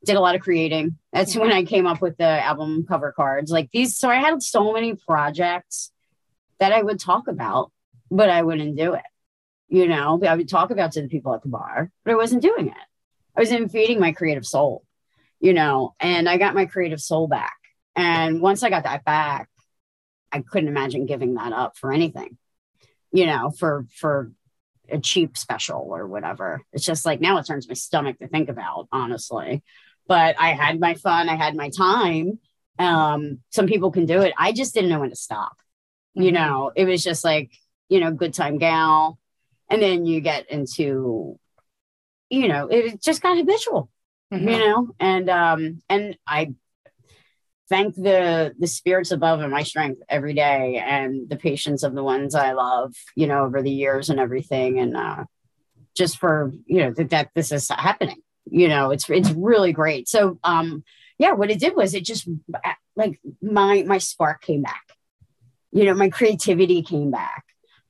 did 0.05 0.17
a 0.17 0.21
lot 0.21 0.35
of 0.35 0.41
creating. 0.41 0.99
That's 1.13 1.35
when 1.37 1.53
I 1.53 1.65
came 1.65 1.87
up 1.87 2.01
with 2.01 2.17
the 2.17 2.25
album 2.25 2.85
cover 2.87 3.13
cards. 3.13 3.51
Like 3.51 3.71
these, 3.73 3.97
so 3.97 4.09
I 4.09 4.17
had 4.17 4.43
so 4.43 4.73
many 4.73 4.95
projects 4.95 5.91
that 6.61 6.73
I 6.73 6.83
would 6.83 7.01
talk 7.01 7.27
about, 7.27 7.73
but 8.11 8.31
I 8.31 8.43
wouldn't 8.43 8.77
do 8.77 8.95
it. 8.95 9.03
You 9.69 9.89
know, 9.89 10.21
I 10.25 10.37
would 10.37 10.49
talk 10.49 10.71
about 10.71 10.93
to 10.93 11.03
the 11.03 11.09
people 11.09 11.35
at 11.35 11.43
the 11.43 11.49
bar, 11.49 11.91
but 12.05 12.13
I 12.13 12.17
wasn't 12.17 12.43
doing 12.43 12.69
it. 12.69 12.87
I 13.37 13.41
was 13.41 13.51
in 13.51 13.69
feeding 13.69 13.99
my 13.99 14.13
creative 14.13 14.47
soul, 14.47 14.85
you 15.41 15.53
know, 15.53 15.95
and 15.99 16.29
I 16.29 16.37
got 16.37 16.55
my 16.55 16.67
creative 16.67 17.01
soul 17.01 17.27
back. 17.27 17.57
And 17.97 18.41
once 18.41 18.63
I 18.63 18.71
got 18.71 18.85
that 18.85 19.05
back, 19.05 19.49
I 20.31 20.41
couldn't 20.41 20.69
imagine 20.69 21.07
giving 21.07 21.35
that 21.35 21.53
up 21.53 21.77
for 21.77 21.93
anything, 21.93 22.37
you 23.15 23.25
know, 23.25 23.51
for 23.51 23.87
for 23.97 24.31
a 24.91 24.99
cheap 24.99 25.39
special 25.39 25.87
or 25.89 26.07
whatever. 26.07 26.61
It's 26.75 26.85
just 26.85 27.07
like 27.07 27.23
now 27.23 27.39
it 27.39 27.47
turns 27.47 27.67
my 27.67 27.73
stomach 27.73 28.19
to 28.19 28.29
think 28.29 28.51
about, 28.51 28.89
honestly 28.93 29.63
but 30.07 30.37
I 30.39 30.53
had 30.53 30.81
my 30.81 30.95
fun, 30.95 31.29
I 31.29 31.37
had 31.37 31.57
my 31.57 31.71
time. 31.71 32.39
Um, 32.79 33.41
some 33.51 33.67
people 33.67 33.91
can 33.91 34.07
do 34.07 34.21
it. 34.21 34.35
I 34.37 34.53
just 34.53 34.75
didn't 34.75 34.91
know 34.91 35.01
when 35.01 35.11
to 35.11 35.17
stop. 35.17 35.57
Mm-hmm. 36.17 36.23
You 36.23 36.33
know, 36.33 36.73
it 36.75 36.85
was 36.85 37.03
just 37.03 37.25
like, 37.25 37.53
you 37.89 38.01
know, 38.01 38.13
good 38.13 38.35
time 38.35 38.59
gal. 38.59 39.19
And 39.71 39.81
then 39.81 40.07
you 40.07 40.21
get 40.21 40.51
into, 40.51 41.39
you 42.29 42.49
know, 42.49 42.69
it 42.69 43.03
just 43.03 43.23
got 43.23 43.37
habitual, 43.37 43.91
mm-hmm. 44.33 44.49
you 44.49 44.59
know, 44.59 44.89
and 45.01 45.31
um, 45.31 45.83
and 45.89 46.19
I 46.27 46.55
thank 47.75 47.95
the 47.97 48.55
the 48.59 48.67
spirits 48.67 49.11
above 49.11 49.41
and 49.41 49.51
my 49.51 49.65
strength 49.65 50.01
every 50.09 50.35
day 50.35 50.83
and 50.85 51.29
the 51.29 51.37
patience 51.37 51.83
of 51.83 51.95
the 51.95 52.05
ones 52.05 52.35
I 52.35 52.53
love, 52.53 52.95
you 53.17 53.27
know, 53.27 53.45
over 53.45 53.63
the 53.63 53.71
years 53.71 54.11
and 54.11 54.21
everything. 54.21 54.79
And 54.79 54.97
uh 54.97 55.25
just 55.97 56.19
for, 56.19 56.53
you 56.67 56.81
know, 56.83 56.93
that, 56.97 57.11
that 57.11 57.31
this 57.35 57.53
is 57.53 57.69
happening 57.69 58.21
you 58.51 58.69
know 58.69 58.91
it's 58.91 59.09
it's 59.11 59.31
really 59.31 59.73
great. 59.73 60.09
So 60.09 60.39
um 60.45 60.85
yeah 61.19 61.33
what 61.33 61.51
it 61.51 61.61
did 61.61 61.75
was 61.75 61.95
it 61.95 62.05
just 62.05 62.29
like 62.97 63.21
my 63.43 63.83
my 63.83 63.99
spark 63.99 64.43
came 64.43 64.63
back. 64.63 64.85
You 65.73 65.85
know 65.85 65.95
my 65.95 66.11
creativity 66.11 66.83
came 66.83 67.11
back. 67.11 67.45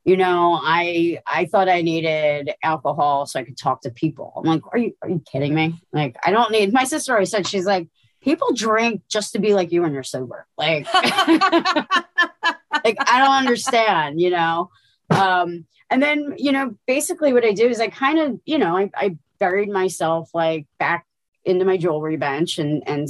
You 0.05 0.17
know 0.17 0.59
i 0.63 1.19
i 1.27 1.47
thought 1.47 1.69
i 1.69 1.81
needed 1.81 2.53
alcohol 2.63 3.27
so 3.27 3.41
i 3.41 3.45
could 3.45 3.59
talk 3.59 3.83
to 3.83 3.91
people. 3.91 4.33
I'm 4.37 4.45
like 4.45 4.63
are 4.73 4.79
you 4.79 4.95
are 5.03 5.09
you 5.09 5.23
kidding 5.31 5.55
me? 5.55 5.83
Like 5.93 6.17
i 6.25 6.31
don't 6.31 6.53
need 6.53 6.73
my 6.73 6.85
sister 6.85 7.13
always 7.13 7.31
said 7.31 7.47
she's 7.47 7.67
like 7.67 7.89
people 8.25 8.53
drink 8.55 9.03
just 9.09 9.33
to 9.33 9.39
be 9.39 9.55
like 9.55 9.71
you 9.71 9.83
when 9.83 9.93
you're 9.93 10.03
sober. 10.03 10.47
Like 10.57 10.93
like 10.95 12.97
i 12.99 13.19
don't 13.19 13.31
understand 13.31 14.21
you 14.21 14.31
know? 14.31 14.71
Um 15.11 15.67
and 15.91 16.03
then 16.03 16.35
you 16.37 16.53
know 16.53 16.75
basically 16.87 17.33
what 17.33 17.45
i 17.45 17.53
do 17.53 17.69
is 17.69 17.81
i 17.81 17.89
kind 17.89 18.19
of 18.19 18.41
you 18.45 18.59
know 18.59 18.77
I, 18.77 18.91
I 18.95 19.17
buried 19.39 19.69
myself 19.69 20.31
like 20.35 20.67
back 20.79 21.07
into 21.45 21.65
my 21.65 21.77
jewelry 21.77 22.17
bench 22.17 22.59
and 22.59 22.87
and 22.89 23.09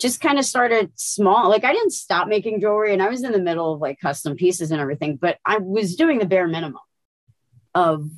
just 0.00 0.20
kind 0.20 0.38
of 0.38 0.44
started 0.44 0.90
small. 0.98 1.50
Like 1.50 1.64
I 1.64 1.72
didn't 1.72 1.92
stop 1.92 2.26
making 2.26 2.60
jewelry 2.60 2.92
and 2.92 3.02
I 3.02 3.08
was 3.08 3.22
in 3.22 3.32
the 3.32 3.38
middle 3.38 3.74
of 3.74 3.80
like 3.80 4.00
custom 4.00 4.34
pieces 4.34 4.70
and 4.70 4.80
everything, 4.80 5.16
but 5.16 5.38
I 5.44 5.58
was 5.58 5.94
doing 5.94 6.18
the 6.18 6.26
bare 6.26 6.48
minimum 6.48 6.80
of 7.74 8.08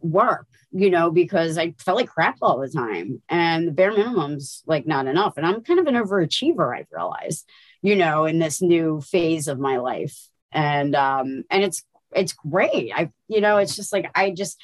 work, 0.00 0.46
you 0.72 0.90
know, 0.90 1.10
because 1.10 1.56
I 1.56 1.74
felt 1.78 1.96
like 1.96 2.08
crap 2.08 2.38
all 2.42 2.58
the 2.58 2.68
time. 2.68 3.22
And 3.28 3.68
the 3.68 3.72
bare 3.72 3.92
minimum's 3.92 4.62
like 4.66 4.86
not 4.86 5.06
enough. 5.06 5.36
And 5.36 5.46
I'm 5.46 5.62
kind 5.62 5.80
of 5.80 5.86
an 5.86 5.94
overachiever, 5.94 6.76
I've 6.76 6.88
realized, 6.92 7.48
you 7.82 7.96
know, 7.96 8.26
in 8.26 8.38
this 8.38 8.60
new 8.60 9.00
phase 9.00 9.48
of 9.48 9.58
my 9.58 9.78
life. 9.78 10.28
And 10.52 10.94
um, 10.94 11.44
and 11.50 11.62
it's 11.62 11.84
it's 12.14 12.32
great. 12.32 12.92
I, 12.94 13.10
you 13.28 13.40
know, 13.40 13.58
it's 13.58 13.76
just 13.76 13.92
like 13.92 14.10
I 14.14 14.30
just 14.30 14.60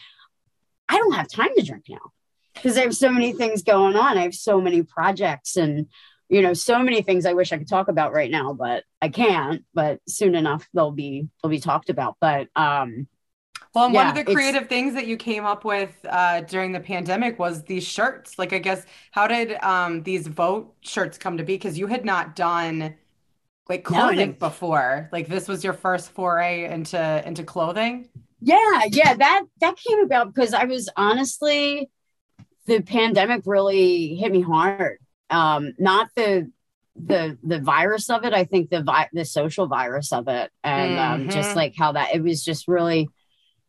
I 0.88 0.98
don't 0.98 1.14
have 1.14 1.28
time 1.28 1.54
to 1.56 1.62
drink 1.62 1.84
now 1.88 2.12
because 2.54 2.76
I 2.76 2.82
have 2.82 2.94
so 2.94 3.10
many 3.10 3.32
things 3.32 3.62
going 3.62 3.96
on. 3.96 4.18
I 4.18 4.22
have 4.22 4.34
so 4.34 4.60
many 4.60 4.82
projects 4.82 5.56
and 5.56 5.86
you 6.28 6.40
know 6.40 6.54
so 6.54 6.82
many 6.82 7.02
things 7.02 7.26
I 7.26 7.34
wish 7.34 7.52
I 7.52 7.58
could 7.58 7.68
talk 7.68 7.88
about 7.88 8.12
right 8.12 8.30
now, 8.30 8.54
but 8.54 8.84
I 9.00 9.08
can't. 9.08 9.64
But 9.74 10.00
soon 10.08 10.34
enough 10.34 10.66
they'll 10.74 10.90
be 10.90 11.28
they'll 11.42 11.50
be 11.50 11.60
talked 11.60 11.90
about. 11.90 12.16
But 12.20 12.48
um 12.56 13.06
well, 13.74 13.90
yeah, 13.90 14.04
one 14.04 14.06
of 14.18 14.26
the 14.26 14.32
creative 14.32 14.68
things 14.68 14.94
that 14.94 15.06
you 15.06 15.16
came 15.16 15.44
up 15.44 15.64
with 15.64 15.94
uh, 16.08 16.42
during 16.42 16.72
the 16.72 16.80
pandemic 16.80 17.38
was 17.38 17.64
these 17.64 17.84
shirts. 17.84 18.38
Like, 18.38 18.52
I 18.52 18.58
guess, 18.58 18.86
how 19.10 19.26
did 19.26 19.52
um, 19.62 20.02
these 20.04 20.28
vote 20.28 20.74
shirts 20.80 21.18
come 21.18 21.38
to 21.38 21.44
be? 21.44 21.54
Because 21.54 21.76
you 21.76 21.88
had 21.88 22.04
not 22.04 22.36
done 22.36 22.94
like 23.68 23.82
clothing 23.82 24.30
no, 24.30 24.48
before. 24.48 25.08
Like, 25.12 25.26
this 25.26 25.48
was 25.48 25.64
your 25.64 25.72
first 25.72 26.10
foray 26.10 26.70
into 26.70 27.26
into 27.26 27.42
clothing. 27.42 28.08
Yeah, 28.40 28.82
yeah, 28.90 29.14
that 29.14 29.42
that 29.60 29.76
came 29.76 30.00
about 30.00 30.32
because 30.32 30.54
I 30.54 30.64
was 30.64 30.88
honestly 30.96 31.90
the 32.66 32.80
pandemic 32.80 33.42
really 33.46 34.14
hit 34.14 34.30
me 34.30 34.40
hard. 34.40 34.98
Um, 35.30 35.72
not 35.78 36.10
the 36.14 36.50
the 36.94 37.38
the 37.42 37.58
virus 37.58 38.08
of 38.08 38.24
it. 38.24 38.32
I 38.32 38.44
think 38.44 38.70
the 38.70 38.82
vi- 38.82 39.08
the 39.12 39.24
social 39.24 39.66
virus 39.66 40.12
of 40.12 40.28
it, 40.28 40.50
and 40.62 40.92
mm-hmm. 40.92 41.22
um, 41.22 41.28
just 41.28 41.48
mm-hmm. 41.48 41.58
like 41.58 41.74
how 41.76 41.92
that 41.92 42.14
it 42.14 42.22
was 42.22 42.44
just 42.44 42.68
really 42.68 43.08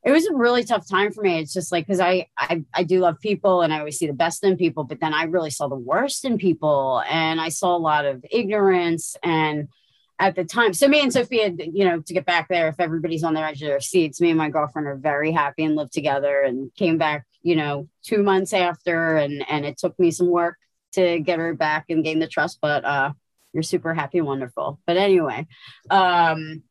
it 0.06 0.12
was 0.12 0.28
a 0.28 0.36
really 0.36 0.64
tough 0.64 0.88
time 0.88 1.12
for 1.12 1.24
me. 1.24 1.40
It's 1.40 1.52
just 1.52 1.72
like 1.72 1.88
because 1.88 2.00
I, 2.00 2.28
I 2.38 2.64
I 2.74 2.84
do 2.84 3.00
love 3.00 3.20
people 3.20 3.64
and 3.64 3.74
I 3.74 3.80
always 3.80 3.98
see 3.98 4.06
the 4.06 4.14
best 4.14 4.44
in 4.44 4.56
people, 4.56 4.84
but 4.84 5.00
then 5.00 5.16
I 5.16 5.24
really 5.24 5.50
saw 5.50 5.68
the 5.68 5.76
worst 5.76 6.26
in 6.26 6.38
people, 6.38 7.02
and 7.10 7.42
I 7.42 7.50
saw 7.50 7.76
a 7.76 7.80
lot 7.80 8.06
of 8.06 8.24
ignorance 8.32 9.16
and 9.24 9.68
at 10.20 10.36
the 10.36 10.46
time. 10.46 10.74
So 10.74 10.88
me 10.88 11.02
and 11.02 11.12
Sophia, 11.12 11.52
you 11.58 11.84
know, 11.84 12.00
to 12.00 12.14
get 12.14 12.26
back 12.26 12.48
there, 12.48 12.70
if 12.70 12.80
everybody's 12.80 13.24
on 13.24 13.34
their 13.34 13.46
edge 13.46 13.62
of 13.64 13.68
their 13.68 13.82
seats, 13.82 14.22
me 14.22 14.30
and 14.30 14.38
my 14.38 14.50
girlfriend 14.50 14.88
are 14.88 14.96
very 14.96 15.32
happy 15.32 15.64
and 15.64 15.76
live 15.76 15.92
together 15.92 16.42
and 16.42 16.74
came 16.76 16.98
back, 16.98 17.26
you 17.42 17.56
know, 17.56 17.90
two 18.04 18.22
months 18.22 18.54
after 18.54 19.18
and 19.18 19.44
and 19.50 19.66
it 19.66 19.78
took 19.78 19.98
me 20.00 20.12
some 20.12 20.30
work 20.30 20.58
to 20.94 21.20
get 21.20 21.40
her 21.40 21.54
back 21.56 21.86
and 21.90 22.04
gain 22.04 22.20
the 22.20 22.28
trust, 22.28 22.60
but 22.62 22.86
uh, 22.86 23.12
you're 23.54 23.64
super 23.64 23.94
happy 23.94 24.20
and 24.20 24.28
wonderful. 24.28 24.80
But 24.86 24.98
anyway, 24.98 25.48
um, 25.90 26.62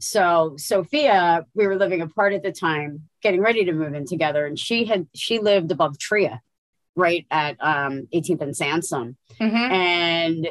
so 0.00 0.54
Sophia, 0.56 1.46
we 1.54 1.66
were 1.66 1.76
living 1.76 2.00
apart 2.00 2.32
at 2.32 2.42
the 2.42 2.52
time, 2.52 3.08
getting 3.22 3.40
ready 3.40 3.64
to 3.66 3.72
move 3.72 3.94
in 3.94 4.06
together, 4.06 4.46
and 4.46 4.58
she 4.58 4.84
had 4.84 5.06
she 5.14 5.38
lived 5.38 5.70
above 5.70 5.98
Tria, 5.98 6.40
right 6.96 7.26
at 7.30 7.56
um 7.60 8.08
18th 8.12 8.40
and 8.40 8.56
Sansom, 8.56 9.16
mm-hmm. 9.38 9.56
and 9.56 10.48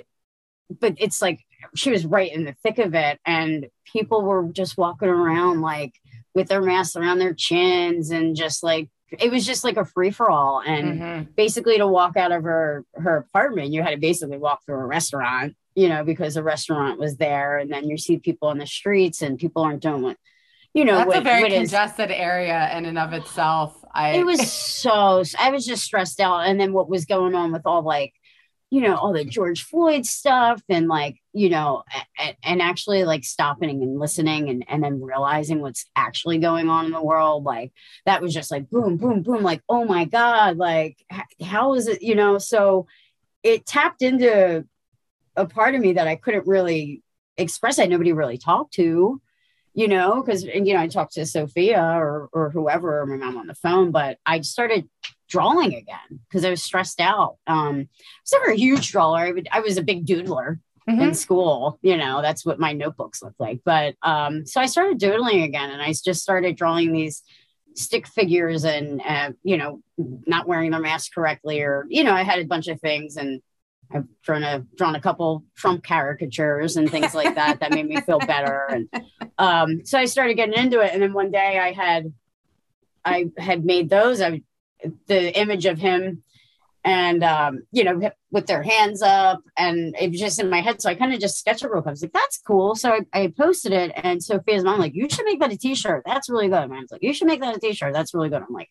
but 0.80 0.96
it's 0.98 1.22
like 1.22 1.40
she 1.76 1.92
was 1.92 2.06
right 2.06 2.32
in 2.32 2.46
the 2.46 2.56
thick 2.64 2.78
of 2.78 2.94
it, 2.94 3.20
and 3.26 3.68
people 3.92 4.22
were 4.22 4.50
just 4.52 4.78
walking 4.78 5.10
around 5.10 5.62
like 5.62 5.94
with 6.36 6.48
their 6.48 6.62
masks 6.62 6.96
around 6.96 7.20
their 7.20 7.34
chins 7.34 8.12
and 8.12 8.36
just 8.36 8.64
like 8.64 8.90
it 9.12 9.32
was 9.32 9.46
just 9.46 9.64
like 9.64 9.78
a 9.78 9.86
free 9.86 10.12
for 10.12 10.30
all. 10.30 10.62
And 10.66 11.02
mm-hmm. 11.02 11.32
basically, 11.36 11.78
to 11.78 11.88
walk 11.88 12.18
out 12.18 12.32
of 12.32 12.44
her 12.44 12.86
her 12.94 13.18
apartment, 13.18 13.72
you 13.72 13.82
had 13.82 13.92
to 13.92 13.98
basically 13.98 14.38
walk 14.38 14.64
through 14.66 14.80
a 14.80 14.86
restaurant, 14.86 15.56
you 15.80 15.88
know, 15.88 16.04
because 16.04 16.34
the 16.34 16.44
restaurant 16.44 17.00
was 17.00 17.16
there. 17.16 17.58
And 17.58 17.72
then 17.72 17.88
you 17.88 17.98
see 17.98 18.18
people 18.18 18.50
on 18.50 18.58
the 18.58 18.68
streets, 18.68 19.22
and 19.22 19.38
people 19.38 19.64
aren't 19.64 19.82
doing 19.82 20.02
what, 20.02 20.18
you 20.74 20.84
know, 20.84 20.98
that's 20.98 21.08
what, 21.08 21.18
a 21.20 21.22
very 21.22 21.50
congested 21.50 22.12
is, 22.12 22.18
area 22.18 22.70
in 22.78 22.84
and 22.84 23.00
of 23.00 23.14
itself. 23.14 23.82
I 23.94 24.18
it 24.18 24.26
was 24.26 24.52
so 24.52 25.24
I 25.40 25.52
was 25.52 25.66
just 25.66 25.86
stressed 25.86 26.20
out, 26.20 26.42
and 26.42 26.60
then 26.60 26.74
what 26.74 26.90
was 26.90 27.06
going 27.06 27.34
on 27.34 27.54
with 27.54 27.62
all 27.66 27.82
like 27.82 28.14
you 28.72 28.82
know 28.82 28.96
all 28.96 29.14
the 29.14 29.26
george 29.26 29.64
floyd 29.64 30.06
stuff 30.06 30.62
and 30.70 30.88
like 30.88 31.16
you 31.34 31.50
know 31.50 31.82
and, 32.20 32.36
and, 32.44 32.62
actually 32.62 33.04
like 33.04 33.24
stopping 33.24 33.82
and 33.82 33.98
listening 34.00 34.48
and, 34.48 34.64
and 34.68 34.84
then 34.84 35.02
realizing 35.02 35.60
what's 35.60 35.88
actually 35.96 36.38
going 36.38 36.70
on 36.70 36.86
in 36.86 36.92
the 36.92 37.02
world 37.02 37.44
like 37.44 37.72
that 38.06 38.22
was 38.22 38.32
just 38.32 38.52
like 38.52 38.70
boom 38.70 38.96
boom 38.98 39.24
boom 39.24 39.42
like 39.42 39.64
oh 39.70 39.86
my 39.86 40.06
god 40.06 40.58
like 40.58 41.04
how 41.44 41.74
is 41.74 41.88
it 41.88 42.04
you 42.04 42.14
know 42.14 42.38
so 42.38 42.86
it 43.42 43.66
tapped 43.66 44.04
into 44.04 44.64
a 45.40 45.46
part 45.46 45.76
of 45.76 45.82
me 45.82 45.94
that 45.94 46.08
i 46.08 46.16
couldn't 46.16 46.48
really 46.48 47.02
express 47.38 47.80
i 47.80 47.86
nobody 47.86 48.14
really 48.14 48.38
talked 48.38 48.74
to 48.74 49.22
you 49.74 49.88
know 49.88 50.22
because 50.22 50.44
you 50.44 50.74
know 50.74 50.80
i 50.80 50.88
talked 50.88 51.14
to 51.14 51.26
sophia 51.26 51.82
or 51.82 52.30
or 52.34 52.50
whoever 52.50 53.02
or 53.02 53.06
my 53.06 53.16
mom 53.16 53.38
on 53.38 53.48
the 53.48 53.56
phone 53.56 53.92
but 53.92 54.18
i 54.26 54.42
started 54.42 54.88
drawing 55.30 55.76
again 55.76 56.20
because 56.28 56.44
I 56.44 56.50
was 56.50 56.62
stressed 56.62 57.00
out. 57.00 57.38
Um, 57.48 57.76
I 57.76 58.22
was 58.24 58.34
never 58.34 58.52
a 58.52 58.56
huge 58.56 58.92
drawer. 58.92 59.18
I, 59.18 59.32
would, 59.32 59.48
I 59.52 59.62
was 59.62 59.78
a 59.78 59.84
big 59.84 60.06
doodler 60.06 60.60
mm-hmm. 60.90 61.02
in 61.02 61.14
school. 61.14 61.80
You 61.82 61.96
know, 61.96 62.22
that's 62.22 62.46
what 62.46 62.60
my 62.60 62.74
notebooks 62.74 63.22
look 63.22 63.36
like. 63.40 63.62
But 63.64 63.96
um, 64.02 64.46
so 64.46 64.60
I 64.60 64.66
started 64.66 64.98
doodling 64.98 65.44
again, 65.44 65.70
and 65.70 65.82
I 65.82 65.94
just 65.94 66.22
started 66.22 66.58
drawing 66.58 66.92
these 66.92 67.24
stick 67.76 68.08
figures 68.08 68.66
and 68.66 69.02
uh, 69.08 69.32
you 69.44 69.56
know 69.56 69.82
not 69.98 70.48
wearing 70.48 70.72
their 70.72 70.82
mask 70.82 71.14
correctly, 71.14 71.62
or 71.62 71.86
you 71.88 72.04
know, 72.04 72.14
I 72.14 72.24
had 72.24 72.40
a 72.40 72.46
bunch 72.46 72.68
of 72.68 72.82
things 72.82 73.16
and. 73.16 73.42
I've 73.92 74.06
drawn 74.22 74.44
a 74.44 74.60
drawn 74.76 74.96
a 74.96 75.02
couple 75.02 75.44
Trump 75.56 75.84
caricatures 75.84 76.78
and 76.78 76.90
things 76.90 77.14
like 77.16 77.36
that 77.36 77.60
that 77.60 77.72
made 77.72 77.88
me 77.88 78.00
feel 78.02 78.20
better, 78.28 78.66
and 78.70 78.90
um, 79.38 79.86
so 79.86 79.98
I 79.98 80.06
started 80.06 80.36
getting 80.36 80.58
into 80.58 80.82
it. 80.82 80.92
And 80.94 81.02
then 81.02 81.14
one 81.14 81.32
day 81.32 81.60
I 81.60 81.72
had 81.72 82.14
I 83.04 83.30
had 83.38 83.66
made 83.66 83.90
those. 83.90 84.22
I 84.22 84.42
the 85.08 85.38
image 85.38 85.66
of 85.66 85.78
him 85.78 86.24
and 86.86 87.24
um, 87.24 87.64
you 87.72 87.84
know, 87.84 88.12
with 88.32 88.48
their 88.48 88.64
hands 88.64 89.02
up, 89.02 89.42
and 89.58 89.96
it 90.00 90.12
was 90.12 90.20
just 90.20 90.40
in 90.40 90.50
my 90.50 90.62
head. 90.62 90.82
So 90.82 90.90
I 90.90 90.96
kind 90.96 91.14
of 91.14 91.20
just 91.20 91.38
sketched 91.38 91.64
it 91.64 91.70
real 91.70 91.82
quick. 91.82 91.90
I 91.90 91.92
was 91.92 92.02
like, 92.02 92.14
"That's 92.14 92.40
cool." 92.40 92.76
So 92.76 92.92
I, 92.92 93.02
I 93.14 93.34
posted 93.38 93.74
it, 93.74 93.92
and 93.96 94.24
Sophia's 94.24 94.64
mom 94.64 94.80
like, 94.80 94.96
"You 94.96 95.10
should 95.10 95.26
make 95.26 95.40
that 95.42 95.52
a 95.52 95.58
T-shirt. 95.58 96.04
That's 96.06 96.30
really 96.30 96.48
good." 96.48 96.70
Mom's 96.70 96.92
like, 96.92 97.04
"You 97.04 97.14
should 97.14 97.28
make 97.28 97.42
that 97.42 97.56
a 97.56 97.60
T-shirt. 97.60 97.94
That's 97.94 98.14
really 98.14 98.30
good." 98.30 98.42
I'm 98.42 98.54
like, 98.54 98.70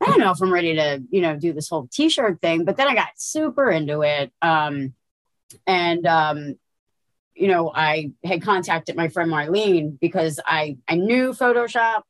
I 0.00 0.06
don't 0.06 0.18
know 0.18 0.30
if 0.30 0.42
I'm 0.42 0.52
ready 0.52 0.74
to, 0.74 1.02
you 1.10 1.20
know, 1.20 1.36
do 1.36 1.52
this 1.52 1.68
whole 1.68 1.88
T-shirt 1.90 2.40
thing, 2.40 2.64
but 2.64 2.76
then 2.76 2.88
I 2.88 2.94
got 2.94 3.10
super 3.16 3.70
into 3.70 4.02
it, 4.02 4.32
um, 4.42 4.94
and 5.66 6.06
um, 6.06 6.58
you 7.34 7.48
know, 7.48 7.72
I 7.74 8.12
had 8.24 8.42
contacted 8.42 8.96
my 8.96 9.08
friend 9.08 9.30
Marlene 9.30 9.98
because 9.98 10.40
I 10.44 10.78
I 10.88 10.96
knew 10.96 11.32
Photoshop 11.32 12.02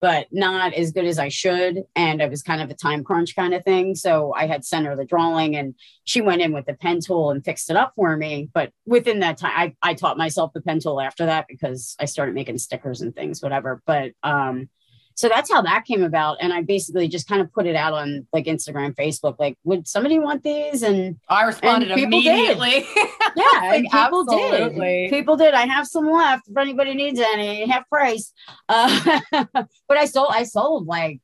but 0.00 0.28
not 0.30 0.74
as 0.74 0.92
good 0.92 1.04
as 1.04 1.18
I 1.18 1.28
should. 1.28 1.84
And 1.96 2.20
it 2.20 2.30
was 2.30 2.42
kind 2.42 2.62
of 2.62 2.70
a 2.70 2.74
time 2.74 3.02
crunch 3.02 3.34
kind 3.34 3.54
of 3.54 3.64
thing. 3.64 3.94
So 3.94 4.32
I 4.34 4.46
had 4.46 4.64
sent 4.64 4.86
her 4.86 4.94
the 4.94 5.04
drawing 5.04 5.56
and 5.56 5.74
she 6.04 6.20
went 6.20 6.42
in 6.42 6.52
with 6.52 6.66
the 6.66 6.74
pen 6.74 7.00
tool 7.00 7.30
and 7.30 7.44
fixed 7.44 7.70
it 7.70 7.76
up 7.76 7.94
for 7.96 8.16
me. 8.16 8.48
But 8.52 8.72
within 8.86 9.20
that 9.20 9.38
time, 9.38 9.52
I, 9.54 9.74
I 9.82 9.94
taught 9.94 10.18
myself 10.18 10.52
the 10.52 10.60
pen 10.60 10.80
tool 10.80 11.00
after 11.00 11.26
that 11.26 11.46
because 11.48 11.96
I 11.98 12.04
started 12.04 12.34
making 12.34 12.58
stickers 12.58 13.00
and 13.00 13.14
things, 13.14 13.42
whatever. 13.42 13.82
But 13.86 14.12
um, 14.22 14.68
so 15.18 15.28
that's 15.28 15.50
how 15.50 15.60
that 15.60 15.84
came 15.84 16.04
about 16.04 16.36
and 16.40 16.52
i 16.52 16.62
basically 16.62 17.08
just 17.08 17.28
kind 17.28 17.40
of 17.40 17.52
put 17.52 17.66
it 17.66 17.74
out 17.74 17.92
on 17.92 18.24
like 18.32 18.44
instagram 18.44 18.94
facebook 18.94 19.34
like 19.40 19.58
would 19.64 19.88
somebody 19.88 20.16
want 20.20 20.44
these? 20.44 20.84
And 20.84 21.18
i 21.28 21.44
responded 21.44 21.90
and 21.90 22.00
immediately. 22.00 22.86
Yeah 23.36 23.60
like, 23.62 23.82
people 23.82 24.24
absolutely. 24.30 25.08
did 25.08 25.10
people 25.10 25.36
did. 25.36 25.54
I 25.54 25.66
have 25.66 25.88
some 25.88 26.08
left 26.08 26.48
if 26.48 26.56
anybody 26.56 26.94
needs 26.94 27.18
any 27.18 27.68
half 27.68 27.88
price. 27.88 28.32
Uh, 28.68 29.20
but 29.88 29.96
i 29.96 30.04
sold 30.04 30.28
i 30.30 30.44
sold 30.44 30.86
like 30.86 31.20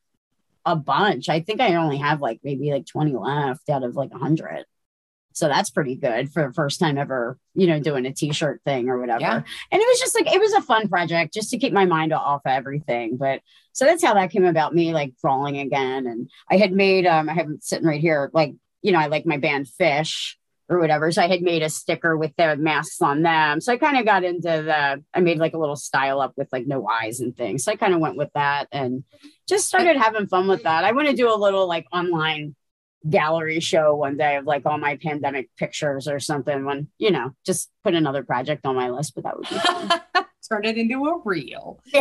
a 0.67 0.75
bunch. 0.75 1.29
I 1.29 1.41
think 1.41 1.61
i 1.61 1.77
only 1.77 1.99
have 1.99 2.21
like 2.21 2.41
maybe 2.43 2.73
like 2.73 2.87
20 2.87 3.13
left 3.15 3.69
out 3.69 3.85
of 3.85 3.95
like 3.95 4.11
100 4.11 4.65
so 5.35 5.49
that's 5.49 5.69
pretty 5.69 5.97
good 5.97 6.33
for 6.33 6.47
the 6.47 6.55
first 6.55 6.79
time 6.79 6.97
ever, 6.97 7.37
you 7.55 7.67
know, 7.67 7.81
doing 7.81 8.07
a 8.07 8.13
t-shirt 8.13 8.61
thing 8.65 8.89
or 8.89 9.01
whatever. 9.01 9.21
Yeah. 9.21 9.35
And 9.35 9.83
it 9.83 9.87
was 9.87 9.99
just 9.99 10.15
like 10.15 10.33
it 10.33 10.41
was 10.41 10.53
a 10.53 10.63
fun 10.63 10.89
project 10.89 11.35
just 11.35 11.51
to 11.51 11.59
keep 11.59 11.73
my 11.73 11.87
mind 11.87 12.13
off 12.13 12.43
everything. 12.47 13.17
But 13.17 13.41
so 13.73 13.85
that's 13.85 14.03
how 14.03 14.15
that 14.15 14.31
came 14.31 14.45
about 14.45 14.75
me 14.75 14.95
like 14.95 15.15
drawing 15.21 15.59
again. 15.59 16.07
And 16.07 16.31
I 16.49 16.57
had 16.57 16.73
made 16.73 17.05
um 17.05 17.29
I 17.29 17.33
have 17.35 17.51
it 17.51 17.65
sitting 17.65 17.87
right 17.87 18.01
here, 18.01 18.31
like, 18.33 18.55
you 18.81 18.93
know, 18.93 19.01
I 19.01 19.09
like 19.09 19.27
my 19.27 19.37
band 19.37 19.67
Phish 19.67 20.37
or 20.69 20.79
whatever. 20.79 21.11
So 21.11 21.21
I 21.21 21.27
had 21.27 21.43
made 21.43 21.63
a 21.63 21.69
sticker 21.69 22.17
with 22.17 22.33
the 22.39 22.57
masks 22.57 23.03
on 23.03 23.23
them. 23.23 23.61
So 23.61 23.73
I 23.73 23.77
kind 23.77 23.99
of 23.99 24.05
got 24.05 24.23
into 24.23 24.49
the 24.49 25.03
I 25.13 25.21
made 25.21 25.39
like 25.39 25.55
a 25.55 25.59
little 25.59 25.75
style 25.75 26.21
up 26.21 26.35
with 26.37 26.49
like 26.53 26.69
no 26.69 26.87
eyes 26.87 27.19
and 27.19 27.37
things. 27.37 27.65
So 27.65 27.73
I 27.73 27.77
kind 27.77 27.93
of 27.93 27.99
went 27.99 28.17
with 28.17 28.31
that 28.35 28.69
and 28.71 29.03
just 29.49 29.67
started 29.67 29.97
having 29.97 30.29
fun 30.29 30.47
with 30.47 30.63
that. 30.63 30.85
I 30.85 30.93
want 30.93 31.09
to 31.09 31.17
do 31.17 31.29
a 31.29 31.35
little 31.35 31.67
like 31.67 31.87
online 31.93 32.55
gallery 33.09 33.61
show 33.61 33.95
one 33.95 34.17
day 34.17 34.37
of 34.37 34.47
like 34.47 34.65
all 34.65 34.79
my 34.79 34.97
pandemic 34.97 35.51
pictures 35.57 36.09
or 36.09 36.19
something 36.19 36.65
when 36.65 36.89
you 36.99 37.11
know 37.11 37.31
just 37.45 37.71
put 37.83 37.95
another 37.95 38.23
project 38.23 38.65
on 38.65 38.75
my 38.75 38.89
list 38.89 39.15
but 39.15 39.25
that 39.25 39.37
would 39.37 39.49
be 39.49 39.57
fun. 39.57 40.01
Turn 40.49 40.67
it 40.67 40.77
into 40.77 41.07
a 41.07 41.19
reel. 41.25 41.81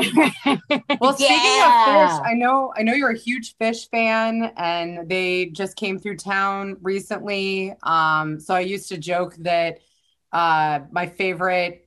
Well 0.99 1.13
speaking 1.13 1.37
yeah. 1.37 2.05
of 2.05 2.21
Phish 2.21 2.25
i 2.25 2.33
know 2.33 2.73
i 2.77 2.83
know 2.83 2.93
you're 2.93 3.11
a 3.11 3.17
huge 3.17 3.55
Phish 3.57 3.89
fan 3.89 4.51
and 4.55 5.09
they 5.09 5.47
just 5.47 5.75
came 5.75 5.99
through 5.99 6.17
town 6.17 6.77
recently. 6.81 7.73
Um 7.83 8.39
so 8.39 8.53
i 8.53 8.61
used 8.61 8.89
to 8.89 8.97
joke 8.97 9.35
that 9.39 9.79
uh 10.31 10.79
my 10.91 11.07
favorite 11.07 11.82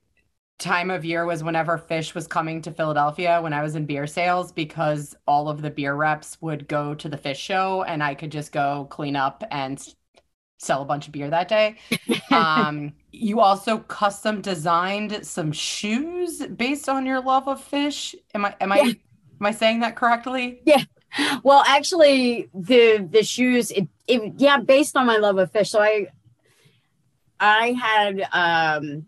time 0.59 0.90
of 0.90 1.04
year 1.04 1.26
was 1.26 1.44
whenever 1.44 1.78
Phish 1.78 2.14
was 2.14 2.26
coming 2.26 2.62
to 2.62 2.70
Philadelphia 2.70 3.40
when 3.42 3.52
I 3.52 3.62
was 3.62 3.74
in 3.74 3.84
beer 3.84 4.07
sales 4.07 4.52
because 4.52 5.14
all 5.26 5.48
of 5.48 5.61
the 5.61 5.70
beer 5.70 5.94
reps 5.94 6.38
would 6.40 6.66
go 6.66 6.94
to 6.94 7.09
the 7.09 7.18
Phish 7.18 7.36
show 7.36 7.82
and 7.82 8.02
I 8.02 8.14
could 8.14 8.32
just 8.32 8.52
go 8.52 8.86
clean 8.90 9.16
up 9.16 9.44
and 9.50 9.86
sell 10.59 10.80
a 10.80 10.86
bunch 10.86 11.07
of 11.07 11.12
beer 11.12 11.28
that 11.28 11.48
day. 11.48 11.76
um, 12.30 12.94
you 13.12 13.40
also 13.40 13.78
custom 13.78 14.40
designed 14.40 15.26
some 15.26 15.52
shoes 15.52 16.46
based 16.46 16.88
on 16.88 17.04
your 17.04 17.20
love 17.20 17.48
of 17.48 17.61
Phish. 17.70 18.14
Am 18.34 18.46
I 18.46 18.54
am 18.61 18.72
I 18.72 18.78
am 18.78 18.96
I 19.42 19.50
saying 19.50 19.80
that 19.80 19.96
correctly? 19.96 20.61
Yeah. 20.64 20.84
Well, 21.42 21.64
actually 21.66 22.48
the 22.54 23.07
the 23.11 23.22
shoes 23.22 23.70
it, 23.70 23.88
it 24.07 24.34
yeah, 24.38 24.59
based 24.59 24.96
on 24.96 25.07
my 25.07 25.18
love 25.18 25.36
of 25.38 25.52
Phish. 25.52 25.68
So 25.68 25.80
I 25.80 26.09
I 27.38 27.72
had 27.72 28.26
um 28.32 29.07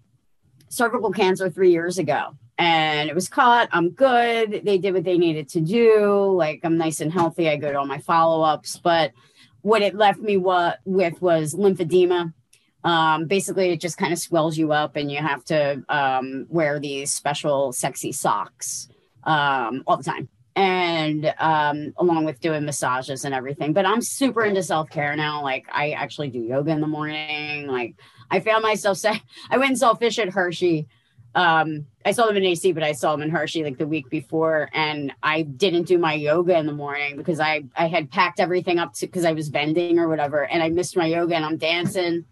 cervical 0.68 1.10
cancer 1.10 1.50
three 1.50 1.70
years 1.70 1.98
ago 1.98 2.36
and 2.58 3.08
it 3.08 3.14
was 3.14 3.28
caught. 3.28 3.68
I'm 3.72 3.90
good. 3.90 4.62
They 4.64 4.78
did 4.78 4.92
what 4.92 5.04
they 5.04 5.16
needed 5.16 5.48
to 5.50 5.60
do. 5.60 6.32
Like 6.32 6.60
I'm 6.64 6.76
nice 6.76 7.00
and 7.00 7.12
healthy. 7.12 7.48
I 7.48 7.56
go 7.56 7.70
to 7.70 7.78
all 7.78 7.86
my 7.86 7.98
follow 7.98 8.42
ups. 8.42 8.78
But 8.82 9.12
what 9.62 9.82
it 9.82 9.94
left 9.94 10.18
me 10.18 10.36
what, 10.36 10.80
with 10.84 11.20
was 11.22 11.54
lymphedema. 11.54 12.32
Um, 12.84 13.26
basically, 13.26 13.70
it 13.70 13.80
just 13.80 13.98
kind 13.98 14.12
of 14.12 14.18
swells 14.18 14.56
you 14.56 14.72
up, 14.72 14.96
and 14.96 15.10
you 15.10 15.18
have 15.18 15.44
to 15.46 15.82
um, 15.88 16.46
wear 16.48 16.78
these 16.78 17.12
special 17.12 17.72
sexy 17.72 18.12
socks 18.12 18.88
um, 19.24 19.82
all 19.86 19.96
the 19.96 20.04
time. 20.04 20.28
And 20.54 21.32
um, 21.38 21.92
along 21.98 22.24
with 22.24 22.40
doing 22.40 22.64
massages 22.64 23.24
and 23.24 23.32
everything. 23.34 23.72
But 23.72 23.86
I'm 23.86 24.00
super 24.00 24.44
into 24.44 24.62
self 24.62 24.90
care 24.90 25.14
now. 25.14 25.42
Like, 25.42 25.66
I 25.72 25.92
actually 25.92 26.30
do 26.30 26.40
yoga 26.40 26.72
in 26.72 26.80
the 26.80 26.86
morning. 26.88 27.68
Like, 27.68 27.94
I 28.30 28.40
found 28.40 28.62
myself 28.62 28.98
saying, 28.98 29.20
I 29.50 29.58
went 29.58 29.70
and 29.70 29.78
saw 29.78 29.94
Phish 29.94 30.18
at 30.18 30.30
Hershey. 30.30 30.88
Um, 31.34 31.86
I 32.04 32.12
saw 32.12 32.26
them 32.26 32.36
in 32.38 32.44
AC, 32.44 32.72
but 32.72 32.82
I 32.82 32.92
saw 32.92 33.12
them 33.12 33.22
in 33.22 33.30
Hershey 33.30 33.62
like 33.62 33.78
the 33.78 33.86
week 33.86 34.08
before, 34.08 34.70
and 34.72 35.12
I 35.22 35.42
didn't 35.42 35.84
do 35.84 35.98
my 35.98 36.14
yoga 36.14 36.56
in 36.56 36.66
the 36.66 36.72
morning 36.72 37.16
because 37.16 37.38
I 37.38 37.64
I 37.76 37.86
had 37.86 38.10
packed 38.10 38.40
everything 38.40 38.78
up 38.78 38.98
because 38.98 39.24
I 39.24 39.32
was 39.32 39.48
vending 39.48 39.98
or 39.98 40.08
whatever, 40.08 40.44
and 40.44 40.62
I 40.62 40.70
missed 40.70 40.96
my 40.96 41.06
yoga, 41.06 41.36
and 41.36 41.44
I'm 41.44 41.58
dancing 41.58 42.24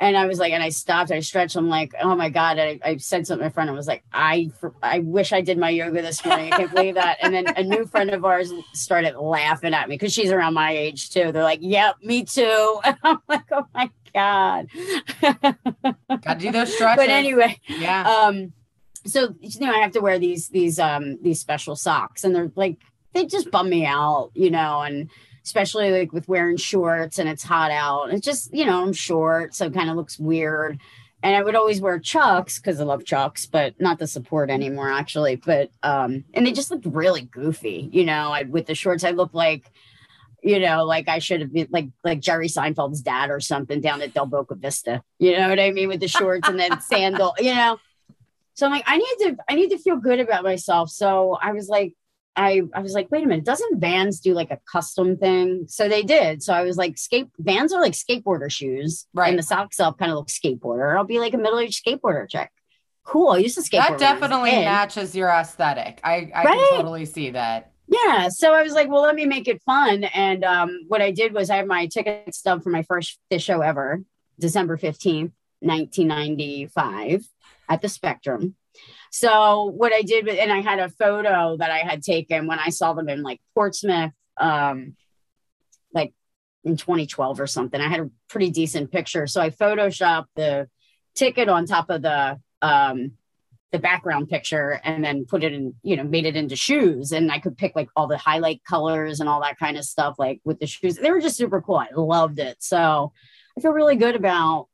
and 0.00 0.16
I 0.16 0.26
was 0.26 0.38
like, 0.38 0.52
and 0.52 0.62
I 0.62 0.68
stopped, 0.68 1.10
I 1.10 1.20
stretched. 1.20 1.56
I'm 1.56 1.68
like, 1.68 1.92
oh 2.00 2.14
my 2.14 2.28
God. 2.30 2.58
I, 2.58 2.78
I 2.84 2.96
said 2.98 3.26
something 3.26 3.42
to 3.42 3.46
my 3.46 3.52
friend. 3.52 3.68
I 3.68 3.72
was 3.72 3.88
like, 3.88 4.04
I, 4.12 4.50
I 4.82 5.00
wish 5.00 5.32
I 5.32 5.40
did 5.40 5.58
my 5.58 5.70
yoga 5.70 6.02
this 6.02 6.24
morning. 6.24 6.52
I 6.52 6.56
can't 6.56 6.74
believe 6.74 6.94
that. 6.94 7.18
And 7.20 7.34
then 7.34 7.46
a 7.56 7.64
new 7.64 7.84
friend 7.84 8.10
of 8.10 8.24
ours 8.24 8.52
started 8.74 9.16
laughing 9.16 9.74
at 9.74 9.88
me 9.88 9.96
because 9.96 10.12
she's 10.12 10.30
around 10.30 10.54
my 10.54 10.70
age 10.70 11.10
too. 11.10 11.32
They're 11.32 11.42
like, 11.42 11.60
yep, 11.62 11.96
me 12.02 12.24
too. 12.24 12.80
And 12.84 12.96
I'm 13.02 13.18
like, 13.28 13.44
oh 13.50 13.66
my 13.74 13.90
God. 14.12 14.68
Gotta 15.20 16.38
do 16.38 16.52
those 16.52 16.74
stretches. 16.74 16.96
But 16.96 17.10
anyway, 17.10 17.58
yeah. 17.66 18.08
Um, 18.08 18.52
so 19.06 19.34
you 19.40 19.60
know, 19.60 19.72
I 19.72 19.78
have 19.78 19.92
to 19.92 20.00
wear 20.00 20.18
these 20.18 20.48
these 20.48 20.78
um 20.78 21.18
these 21.22 21.40
special 21.40 21.76
socks, 21.76 22.24
and 22.24 22.34
they're 22.34 22.50
like 22.54 22.78
they 23.12 23.26
just 23.26 23.50
bum 23.50 23.68
me 23.68 23.84
out, 23.84 24.30
you 24.34 24.50
know, 24.50 24.80
and 24.82 25.10
especially 25.44 25.90
like 25.90 26.12
with 26.12 26.28
wearing 26.28 26.56
shorts 26.56 27.18
and 27.18 27.28
it's 27.28 27.42
hot 27.42 27.70
out. 27.70 28.12
It's 28.12 28.24
just, 28.24 28.52
you 28.54 28.66
know, 28.66 28.82
I'm 28.82 28.92
short, 28.92 29.54
so 29.54 29.66
it 29.66 29.74
kind 29.74 29.88
of 29.88 29.96
looks 29.96 30.18
weird. 30.18 30.78
And 31.22 31.34
I 31.34 31.42
would 31.42 31.56
always 31.56 31.80
wear 31.80 31.98
chucks 31.98 32.58
because 32.58 32.80
I 32.80 32.84
love 32.84 33.04
chucks, 33.04 33.46
but 33.46 33.74
not 33.80 33.98
the 33.98 34.06
support 34.06 34.50
anymore, 34.50 34.90
actually. 34.90 35.36
But 35.36 35.70
um, 35.82 36.24
and 36.32 36.46
they 36.46 36.52
just 36.52 36.70
looked 36.70 36.86
really 36.86 37.22
goofy, 37.22 37.88
you 37.92 38.04
know. 38.04 38.30
I, 38.30 38.42
with 38.42 38.66
the 38.66 38.74
shorts, 38.74 39.02
I 39.02 39.10
look 39.10 39.34
like, 39.34 39.72
you 40.42 40.60
know, 40.60 40.84
like 40.84 41.08
I 41.08 41.18
should 41.18 41.40
have 41.40 41.52
been 41.52 41.68
like 41.70 41.88
like 42.04 42.20
Jerry 42.20 42.48
Seinfeld's 42.48 43.00
dad 43.00 43.30
or 43.30 43.40
something 43.40 43.80
down 43.80 44.02
at 44.02 44.14
Del 44.14 44.26
Boca 44.26 44.54
Vista. 44.54 45.02
You 45.18 45.36
know 45.36 45.48
what 45.48 45.60
I 45.60 45.70
mean? 45.70 45.88
With 45.88 46.00
the 46.00 46.08
shorts 46.08 46.48
and 46.48 46.58
then 46.58 46.80
sandal, 46.80 47.34
you 47.38 47.54
know. 47.54 47.78
So 48.54 48.66
I'm 48.66 48.72
like, 48.72 48.84
I 48.86 48.96
need 48.96 49.16
to, 49.20 49.36
I 49.48 49.54
need 49.54 49.70
to 49.70 49.78
feel 49.78 49.96
good 49.96 50.18
about 50.18 50.42
myself. 50.42 50.90
So 50.90 51.38
I 51.40 51.52
was 51.52 51.68
like, 51.68 51.94
I, 52.34 52.62
I 52.74 52.80
was 52.80 52.92
like, 52.92 53.08
wait 53.10 53.24
a 53.24 53.26
minute, 53.26 53.44
doesn't 53.44 53.80
Vans 53.80 54.20
do 54.20 54.34
like 54.34 54.50
a 54.50 54.58
custom 54.70 55.16
thing? 55.16 55.66
So 55.68 55.88
they 55.88 56.02
did. 56.02 56.42
So 56.42 56.52
I 56.52 56.62
was 56.62 56.76
like, 56.76 56.98
skate 56.98 57.28
Vans 57.38 57.72
are 57.72 57.80
like 57.80 57.92
skateboarder 57.92 58.50
shoes, 58.50 59.06
right? 59.14 59.28
And 59.28 59.38
the 59.38 59.42
socks 59.44 59.80
up 59.80 59.98
kind 59.98 60.10
of 60.10 60.18
look 60.18 60.28
skateboarder. 60.28 60.96
I'll 60.96 61.04
be 61.04 61.20
like 61.20 61.34
a 61.34 61.38
middle 61.38 61.58
aged 61.58 61.84
skateboarder 61.84 62.28
chick. 62.28 62.50
Cool. 63.04 63.30
I 63.30 63.38
used 63.38 63.56
to 63.56 63.62
skateboard. 63.62 63.98
That 63.98 64.20
definitely 64.20 64.50
matches 64.50 65.16
your 65.16 65.30
aesthetic. 65.30 66.00
I, 66.04 66.30
I 66.34 66.44
right? 66.44 66.58
can 66.58 66.76
totally 66.76 67.06
see 67.06 67.30
that. 67.30 67.72
Yeah. 67.88 68.28
So 68.28 68.52
I 68.52 68.62
was 68.62 68.74
like, 68.74 68.88
well, 68.88 69.02
let 69.02 69.14
me 69.14 69.24
make 69.24 69.48
it 69.48 69.62
fun. 69.62 70.04
And 70.04 70.44
um, 70.44 70.80
what 70.88 71.00
I 71.00 71.10
did 71.10 71.32
was 71.32 71.48
I 71.48 71.56
have 71.56 71.66
my 71.66 71.86
ticket 71.86 72.34
stub 72.34 72.62
for 72.62 72.70
my 72.70 72.82
first 72.82 73.18
show 73.38 73.62
ever, 73.62 74.02
December 74.38 74.76
15th, 74.76 75.32
1995 75.60 77.24
at 77.68 77.80
the 77.80 77.88
Spectrum. 77.88 78.54
So 79.10 79.64
what 79.64 79.92
I 79.92 80.02
did, 80.02 80.28
and 80.28 80.52
I 80.52 80.60
had 80.60 80.78
a 80.78 80.90
photo 80.90 81.56
that 81.56 81.70
I 81.70 81.78
had 81.78 82.02
taken 82.02 82.46
when 82.46 82.58
I 82.58 82.68
saw 82.68 82.92
them 82.92 83.08
in 83.08 83.22
like 83.22 83.40
Portsmouth, 83.54 84.12
um, 84.38 84.94
like 85.94 86.12
in 86.64 86.76
2012 86.76 87.40
or 87.40 87.46
something. 87.46 87.80
I 87.80 87.88
had 87.88 88.00
a 88.00 88.10
pretty 88.28 88.50
decent 88.50 88.92
picture. 88.92 89.26
So 89.26 89.40
I 89.40 89.48
photoshopped 89.48 90.26
the 90.36 90.68
ticket 91.14 91.48
on 91.48 91.64
top 91.64 91.88
of 91.88 92.02
the 92.02 92.38
um, 92.60 93.12
the 93.70 93.78
background 93.78 94.28
picture 94.28 94.80
and 94.82 95.04
then 95.04 95.26
put 95.26 95.44
it 95.44 95.52
in, 95.52 95.74
you 95.82 95.96
know, 95.96 96.04
made 96.04 96.24
it 96.24 96.36
into 96.36 96.56
shoes. 96.56 97.12
And 97.12 97.30
I 97.30 97.38
could 97.38 97.56
pick 97.56 97.76
like 97.76 97.88
all 97.94 98.06
the 98.06 98.16
highlight 98.16 98.64
colors 98.64 99.20
and 99.20 99.28
all 99.28 99.42
that 99.42 99.58
kind 99.58 99.76
of 99.76 99.84
stuff, 99.84 100.16
like 100.18 100.40
with 100.44 100.58
the 100.58 100.66
shoes. 100.66 100.96
They 100.96 101.10
were 101.10 101.20
just 101.20 101.36
super 101.36 101.60
cool. 101.60 101.76
I 101.76 101.88
loved 101.94 102.38
it. 102.38 102.56
So 102.60 103.12
I 103.56 103.60
feel 103.60 103.72
really 103.72 103.96
good 103.96 104.16
about 104.16 104.68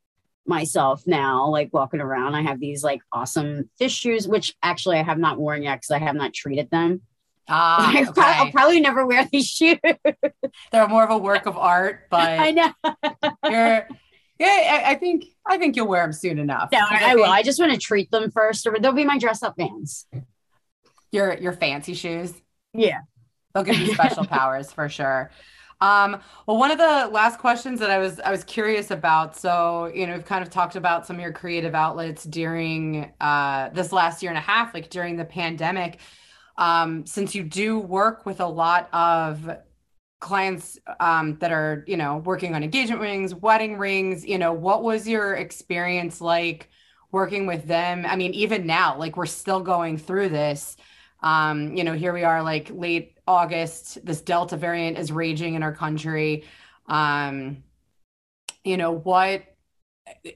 myself 0.47 1.07
now, 1.07 1.49
like 1.49 1.71
walking 1.73 2.01
around. 2.01 2.35
I 2.35 2.43
have 2.43 2.61
these 2.61 2.85
like 2.85 3.01
awesome 3.13 3.71
Phish 3.81 3.99
shoes, 3.99 4.29
which 4.29 4.55
actually 4.63 4.99
I 4.99 5.03
have 5.03 5.19
not 5.19 5.39
worn 5.39 5.63
yet 5.63 5.77
because 5.77 5.91
I 5.91 5.99
have 5.99 6.15
not 6.15 6.33
treated 6.33 6.71
them. 6.71 7.03
Ah, 7.49 7.91
okay. 8.09 8.21
I'll 8.23 8.51
probably 8.51 8.81
never 8.81 9.07
wear 9.07 9.29
these 9.33 9.49
shoes. 9.49 9.79
They're 10.73 10.89
more 10.89 11.05
of 11.05 11.11
a 11.11 11.19
work 11.19 11.47
of 11.47 11.57
art, 11.57 12.07
but 12.11 12.29
I 12.29 12.51
know 12.53 12.73
you're. 13.49 13.89
Yeah, 14.37 14.49
I, 14.49 14.83
I, 14.91 14.95
think 14.97 15.27
I 15.47 15.59
think 15.59 15.77
you'll 15.77 15.89
wear 15.89 16.03
them 16.03 16.13
soon 16.13 16.39
enough. 16.39 16.71
No, 16.73 16.79
I, 16.79 17.13
I, 17.13 17.15
will. 17.17 17.25
I 17.25 17.43
just 17.43 17.59
want 17.59 17.73
to 17.73 17.79
treat 17.79 18.11
them 18.11 18.31
first, 18.31 18.67
or 18.67 18.77
they'll 18.81 18.93
be 18.93 19.05
my 19.05 19.19
dress 19.19 19.43
up 19.43 19.57
Vans. 19.57 20.07
Your 21.13 21.35
your 21.35 21.53
fancy 21.53 21.95
shoes. 21.95 22.33
Yeah, 22.73 23.01
they'll 23.55 23.65
give 23.65 23.77
you 23.77 23.93
special 23.95 24.25
powers 24.27 24.73
for 24.73 24.89
sure. 24.89 25.31
Um, 25.81 26.21
well, 26.47 26.57
one 26.57 26.71
of 26.71 26.79
the 26.79 27.09
last 27.13 27.39
questions 27.39 27.81
that 27.81 27.91
I 27.91 27.99
was 27.99 28.21
I 28.21 28.31
was 28.31 28.43
curious 28.45 28.91
about. 28.91 29.37
So, 29.37 29.91
you 29.95 30.07
know, 30.07 30.15
we've 30.15 30.25
kind 30.25 30.43
of 30.43 30.51
talked 30.51 30.77
about 30.77 31.07
some 31.07 31.17
of 31.17 31.23
your 31.23 31.33
creative 31.33 31.75
outlets 31.75 32.25
during 32.25 33.13
uh, 33.21 33.71
this 33.71 33.93
last 33.93 34.23
year 34.23 34.31
and 34.31 34.39
a 34.39 34.43
half, 34.43 34.73
like 34.73 34.89
during 34.89 35.17
the 35.17 35.25
pandemic. 35.25 35.99
Um, 36.57 37.05
since 37.05 37.35
you 37.35 37.43
do 37.43 37.79
work 37.79 38.25
with 38.25 38.41
a 38.41 38.47
lot 38.47 38.89
of 38.93 39.51
clients 40.25 40.79
um, 41.01 41.37
that 41.41 41.53
are, 41.53 41.85
you 41.87 41.99
know, 41.99 42.17
working 42.25 42.55
on 42.55 42.63
engagement 42.63 42.99
rings, 42.99 43.35
wedding 43.35 43.77
rings, 43.77 44.25
you 44.25 44.39
know, 44.39 44.55
what 44.55 44.83
was 44.83 45.07
your 45.07 45.35
experience 45.35 46.19
like 46.23 46.71
working 47.13 47.45
with 47.47 47.67
them? 47.67 48.07
I 48.09 48.17
mean, 48.17 48.33
even 48.33 48.67
now, 48.67 48.99
like 48.99 49.19
we're 49.19 49.27
still 49.27 49.61
going 49.61 49.99
through 49.99 50.31
this. 50.31 50.79
Um, 51.23 51.77
you 51.77 51.85
know, 51.85 51.93
here 51.93 52.15
we 52.15 52.25
are 52.25 52.43
like 52.43 52.71
late 52.73 53.19
August, 53.27 54.05
this 54.05 54.23
Delta 54.23 54.57
variant 54.57 54.97
is 54.97 55.13
raging 55.13 55.57
in 55.57 55.63
our 55.63 55.75
country. 55.75 56.45
Um, 56.87 57.63
you 58.65 58.79
know, 58.79 58.93
what, 58.93 59.43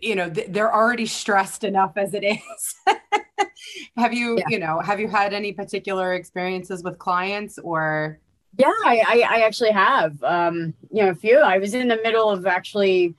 you 0.03 0.17
know, 0.17 0.29
th- 0.29 0.49
they're 0.51 0.75
already 0.75 1.07
stressed 1.07 1.65
enough 1.65 1.93
as 1.97 2.13
it 2.13 2.25
is. 2.25 2.75
have 3.97 4.13
you, 4.13 4.37
yeah. 4.37 4.45
you 4.51 4.59
know, 4.59 4.81
have 4.81 5.01
you 5.01 5.09
had 5.09 5.33
any 5.33 5.55
particular 5.55 6.13
experiences 6.13 6.83
with 6.85 6.99
clients 6.99 7.59
or? 7.59 8.21
Yeah, 8.59 8.73
I, 8.85 9.25
I, 9.29 9.41
actually 9.43 9.71
have, 9.71 10.21
um, 10.25 10.75
you 10.91 11.05
know, 11.05 11.11
a 11.11 11.15
few. 11.15 11.39
I 11.39 11.59
was 11.59 11.75
in 11.75 11.87
the 11.87 12.01
middle 12.03 12.29
of 12.29 12.45
actually, 12.45 13.15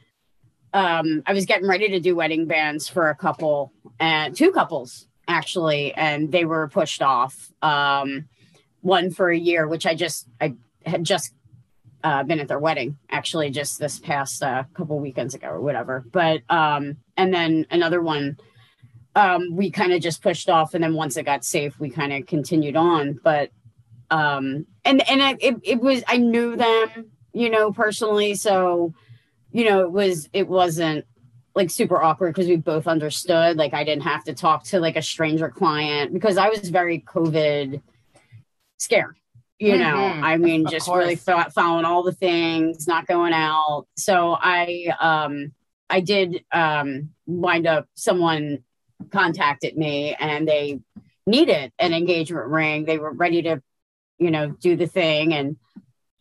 um, 0.73 1.23
I 1.25 1.31
was 1.31 1.45
getting 1.45 1.65
ready 1.65 1.87
to 1.87 1.99
do 2.01 2.13
wedding 2.13 2.45
bands 2.45 2.89
for 2.89 3.09
a 3.09 3.15
couple 3.15 3.71
and 4.01 4.35
two 4.35 4.51
couples 4.51 5.07
actually, 5.29 5.93
and 5.93 6.29
they 6.29 6.43
were 6.43 6.67
pushed 6.67 7.01
off. 7.01 7.53
Um, 7.61 8.27
one 8.81 9.11
for 9.11 9.29
a 9.29 9.37
year, 9.37 9.67
which 9.67 9.85
I 9.85 9.95
just 9.95 10.27
I 10.41 10.55
had 10.85 11.03
just 11.05 11.33
uh, 12.03 12.23
been 12.23 12.39
at 12.39 12.47
their 12.47 12.59
wedding 12.59 12.97
actually 13.09 13.49
just 13.49 13.79
this 13.79 13.99
past 13.99 14.41
uh, 14.43 14.63
couple 14.73 14.99
weekends 14.99 15.35
ago 15.35 15.47
or 15.47 15.61
whatever. 15.61 16.03
But 16.11 16.41
um, 16.49 16.97
and 17.15 17.33
then 17.33 17.65
another 17.71 18.01
one 18.01 18.37
um, 19.15 19.55
we 19.55 19.71
kind 19.71 19.91
of 19.91 20.01
just 20.01 20.21
pushed 20.21 20.49
off, 20.49 20.73
and 20.73 20.83
then 20.83 20.93
once 20.93 21.17
it 21.17 21.23
got 21.23 21.43
safe, 21.43 21.79
we 21.79 21.89
kind 21.89 22.13
of 22.13 22.25
continued 22.25 22.75
on. 22.75 23.19
But 23.23 23.51
um, 24.11 24.65
and 24.85 25.07
and 25.09 25.37
it, 25.41 25.55
it 25.63 25.79
was 25.79 26.03
I 26.07 26.17
knew 26.17 26.55
them, 26.55 27.11
you 27.33 27.49
know, 27.49 27.71
personally, 27.71 28.35
so 28.35 28.93
you 29.51 29.65
know 29.65 29.81
it 29.81 29.91
was 29.91 30.29
it 30.33 30.47
wasn't 30.47 31.05
like 31.55 31.69
super 31.69 32.01
awkward 32.01 32.33
because 32.33 32.47
we 32.47 32.55
both 32.55 32.87
understood 32.87 33.57
like 33.57 33.73
i 33.73 33.83
didn't 33.83 34.03
have 34.03 34.23
to 34.23 34.33
talk 34.33 34.63
to 34.63 34.79
like 34.79 34.95
a 34.95 35.01
stranger 35.01 35.49
client 35.49 36.13
because 36.13 36.37
i 36.37 36.49
was 36.49 36.69
very 36.69 36.99
covid 36.99 37.81
scared 38.77 39.17
you 39.57 39.77
know 39.77 39.95
mm-hmm. 39.95 40.23
i 40.23 40.37
mean 40.37 40.65
of 40.65 40.71
just 40.71 40.85
course. 40.85 41.03
really 41.03 41.15
following 41.15 41.85
all 41.85 42.03
the 42.03 42.13
things 42.13 42.87
not 42.87 43.07
going 43.07 43.33
out 43.33 43.87
so 43.95 44.37
i 44.39 44.87
um 44.99 45.51
i 45.89 45.99
did 45.99 46.43
um 46.51 47.09
wind 47.25 47.67
up 47.67 47.87
someone 47.95 48.59
contacted 49.11 49.77
me 49.77 50.15
and 50.19 50.47
they 50.47 50.79
needed 51.25 51.71
an 51.79 51.93
engagement 51.93 52.47
ring 52.47 52.85
they 52.85 52.97
were 52.97 53.11
ready 53.11 53.41
to 53.41 53.61
you 54.19 54.31
know 54.31 54.49
do 54.49 54.75
the 54.75 54.87
thing 54.87 55.33
and 55.33 55.57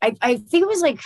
i 0.01 0.15
i 0.21 0.37
think 0.37 0.63
it 0.63 0.69
was 0.69 0.83
like 0.83 1.01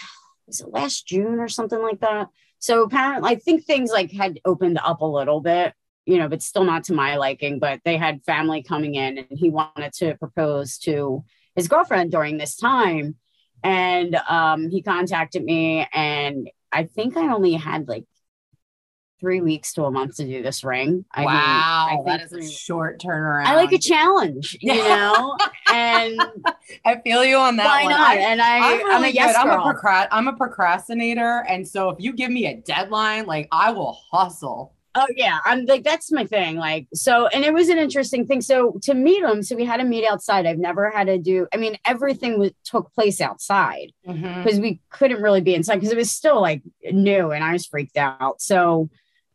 was 0.46 0.60
it 0.60 0.68
last 0.68 1.06
june 1.06 1.40
or 1.40 1.48
something 1.48 1.80
like 1.80 2.00
that 2.00 2.28
so 2.62 2.84
apparently, 2.84 3.28
I 3.28 3.34
think 3.34 3.64
things 3.64 3.90
like 3.90 4.12
had 4.12 4.38
opened 4.44 4.78
up 4.84 5.00
a 5.00 5.04
little 5.04 5.40
bit, 5.40 5.74
you 6.06 6.16
know, 6.16 6.28
but 6.28 6.42
still 6.42 6.62
not 6.62 6.84
to 6.84 6.94
my 6.94 7.16
liking. 7.16 7.58
But 7.58 7.80
they 7.84 7.96
had 7.96 8.22
family 8.24 8.62
coming 8.62 8.94
in, 8.94 9.18
and 9.18 9.26
he 9.32 9.50
wanted 9.50 9.92
to 9.94 10.16
propose 10.16 10.78
to 10.78 11.24
his 11.56 11.66
girlfriend 11.66 12.12
during 12.12 12.38
this 12.38 12.54
time, 12.54 13.16
and 13.64 14.14
um, 14.28 14.70
he 14.70 14.80
contacted 14.80 15.42
me, 15.42 15.88
and 15.92 16.48
I 16.70 16.84
think 16.84 17.16
I 17.16 17.32
only 17.32 17.54
had 17.54 17.88
like 17.88 18.04
three 19.22 19.40
weeks 19.40 19.72
to 19.74 19.84
a 19.84 19.90
month 19.90 20.16
to 20.16 20.24
do 20.24 20.42
this 20.42 20.64
ring. 20.64 21.04
I 21.12 21.24
wow, 21.24 21.88
mean, 21.90 22.00
I 22.00 22.18
that 22.18 22.26
is 22.26 22.32
a 22.32 22.42
short 22.42 23.00
turnaround. 23.00 23.46
I 23.46 23.54
like 23.54 23.72
a 23.72 23.78
challenge, 23.78 24.58
you 24.60 24.74
know, 24.74 25.38
and 25.72 26.20
I 26.84 27.00
feel 27.02 27.24
you 27.24 27.36
on 27.36 27.56
that. 27.56 27.64
Why 27.64 27.84
one. 27.84 27.92
not? 27.92 28.08
I, 28.08 28.16
and 28.16 28.42
I, 28.42 28.72
I'm, 28.72 28.78
really 28.78 28.94
I'm 28.94 29.04
a 29.04 29.08
yes 29.08 29.36
good. 29.36 29.44
girl. 29.44 29.62
I'm 29.64 29.94
a, 29.94 30.08
I'm 30.10 30.28
a 30.28 30.36
procrastinator, 30.36 31.44
and 31.48 31.66
so 31.66 31.88
if 31.90 32.00
you 32.00 32.12
give 32.12 32.30
me 32.30 32.46
a 32.46 32.56
deadline, 32.56 33.26
like 33.26 33.48
I 33.52 33.70
will 33.70 33.96
hustle. 34.10 34.74
Oh 34.94 35.06
yeah, 35.16 35.38
I'm 35.46 35.64
like 35.64 35.84
that's 35.84 36.12
my 36.12 36.26
thing. 36.26 36.56
Like 36.56 36.86
so, 36.92 37.26
and 37.28 37.44
it 37.44 37.54
was 37.54 37.68
an 37.70 37.78
interesting 37.78 38.26
thing. 38.26 38.42
So 38.42 38.78
to 38.82 38.92
meet 38.92 39.22
him, 39.22 39.42
so 39.42 39.56
we 39.56 39.64
had 39.64 39.78
to 39.78 39.84
meet 39.84 40.04
outside. 40.06 40.44
I've 40.44 40.58
never 40.58 40.90
had 40.90 41.06
to 41.06 41.16
do. 41.16 41.46
I 41.54 41.56
mean, 41.56 41.78
everything 41.86 42.38
was, 42.38 42.50
took 42.64 42.92
place 42.92 43.20
outside 43.20 43.92
because 44.04 44.20
mm-hmm. 44.20 44.60
we 44.60 44.80
couldn't 44.90 45.22
really 45.22 45.40
be 45.40 45.54
inside 45.54 45.76
because 45.76 45.92
it 45.92 45.96
was 45.96 46.10
still 46.10 46.42
like 46.42 46.62
new, 46.90 47.30
and 47.30 47.42
I 47.42 47.52
was 47.52 47.66
freaked 47.66 47.96
out. 47.96 48.42
So 48.42 48.90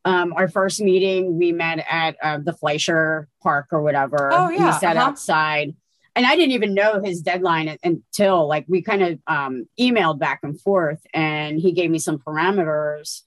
um, 0.07 0.31
our 0.37 0.47
first 0.47 0.79
meeting, 0.79 1.37
we 1.37 1.51
met 1.51 1.85
at 1.85 2.15
uh, 2.23 2.37
the 2.41 2.53
Fleischer 2.53 3.27
Park 3.43 3.67
or 3.71 3.81
whatever. 3.81 4.29
Oh 4.31 4.49
yeah, 4.49 4.67
we 4.67 4.71
sat 4.79 4.95
uh-huh. 4.95 5.09
outside, 5.09 5.75
and 6.15 6.25
I 6.25 6.37
didn't 6.37 6.53
even 6.53 6.73
know 6.73 7.01
his 7.03 7.21
deadline 7.21 7.77
until 7.83 8.47
like 8.47 8.63
we 8.69 8.81
kind 8.81 9.03
of 9.03 9.19
um, 9.27 9.67
emailed 9.77 10.17
back 10.17 10.39
and 10.43 10.59
forth, 10.61 11.05
and 11.13 11.59
he 11.59 11.73
gave 11.73 11.91
me 11.91 11.99
some 11.99 12.19
parameters, 12.19 13.23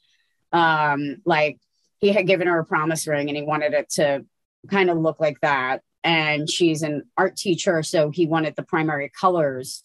um, 0.53 1.19
like 1.27 1.59
he 1.99 2.13
had 2.13 2.27
given 2.27 2.49
her 2.49 2.61
a 2.61 2.65
promise 2.65 3.07
ring 3.07 3.29
and 3.29 3.37
he 3.37 3.43
wanted 3.43 3.75
it 3.75 3.91
to 3.91 4.25
kind 4.71 4.89
of 4.89 4.97
look 4.97 5.21
like 5.21 5.39
that. 5.43 5.83
And 6.03 6.49
she's 6.49 6.81
an 6.81 7.03
art 7.15 7.37
teacher, 7.37 7.83
so 7.83 8.09
he 8.09 8.25
wanted 8.27 8.57
the 8.57 8.63
primary 8.63 9.11
colors 9.11 9.83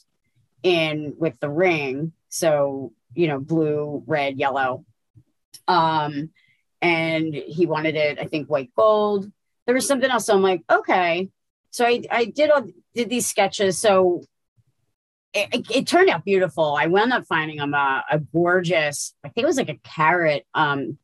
in 0.63 1.13
with 1.17 1.37
the 1.41 1.49
ring. 1.49 2.13
So, 2.29 2.93
you 3.13 3.27
know, 3.27 3.41
blue, 3.41 4.01
red, 4.07 4.39
yellow. 4.39 4.85
Um, 5.67 6.29
and 6.82 7.34
he 7.34 7.65
wanted 7.65 7.95
it, 7.95 8.19
I 8.19 8.26
think, 8.26 8.49
white 8.49 8.71
gold. 8.76 9.32
There 9.65 9.76
was 9.76 9.88
something 9.88 10.09
else. 10.09 10.26
So 10.26 10.36
I'm 10.36 10.41
like, 10.41 10.63
okay. 10.69 11.30
So 11.71 11.86
I, 11.86 12.01
I 12.11 12.26
did 12.26 12.51
all 12.51 12.67
did 12.93 13.09
these 13.09 13.28
sketches. 13.28 13.80
So 13.80 14.23
it, 15.34 15.67
it, 15.69 15.88
turned 15.88 16.09
out 16.09 16.23
beautiful. 16.23 16.78
I 16.80 16.88
wound 16.88 17.11
up 17.11 17.26
finding 17.26 17.59
him 17.59 17.73
a, 17.73 18.03
a 18.09 18.19
gorgeous, 18.19 19.13
I 19.23 19.30
think 19.30 19.43
it 19.43 19.47
was 19.47 19.57
like 19.57 19.69
a 19.69 19.80
carat 19.84 20.45
um, 20.53 20.97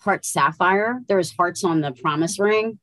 heart 0.00 0.26
sapphire. 0.26 1.00
There 1.08 1.16
was 1.16 1.32
hearts 1.32 1.64
on 1.64 1.80
the 1.80 1.92
promise 1.92 2.38
ring. 2.38 2.78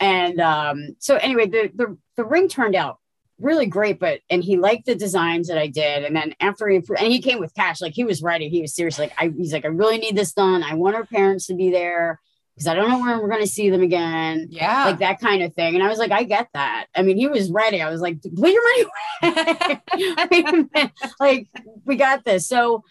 And 0.00 0.40
um, 0.40 0.96
so 0.98 1.16
anyway, 1.16 1.46
the, 1.46 1.70
the 1.74 1.96
the 2.16 2.24
ring 2.24 2.48
turned 2.48 2.74
out 2.74 2.98
really 3.42 3.66
great, 3.66 3.98
but 3.98 4.20
and 4.30 4.42
he 4.42 4.56
liked 4.56 4.86
the 4.86 4.94
designs 4.94 5.48
that 5.48 5.58
I 5.58 5.66
did. 5.66 6.04
And 6.04 6.14
then 6.14 6.34
after 6.40 6.68
he 6.68 6.76
and 6.76 7.12
he 7.12 7.20
came 7.20 7.40
with 7.40 7.54
cash, 7.54 7.80
like 7.80 7.94
he 7.94 8.04
was 8.04 8.22
ready. 8.22 8.48
He 8.48 8.62
was 8.62 8.74
serious. 8.74 8.98
Like 8.98 9.12
I, 9.18 9.32
he's 9.36 9.52
like, 9.52 9.64
I 9.64 9.68
really 9.68 9.98
need 9.98 10.16
this 10.16 10.32
done. 10.32 10.62
I 10.62 10.74
want 10.74 10.96
our 10.96 11.04
parents 11.04 11.46
to 11.48 11.54
be 11.54 11.70
there 11.70 12.20
because 12.54 12.66
I 12.66 12.74
don't 12.74 12.90
know 12.90 12.98
when 12.98 13.18
we're 13.18 13.28
going 13.28 13.42
to 13.42 13.46
see 13.46 13.70
them 13.70 13.82
again. 13.82 14.48
Yeah. 14.50 14.84
Like 14.84 14.98
that 14.98 15.20
kind 15.20 15.42
of 15.42 15.54
thing. 15.54 15.74
And 15.74 15.82
I 15.82 15.88
was 15.88 15.98
like, 15.98 16.12
I 16.12 16.24
get 16.24 16.48
that. 16.54 16.86
I 16.94 17.02
mean, 17.02 17.16
he 17.16 17.26
was 17.26 17.50
ready. 17.50 17.80
I 17.80 17.90
was 17.90 18.00
like, 18.00 18.22
put 18.22 18.50
your 18.50 18.62
money 18.62 18.84
away. 19.22 20.90
like, 21.20 21.48
we 21.84 21.96
got 21.96 22.24
this. 22.24 22.46
So, 22.46 22.84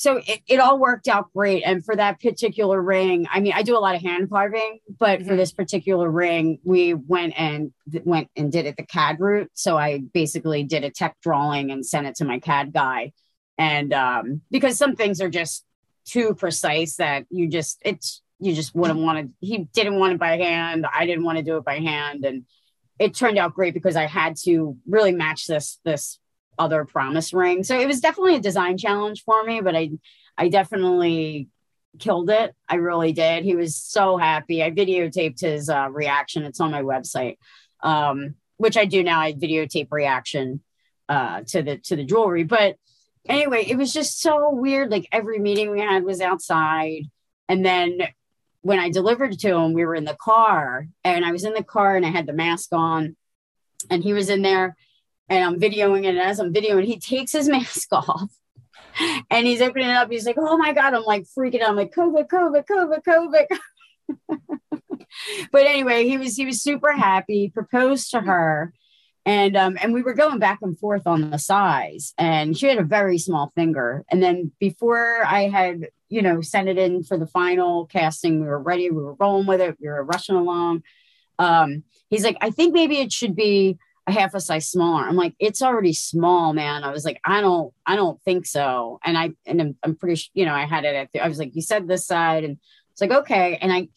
so 0.00 0.16
it, 0.16 0.40
it 0.46 0.60
all 0.60 0.78
worked 0.78 1.08
out 1.08 1.30
great. 1.34 1.62
And 1.62 1.84
for 1.84 1.94
that 1.94 2.22
particular 2.22 2.80
ring, 2.80 3.26
I 3.30 3.40
mean, 3.40 3.52
I 3.54 3.62
do 3.62 3.76
a 3.76 3.80
lot 3.80 3.94
of 3.94 4.00
hand 4.00 4.30
carving, 4.30 4.78
but 4.98 5.18
mm-hmm. 5.18 5.28
for 5.28 5.36
this 5.36 5.52
particular 5.52 6.10
ring, 6.10 6.58
we 6.64 6.94
went 6.94 7.34
and 7.36 7.74
th- 7.92 8.04
went 8.06 8.30
and 8.34 8.50
did 8.50 8.64
it 8.64 8.78
the 8.78 8.82
CAD 8.82 9.20
route. 9.20 9.50
So 9.52 9.76
I 9.76 9.98
basically 9.98 10.64
did 10.64 10.84
a 10.84 10.90
tech 10.90 11.16
drawing 11.20 11.70
and 11.70 11.84
sent 11.84 12.06
it 12.06 12.14
to 12.14 12.24
my 12.24 12.38
CAD 12.38 12.72
guy. 12.72 13.12
And 13.58 13.92
um, 13.92 14.40
because 14.50 14.78
some 14.78 14.96
things 14.96 15.20
are 15.20 15.28
just 15.28 15.66
too 16.06 16.34
precise 16.34 16.96
that 16.96 17.26
you 17.28 17.48
just, 17.48 17.76
it's, 17.84 18.22
you 18.38 18.54
just 18.54 18.74
wouldn't 18.74 19.00
want 19.00 19.18
to, 19.18 19.46
he 19.46 19.64
didn't 19.74 19.98
want 19.98 20.14
it 20.14 20.18
by 20.18 20.38
hand. 20.38 20.86
I 20.90 21.04
didn't 21.04 21.24
want 21.24 21.36
to 21.36 21.44
do 21.44 21.58
it 21.58 21.64
by 21.66 21.78
hand. 21.78 22.24
And 22.24 22.46
it 22.98 23.14
turned 23.14 23.36
out 23.36 23.52
great 23.52 23.74
because 23.74 23.96
I 23.96 24.06
had 24.06 24.36
to 24.44 24.78
really 24.88 25.12
match 25.12 25.46
this, 25.46 25.78
this 25.84 26.18
other 26.60 26.84
promise 26.84 27.32
ring. 27.32 27.64
So 27.64 27.80
it 27.80 27.86
was 27.86 28.00
definitely 28.00 28.36
a 28.36 28.40
design 28.40 28.76
challenge 28.76 29.24
for 29.24 29.42
me, 29.42 29.62
but 29.62 29.74
I 29.74 29.90
I 30.36 30.48
definitely 30.48 31.48
killed 31.98 32.30
it. 32.30 32.54
I 32.68 32.76
really 32.76 33.12
did. 33.12 33.44
He 33.44 33.56
was 33.56 33.74
so 33.74 34.16
happy. 34.16 34.62
I 34.62 34.70
videotaped 34.70 35.40
his 35.40 35.68
uh, 35.68 35.88
reaction. 35.90 36.44
It's 36.44 36.60
on 36.60 36.70
my 36.70 36.82
website, 36.82 37.38
um, 37.82 38.34
which 38.58 38.76
I 38.76 38.84
do 38.84 39.02
now. 39.02 39.20
I 39.20 39.32
videotape 39.32 39.88
reaction 39.90 40.60
uh, 41.08 41.40
to 41.48 41.62
the 41.62 41.78
to 41.78 41.96
the 41.96 42.04
jewelry. 42.04 42.44
But 42.44 42.76
anyway, 43.26 43.64
it 43.66 43.76
was 43.76 43.92
just 43.92 44.20
so 44.20 44.50
weird. 44.50 44.90
Like 44.90 45.08
every 45.10 45.38
meeting 45.38 45.70
we 45.70 45.80
had 45.80 46.04
was 46.04 46.20
outside, 46.20 47.04
and 47.48 47.64
then 47.64 48.02
when 48.60 48.78
I 48.78 48.90
delivered 48.90 49.38
to 49.38 49.56
him, 49.56 49.72
we 49.72 49.86
were 49.86 49.94
in 49.94 50.04
the 50.04 50.18
car, 50.20 50.86
and 51.04 51.24
I 51.24 51.32
was 51.32 51.44
in 51.44 51.54
the 51.54 51.64
car 51.64 51.96
and 51.96 52.04
I 52.04 52.10
had 52.10 52.26
the 52.26 52.34
mask 52.34 52.68
on, 52.72 53.16
and 53.88 54.04
he 54.04 54.12
was 54.12 54.28
in 54.28 54.42
there 54.42 54.76
and 55.30 55.44
I'm 55.44 55.60
videoing 55.60 56.04
it. 56.04 56.08
And 56.08 56.18
as 56.18 56.40
I'm 56.40 56.52
videoing, 56.52 56.84
he 56.84 56.98
takes 56.98 57.32
his 57.32 57.48
mask 57.48 57.88
off 57.92 58.30
and 59.30 59.46
he's 59.46 59.62
opening 59.62 59.88
it 59.88 59.96
up. 59.96 60.10
He's 60.10 60.26
like, 60.26 60.36
oh 60.38 60.58
my 60.58 60.74
God. 60.74 60.92
I'm 60.92 61.04
like 61.04 61.24
freaking 61.24 61.62
out. 61.62 61.70
I'm 61.70 61.76
like, 61.76 61.94
COVID, 61.94 62.26
COVID, 62.26 62.64
COVID, 62.66 63.02
COVID. 63.02 64.28
but 65.52 65.66
anyway, 65.66 66.06
he 66.06 66.18
was 66.18 66.36
he 66.36 66.44
was 66.44 66.60
super 66.60 66.92
happy, 66.92 67.48
proposed 67.48 68.10
to 68.10 68.20
her. 68.20 68.74
And 69.24 69.56
um, 69.56 69.78
and 69.80 69.94
we 69.94 70.02
were 70.02 70.14
going 70.14 70.40
back 70.40 70.58
and 70.62 70.76
forth 70.78 71.06
on 71.06 71.30
the 71.30 71.38
size. 71.38 72.12
And 72.18 72.58
she 72.58 72.66
had 72.66 72.78
a 72.78 72.84
very 72.84 73.18
small 73.18 73.52
finger. 73.54 74.04
And 74.10 74.22
then 74.22 74.50
before 74.58 75.24
I 75.24 75.48
had, 75.48 75.88
you 76.08 76.22
know, 76.22 76.40
sent 76.40 76.68
it 76.68 76.78
in 76.78 77.04
for 77.04 77.16
the 77.16 77.26
final 77.26 77.86
casting, 77.86 78.40
we 78.40 78.46
were 78.46 78.58
ready, 78.58 78.90
we 78.90 79.02
were 79.02 79.14
rolling 79.14 79.46
with 79.46 79.60
it, 79.60 79.76
we 79.80 79.88
were 79.88 80.02
rushing 80.02 80.34
along. 80.34 80.82
Um, 81.38 81.84
he's 82.08 82.24
like, 82.24 82.38
I 82.40 82.50
think 82.50 82.74
maybe 82.74 82.98
it 82.98 83.12
should 83.12 83.36
be 83.36 83.78
a 84.10 84.20
half 84.20 84.34
a 84.34 84.40
size 84.40 84.70
smaller. 84.70 85.04
I'm 85.04 85.16
like, 85.16 85.34
it's 85.38 85.62
already 85.62 85.92
small, 85.92 86.52
man. 86.52 86.84
I 86.84 86.90
was 86.90 87.04
like, 87.04 87.20
I 87.24 87.40
don't, 87.40 87.72
I 87.86 87.96
don't 87.96 88.20
think 88.22 88.46
so. 88.46 89.00
And 89.04 89.16
I, 89.16 89.30
and 89.46 89.60
I'm, 89.60 89.76
I'm 89.82 89.96
pretty, 89.96 90.22
you 90.34 90.44
know, 90.44 90.54
I 90.54 90.66
had 90.66 90.84
it 90.84 90.94
at, 90.94 91.12
the, 91.12 91.20
I 91.20 91.28
was 91.28 91.38
like, 91.38 91.54
you 91.54 91.62
said 91.62 91.88
this 91.88 92.06
side, 92.06 92.44
and 92.44 92.58
it's 92.92 93.00
like, 93.00 93.10
okay. 93.10 93.58
And 93.60 93.72
I, 93.72 93.88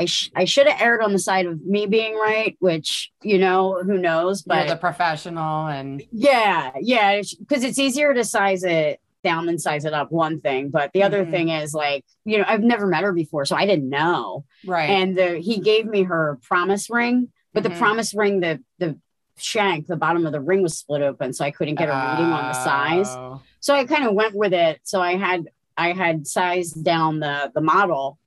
I, 0.00 0.06
sh- 0.06 0.30
I 0.34 0.46
should 0.46 0.66
have 0.66 0.80
erred 0.80 1.02
on 1.02 1.12
the 1.12 1.18
side 1.18 1.44
of 1.44 1.62
me 1.62 1.84
being 1.84 2.14
right, 2.14 2.56
which 2.58 3.12
you 3.22 3.38
know 3.38 3.82
who 3.82 3.98
knows, 3.98 4.40
but 4.40 4.66
You're 4.66 4.74
the 4.74 4.80
professional 4.80 5.66
and 5.66 6.02
yeah, 6.10 6.70
yeah, 6.80 7.20
because 7.38 7.62
it's 7.64 7.78
easier 7.78 8.14
to 8.14 8.24
size 8.24 8.64
it 8.64 8.98
down 9.22 9.44
than 9.44 9.58
size 9.58 9.84
it 9.84 9.92
up. 9.92 10.10
One 10.10 10.40
thing, 10.40 10.70
but 10.70 10.90
the 10.94 11.00
mm-hmm. 11.00 11.06
other 11.06 11.26
thing 11.26 11.50
is 11.50 11.74
like 11.74 12.06
you 12.24 12.38
know 12.38 12.44
I've 12.48 12.62
never 12.62 12.86
met 12.86 13.02
her 13.02 13.12
before, 13.12 13.44
so 13.44 13.56
I 13.56 13.66
didn't 13.66 13.90
know. 13.90 14.46
Right. 14.64 14.88
And 14.88 15.18
the, 15.18 15.36
he 15.36 15.60
gave 15.60 15.84
me 15.84 16.04
her 16.04 16.38
promise 16.44 16.88
ring, 16.88 17.28
but 17.52 17.62
mm-hmm. 17.62 17.74
the 17.74 17.78
promise 17.78 18.14
ring, 18.14 18.40
the 18.40 18.64
the 18.78 18.98
shank, 19.42 19.86
the 19.86 19.96
bottom 19.96 20.26
of 20.26 20.32
the 20.32 20.40
ring 20.40 20.62
was 20.62 20.76
split 20.76 21.02
open, 21.02 21.32
so 21.32 21.44
I 21.44 21.50
couldn't 21.50 21.76
get 21.76 21.88
a 21.88 21.92
reading 21.92 22.32
on 22.32 22.46
the 22.46 22.52
size. 22.52 23.08
Oh. 23.10 23.42
So 23.60 23.74
I 23.74 23.84
kind 23.84 24.06
of 24.06 24.14
went 24.14 24.34
with 24.34 24.52
it. 24.52 24.80
So 24.84 25.00
I 25.00 25.16
had 25.16 25.48
I 25.76 25.92
had 25.92 26.26
sized 26.26 26.84
down 26.84 27.20
the 27.20 27.50
the 27.54 27.60
model, 27.60 28.18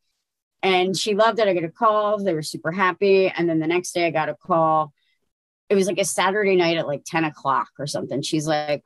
and 0.61 0.97
she 0.97 1.15
loved 1.15 1.39
it. 1.39 1.47
I 1.47 1.53
got 1.53 1.63
a 1.63 1.69
call. 1.69 2.23
They 2.23 2.33
were 2.33 2.41
super 2.41 2.71
happy. 2.71 3.27
And 3.27 3.49
then 3.49 3.59
the 3.59 3.67
next 3.67 3.93
day, 3.93 4.05
I 4.07 4.11
got 4.11 4.29
a 4.29 4.35
call. 4.35 4.93
It 5.69 5.75
was 5.75 5.87
like 5.87 5.99
a 5.99 6.05
Saturday 6.05 6.55
night 6.55 6.77
at 6.77 6.87
like 6.87 7.03
ten 7.05 7.23
o'clock 7.23 7.69
or 7.79 7.87
something. 7.87 8.21
She's 8.21 8.47
like, 8.47 8.83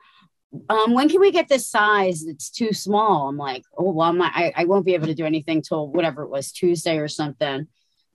um, 0.68 0.94
when 0.94 1.08
can 1.08 1.20
we 1.20 1.30
get 1.30 1.48
this 1.48 1.66
size? 1.66 2.24
It's 2.24 2.50
too 2.50 2.72
small. 2.72 3.28
I'm 3.28 3.36
like, 3.36 3.64
oh 3.76 3.92
well, 3.92 4.08
I'm 4.08 4.18
not, 4.18 4.32
I, 4.34 4.52
I 4.56 4.64
won't 4.64 4.86
be 4.86 4.94
able 4.94 5.06
to 5.08 5.14
do 5.14 5.26
anything 5.26 5.62
till 5.62 5.88
whatever 5.88 6.22
it 6.22 6.30
was 6.30 6.52
Tuesday 6.52 6.98
or 6.98 7.08
something. 7.08 7.68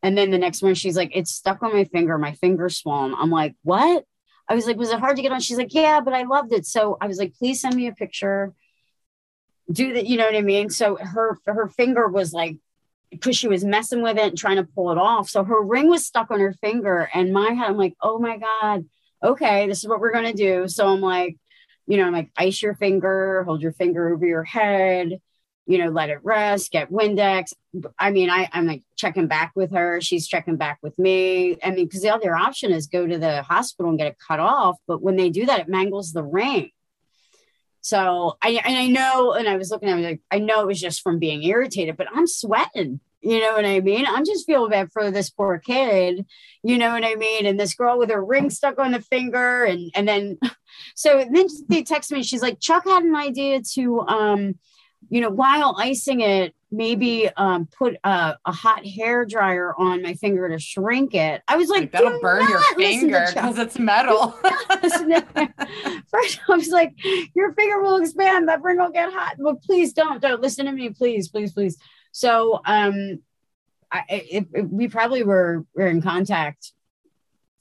And 0.04 0.18
then 0.18 0.32
the 0.32 0.38
next 0.38 0.62
morning, 0.62 0.76
she's 0.76 0.98
like, 0.98 1.12
it's 1.16 1.32
stuck 1.32 1.64
on 1.64 1.72
my 1.72 1.86
finger. 1.86 2.18
My 2.18 2.34
finger's 2.34 2.78
swollen. 2.78 3.16
I'm 3.18 3.32
like, 3.32 3.56
what? 3.64 4.04
I 4.50 4.54
was 4.54 4.68
like, 4.68 4.76
was 4.76 4.92
it 4.92 5.00
hard 5.00 5.16
to 5.16 5.22
get 5.22 5.32
on? 5.32 5.40
She's 5.40 5.58
like, 5.58 5.74
yeah, 5.74 6.02
but 6.02 6.14
I 6.14 6.24
loved 6.24 6.52
it. 6.52 6.66
So 6.66 6.98
I 7.00 7.08
was 7.08 7.18
like, 7.18 7.34
please 7.36 7.62
send 7.62 7.76
me 7.76 7.88
a 7.88 7.94
picture. 7.94 8.54
Do 9.72 9.94
that, 9.94 10.06
you 10.06 10.18
know 10.18 10.26
what 10.26 10.36
I 10.36 10.42
mean? 10.42 10.70
So 10.70 10.98
her 10.98 11.38
her 11.46 11.70
finger 11.70 12.10
was 12.10 12.34
like, 12.34 12.58
because 13.10 13.38
she 13.38 13.48
was 13.48 13.64
messing 13.64 14.02
with 14.02 14.18
it 14.18 14.28
and 14.28 14.38
trying 14.38 14.58
to 14.58 14.66
pull 14.66 14.92
it 14.92 14.98
off. 14.98 15.30
So 15.30 15.46
her 15.46 15.62
ring 15.62 15.88
was 15.88 16.06
stuck 16.06 16.32
on 16.32 16.42
her 16.42 16.54
finger. 16.60 17.10
And 17.14 17.32
my 17.32 17.52
head, 17.52 17.70
I'm 17.70 17.78
like, 17.78 17.96
oh 18.02 18.20
my 18.20 18.38
God, 18.38 18.86
okay, 19.24 19.68
this 19.68 19.80
is 19.80 19.88
what 19.88 20.02
we're 20.02 20.12
gonna 20.12 20.34
do. 20.34 20.68
So 20.68 20.90
I'm 20.90 21.00
like, 21.00 21.38
you 21.88 21.96
know, 21.96 22.08
I'm 22.08 22.14
like, 22.14 22.30
ice 22.36 22.62
your 22.62 22.76
finger, 22.76 23.44
hold 23.46 23.62
your 23.62 23.72
finger 23.72 24.14
over 24.14 24.26
your 24.26 24.44
head 24.44 25.22
you 25.66 25.78
know, 25.78 25.90
let 25.90 26.10
it 26.10 26.20
rest, 26.24 26.72
get 26.72 26.92
Windex. 26.92 27.54
I 27.98 28.12
mean, 28.12 28.30
I, 28.30 28.50
I'm 28.52 28.68
like 28.68 28.84
checking 28.96 29.28
back 29.28 29.54
with 29.56 29.72
her. 29.72 30.02
She's 30.02 30.28
checking 30.28 30.58
back 30.58 30.80
with 30.82 30.98
me. 31.00 31.58
I 31.64 31.72
mean, 31.72 31.86
because 31.86 32.02
the 32.02 32.14
other 32.14 32.36
option 32.36 32.72
is 32.72 32.88
go 32.88 33.08
to 33.08 33.18
the 33.18 33.44
hospital 33.44 33.90
and 33.90 33.98
get 33.98 34.08
it 34.08 34.18
cut 34.26 34.40
off. 34.40 34.78
But 34.88 35.02
when 35.02 35.16
they 35.16 35.30
do 35.30 35.46
that, 35.46 35.62
it 35.62 35.70
mangles 35.70 36.12
the 36.12 36.24
ring. 36.24 36.72
So 37.82 38.38
I 38.42 38.62
and 38.66 38.78
I 38.78 38.88
know, 38.88 39.34
and 39.34 39.48
I 39.48 39.58
was 39.58 39.70
looking 39.70 39.90
at 39.90 40.00
it 40.00 40.04
like, 40.04 40.22
I 40.32 40.40
know 40.40 40.62
it 40.62 40.68
was 40.68 40.80
just 40.80 41.02
from 41.02 41.20
being 41.20 41.44
irritated, 41.44 41.98
but 41.98 42.08
I'm 42.14 42.28
sweating. 42.28 43.00
You 43.22 43.40
know 43.40 43.54
what 43.54 43.66
I 43.66 43.80
mean? 43.80 44.06
I'm 44.06 44.26
just 44.26 44.46
feeling 44.46 44.70
bad 44.70 44.92
for 44.92 45.10
this 45.10 45.30
poor 45.30 45.58
kid. 45.58 46.26
You 46.62 46.78
know 46.78 46.92
what 46.92 47.06
I 47.06 47.16
mean? 47.16 47.46
And 47.46 47.58
this 47.58 47.74
girl 47.74 47.98
with 47.98 48.10
her 48.10 48.24
ring 48.24 48.50
stuck 48.50 48.80
on 48.80 48.92
the 48.92 49.02
finger, 49.02 49.64
and 49.64 49.92
and 49.96 50.08
then 50.08 50.38
so 50.96 51.26
then 51.32 51.48
they 51.70 51.84
text 51.84 52.12
me. 52.12 52.24
She's 52.24 52.42
like, 52.42 52.60
Chuck 52.60 52.84
had 52.86 53.04
an 53.04 53.16
idea 53.16 53.62
to 53.76 54.02
um 54.02 54.56
you 55.10 55.22
know, 55.22 55.30
while 55.30 55.76
icing 55.78 56.22
it, 56.22 56.56
maybe 56.72 57.30
um, 57.38 57.68
put 57.68 57.96
a, 58.04 58.36
a, 58.46 58.52
hot 58.52 58.86
hair 58.86 59.26
dryer 59.26 59.74
on 59.78 60.02
my 60.02 60.16
finger 60.16 60.50
to 60.50 60.58
shrink 60.58 61.14
it. 61.14 61.44
I 61.48 61.56
was 61.56 61.70
like, 61.70 61.82
like 61.82 61.92
that'll 61.92 62.20
burn 62.20 62.50
your 62.50 62.62
finger 62.76 63.26
because 63.32 63.60
it's 63.60 63.78
metal. 63.78 64.32
First, 66.08 66.40
I 66.50 66.56
was 66.56 66.70
like, 66.70 66.94
your 67.36 67.54
finger 67.54 67.82
will 67.82 67.98
expand, 67.98 68.50
that 68.50 68.64
ring 68.64 68.80
will 68.80 68.90
get 68.90 69.14
hot. 69.14 69.36
But 69.38 69.62
please 69.62 69.94
don't, 69.94 70.22
don't 70.22 70.42
listen 70.42 70.66
to 70.66 70.72
me, 70.72 70.90
please, 70.90 71.30
please, 71.30 71.54
please. 71.54 71.78
So, 72.12 72.62
um, 72.66 73.20
I, 73.92 74.04
it, 74.10 74.48
it, 74.54 74.70
we 74.70 74.88
probably 74.88 75.24
were 75.24 75.66
were 75.76 75.88
in 75.88 76.02
contact 76.02 76.74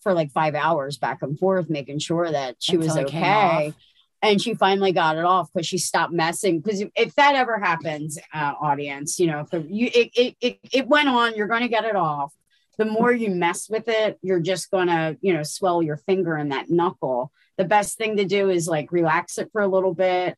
for 0.01 0.15
like 0.15 0.33
five 0.33 0.55
hours 0.55 0.97
back 0.97 1.19
and 1.21 1.39
forth, 1.39 1.69
making 1.69 1.99
sure 1.99 2.31
that 2.31 2.57
she 2.59 2.77
Until 2.77 2.89
was 2.89 2.97
okay 3.05 3.75
and 4.23 4.41
she 4.41 4.55
finally 4.55 4.93
got 4.93 5.17
it 5.17 5.25
off 5.25 5.51
because 5.53 5.67
she 5.67 5.79
stopped 5.79 6.13
messing 6.13 6.61
because 6.61 6.83
if 6.97 7.15
that 7.17 7.35
ever 7.35 7.59
happens 7.59 8.19
uh, 8.33 8.55
audience 8.61 9.19
you 9.19 9.27
know 9.27 9.41
if 9.41 9.51
the, 9.51 9.61
you 9.69 9.91
it, 9.93 10.11
it, 10.15 10.37
it, 10.41 10.59
it 10.73 10.89
went 10.89 11.09
on 11.09 11.35
you're 11.35 11.49
going 11.49 11.63
to 11.63 11.69
get 11.69 11.85
it 11.85 11.97
off 11.97 12.33
the 12.79 12.85
more 12.85 13.13
you 13.13 13.31
mess 13.31 13.69
with 13.69 13.89
it 13.89 14.19
you're 14.23 14.41
just 14.41 14.71
going 14.71 14.87
to 14.87 15.17
you 15.21 15.35
know 15.35 15.43
swell 15.43 15.83
your 15.83 15.97
finger 15.97 16.37
in 16.37 16.51
that 16.51 16.71
knuckle 16.71 17.33
the 17.59 17.65
best 17.65 17.99
thing 17.99 18.17
to 18.17 18.25
do 18.25 18.49
is 18.49 18.67
like 18.67 18.93
relax 18.93 19.39
it 19.39 19.51
for 19.53 19.61
a 19.61 19.69
little 19.69 19.95
bit 19.95 20.37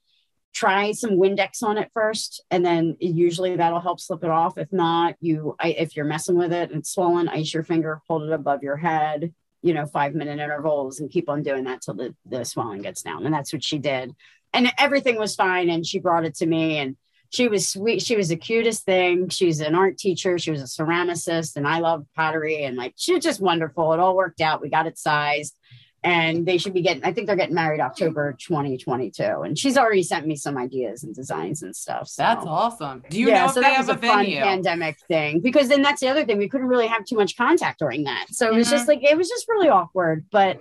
try 0.55 0.93
some 0.93 1.18
Windex 1.18 1.62
on 1.62 1.78
it 1.78 1.91
first, 1.93 2.43
and 2.51 2.64
then 2.64 2.97
usually 3.01 3.57
that'll 3.57 3.80
help 3.80 3.99
slip 3.99 4.22
it 4.22 4.30
off. 4.30 4.57
If 4.57 4.72
not, 4.72 5.16
you 5.20 5.57
if 5.62 5.97
you're 5.97 6.05
messing 6.05 6.37
with 6.37 6.53
it 6.53 6.70
and 6.70 6.78
it's 6.78 6.93
swollen, 6.93 7.28
ice 7.28 7.53
your 7.53 7.64
finger, 7.64 8.01
hold 8.07 8.22
it 8.22 8.32
above 8.32 8.62
your 8.62 8.76
head, 8.76 9.35
you 9.64 9.72
know, 9.72 9.86
five 9.86 10.14
minute 10.14 10.38
intervals, 10.38 11.00
and 11.00 11.10
keep 11.10 11.30
on 11.30 11.42
doing 11.42 11.64
that 11.64 11.80
till 11.80 11.94
the 11.94 12.14
the 12.26 12.44
swelling 12.44 12.82
gets 12.82 13.02
down. 13.02 13.24
And 13.24 13.34
that's 13.34 13.52
what 13.52 13.64
she 13.64 13.78
did, 13.78 14.14
and 14.52 14.70
everything 14.78 15.16
was 15.16 15.34
fine. 15.34 15.70
And 15.70 15.86
she 15.86 15.98
brought 15.98 16.26
it 16.26 16.34
to 16.36 16.46
me, 16.46 16.76
and 16.76 16.96
she 17.30 17.48
was 17.48 17.66
sweet. 17.66 18.02
She 18.02 18.14
was 18.14 18.28
the 18.28 18.36
cutest 18.36 18.84
thing. 18.84 19.30
She's 19.30 19.60
an 19.60 19.74
art 19.74 19.96
teacher. 19.96 20.38
She 20.38 20.50
was 20.50 20.60
a 20.60 20.66
ceramicist, 20.66 21.56
and 21.56 21.66
I 21.66 21.78
love 21.78 22.04
pottery. 22.14 22.64
And 22.64 22.76
like 22.76 22.92
she 22.96 23.14
was 23.14 23.24
just 23.24 23.40
wonderful. 23.40 23.94
It 23.94 24.00
all 24.00 24.14
worked 24.14 24.42
out. 24.42 24.60
We 24.60 24.68
got 24.68 24.86
it 24.86 24.98
sized 24.98 25.56
and 26.05 26.44
they 26.44 26.59
should 26.59 26.74
be 26.74 26.82
getting 26.82 27.02
i 27.02 27.12
think 27.12 27.26
they're 27.26 27.34
getting 27.34 27.55
married 27.55 27.80
october 27.80 28.36
2022 28.38 29.22
and 29.22 29.59
she's 29.59 29.76
already 29.76 30.02
sent 30.02 30.26
me 30.26 30.36
some 30.36 30.57
ideas 30.57 31.02
and 31.02 31.14
designs 31.14 31.62
and 31.62 31.74
stuff 31.74 32.07
so. 32.07 32.22
that's 32.22 32.44
awesome. 32.46 33.02
Do 33.09 33.18
you 33.18 33.28
yeah, 33.28 33.46
know 33.46 33.52
so 33.52 33.61
that 33.61 33.78
was 33.78 33.88
a, 33.88 33.96
fun 33.96 34.26
pandemic 34.26 34.98
thing 35.09 35.40
because 35.40 35.68
then 35.68 35.82
that's 35.82 36.00
the 36.00 36.09
other 36.09 36.24
thing 36.24 36.38
we 36.38 36.48
couldn't 36.48 36.68
really 36.68 36.86
have 36.86 37.05
too 37.05 37.16
much 37.16 37.36
contact 37.36 37.78
during 37.78 38.05
that. 38.05 38.26
So 38.30 38.46
it 38.46 38.55
was 38.55 38.66
mm-hmm. 38.66 38.76
just 38.76 38.88
like 38.88 39.02
it 39.02 39.16
was 39.16 39.28
just 39.28 39.48
really 39.48 39.68
awkward 39.68 40.26
but 40.30 40.61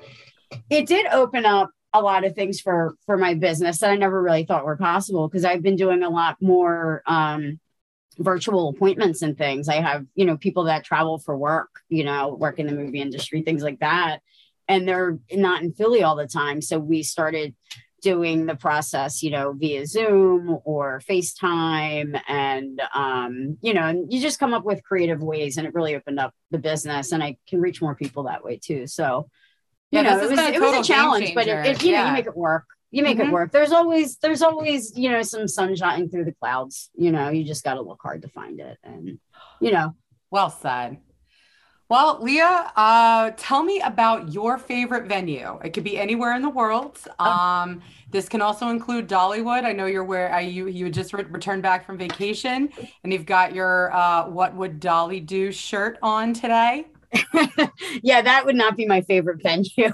it 0.69 0.87
did 0.87 1.05
open 1.07 1.45
up 1.45 1.69
a 1.93 2.01
lot 2.01 2.23
of 2.23 2.33
things 2.33 2.59
for 2.59 2.95
for 3.05 3.17
my 3.17 3.33
business 3.33 3.79
that 3.79 3.91
i 3.91 3.95
never 3.95 4.21
really 4.21 4.45
thought 4.45 4.65
were 4.65 4.77
possible 4.77 5.27
because 5.27 5.45
i've 5.45 5.61
been 5.61 5.75
doing 5.75 6.01
a 6.01 6.09
lot 6.09 6.37
more 6.41 7.03
um 7.05 7.59
virtual 8.19 8.69
appointments 8.69 9.21
and 9.21 9.37
things. 9.37 9.67
I 9.67 9.75
have 9.75 10.05
you 10.15 10.25
know 10.25 10.37
people 10.37 10.65
that 10.65 10.83
travel 10.83 11.17
for 11.17 11.37
work 11.37 11.69
you 11.89 12.03
know 12.03 12.33
work 12.33 12.59
in 12.59 12.67
the 12.67 12.73
movie 12.73 13.01
industry 13.01 13.41
things 13.41 13.63
like 13.63 13.79
that 13.79 14.19
and 14.67 14.87
they're 14.87 15.19
not 15.31 15.63
in 15.63 15.73
Philly 15.73 16.03
all 16.03 16.15
the 16.15 16.27
time. 16.27 16.61
So 16.61 16.79
we 16.79 17.03
started 17.03 17.55
doing 18.01 18.45
the 18.45 18.55
process, 18.55 19.23
you 19.23 19.31
know, 19.31 19.53
via 19.53 19.85
Zoom 19.85 20.59
or 20.65 21.01
FaceTime. 21.09 22.19
And, 22.27 22.81
um, 22.93 23.57
you 23.61 23.73
know, 23.73 23.83
and 23.83 24.11
you 24.11 24.21
just 24.21 24.39
come 24.39 24.53
up 24.53 24.65
with 24.65 24.83
creative 24.83 25.23
ways 25.23 25.57
and 25.57 25.65
it 25.65 25.73
really 25.73 25.95
opened 25.95 26.19
up 26.19 26.33
the 26.51 26.57
business 26.57 27.13
and 27.13 27.23
I 27.23 27.37
can 27.47 27.61
reach 27.61 27.81
more 27.81 27.95
people 27.95 28.23
that 28.23 28.43
way 28.43 28.59
too. 28.61 28.87
So, 28.87 29.29
you 29.89 29.99
yeah, 29.99 30.01
know, 30.01 30.17
it 30.19 30.29
was, 30.29 30.39
it 30.39 30.61
was 30.61 30.85
a 30.85 30.91
challenge, 30.91 31.33
but 31.33 31.47
it, 31.47 31.65
it, 31.65 31.83
you 31.83 31.91
yeah. 31.91 32.03
know, 32.03 32.07
you 32.09 32.13
make 32.13 32.25
it 32.25 32.35
work. 32.35 32.65
You 32.91 33.03
make 33.03 33.17
mm-hmm. 33.17 33.29
it 33.29 33.33
work. 33.33 33.51
There's 33.51 33.71
always, 33.71 34.17
there's 34.17 34.41
always, 34.41 34.97
you 34.97 35.09
know, 35.09 35.21
some 35.21 35.47
sunshine 35.47 36.09
through 36.09 36.25
the 36.25 36.33
clouds, 36.33 36.89
you 36.93 37.11
know, 37.11 37.29
you 37.29 37.43
just 37.43 37.63
got 37.63 37.75
to 37.75 37.81
look 37.81 38.01
hard 38.03 38.21
to 38.23 38.27
find 38.27 38.59
it. 38.59 38.77
And, 38.83 39.17
you 39.61 39.71
know, 39.71 39.95
well 40.29 40.49
said. 40.49 40.97
Well, 41.93 42.17
Leah, 42.19 42.71
uh, 42.75 43.33
tell 43.37 43.61
me 43.61 43.79
about 43.81 44.33
your 44.33 44.57
favorite 44.57 45.05
venue. 45.05 45.59
It 45.63 45.73
could 45.73 45.83
be 45.83 45.99
anywhere 45.99 46.35
in 46.35 46.41
the 46.41 46.49
world. 46.49 46.97
Oh. 47.19 47.23
Um, 47.23 47.83
this 48.09 48.27
can 48.27 48.41
also 48.41 48.69
include 48.69 49.07
Dollywood. 49.07 49.63
I 49.63 49.73
know 49.73 49.85
you're 49.85 50.03
where 50.03 50.33
uh, 50.33 50.39
you 50.39 50.65
you 50.65 50.89
just 50.89 51.13
re- 51.13 51.23
returned 51.25 51.61
back 51.61 51.85
from 51.85 51.99
vacation, 51.99 52.69
and 53.03 53.13
you've 53.13 53.27
got 53.27 53.53
your 53.53 53.95
uh, 53.95 54.27
"What 54.27 54.55
Would 54.55 54.79
Dolly 54.79 55.19
Do" 55.19 55.51
shirt 55.51 55.99
on 56.01 56.33
today. 56.33 56.87
yeah, 58.01 58.23
that 58.23 58.43
would 58.43 58.55
not 58.55 58.75
be 58.75 58.87
my 58.87 59.01
favorite 59.01 59.43
venue. 59.43 59.93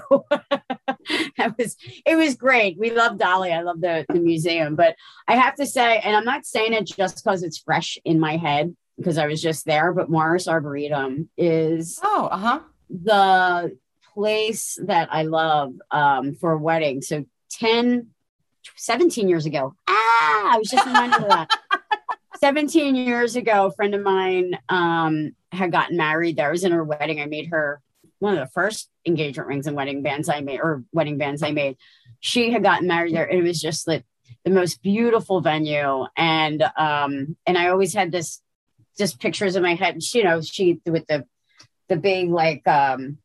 that 1.36 1.54
was 1.58 1.76
it 2.06 2.16
was 2.16 2.34
great. 2.34 2.78
We 2.78 2.92
love 2.92 3.18
Dolly. 3.18 3.52
I 3.52 3.60
love 3.60 3.82
the 3.82 4.06
the 4.08 4.20
museum, 4.20 4.74
but 4.74 4.96
I 5.28 5.36
have 5.36 5.54
to 5.56 5.66
say, 5.66 5.98
and 5.98 6.16
I'm 6.16 6.24
not 6.24 6.46
saying 6.46 6.72
it 6.72 6.86
just 6.86 7.22
because 7.22 7.42
it's 7.42 7.58
fresh 7.58 7.98
in 8.06 8.18
my 8.18 8.38
head 8.38 8.74
because 9.00 9.16
I 9.16 9.26
was 9.26 9.40
just 9.40 9.64
there, 9.64 9.94
but 9.94 10.10
Morris 10.10 10.46
Arboretum 10.46 11.30
is 11.38 11.98
oh, 12.02 12.26
uh-huh. 12.26 12.60
the 12.90 13.76
place 14.12 14.78
that 14.84 15.08
I 15.10 15.22
love 15.22 15.72
um, 15.90 16.34
for 16.34 16.52
a 16.52 16.58
wedding. 16.58 17.00
So 17.00 17.24
10, 17.52 18.08
17 18.76 19.28
years 19.28 19.46
ago. 19.46 19.74
Ah, 19.88 20.54
I 20.54 20.58
was 20.58 20.68
just 20.68 20.84
reminded 20.84 21.22
of 21.22 21.28
that. 21.28 21.50
17 22.40 22.94
years 22.94 23.36
ago, 23.36 23.66
a 23.66 23.72
friend 23.72 23.94
of 23.94 24.02
mine 24.02 24.58
um, 24.68 25.34
had 25.50 25.72
gotten 25.72 25.96
married 25.96 26.36
there. 26.36 26.48
I 26.48 26.52
was 26.52 26.64
in 26.64 26.72
her 26.72 26.84
wedding. 26.84 27.20
I 27.20 27.26
made 27.26 27.48
her 27.48 27.80
one 28.18 28.34
of 28.34 28.40
the 28.40 28.52
first 28.52 28.90
engagement 29.06 29.48
rings 29.48 29.66
and 29.66 29.76
wedding 29.76 30.02
bands 30.02 30.28
I 30.28 30.40
made, 30.40 30.60
or 30.60 30.84
wedding 30.92 31.16
bands 31.16 31.42
I 31.42 31.52
made. 31.52 31.78
She 32.20 32.50
had 32.50 32.62
gotten 32.62 32.86
married 32.86 33.14
there. 33.14 33.26
It 33.26 33.42
was 33.42 33.60
just 33.60 33.88
like 33.88 34.04
the 34.44 34.50
most 34.50 34.82
beautiful 34.82 35.40
venue. 35.40 36.04
And 36.16 36.62
um, 36.76 37.36
and 37.46 37.56
I 37.56 37.68
always 37.68 37.94
had 37.94 38.12
this 38.12 38.42
just 39.00 39.18
pictures 39.18 39.56
in 39.56 39.62
my 39.64 39.74
head. 39.74 40.00
You 40.14 40.22
know, 40.22 40.40
she 40.40 40.80
with 40.86 41.06
the 41.08 41.26
the 41.88 41.96
big 41.96 42.30
like 42.30 42.66
um 42.68 43.18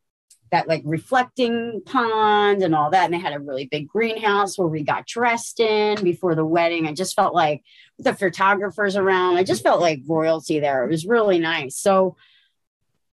that 0.52 0.68
like 0.68 0.84
reflecting 0.86 1.82
pond 1.86 2.64
and 2.64 2.74
all 2.74 2.92
that. 2.92 3.06
And 3.06 3.14
they 3.14 3.20
had 3.20 3.34
a 3.34 3.40
really 3.40 3.66
big 3.66 3.88
greenhouse 3.88 4.58
where 4.58 4.68
we 4.68 4.84
got 4.84 5.06
dressed 5.06 5.60
in 5.60 6.02
before 6.04 6.34
the 6.34 6.46
wedding. 6.46 6.88
I 6.88 6.94
just 6.94 7.16
felt 7.16 7.34
like 7.34 7.64
the 8.00 8.14
photographers 8.14 8.96
around, 8.96 9.36
I 9.36 9.44
just 9.44 9.64
felt 9.64 9.82
like 9.82 10.02
royalty 10.08 10.60
there. 10.60 10.86
It 10.86 10.90
was 10.90 11.06
really 11.06 11.40
nice. 11.40 11.78
So, 11.78 12.16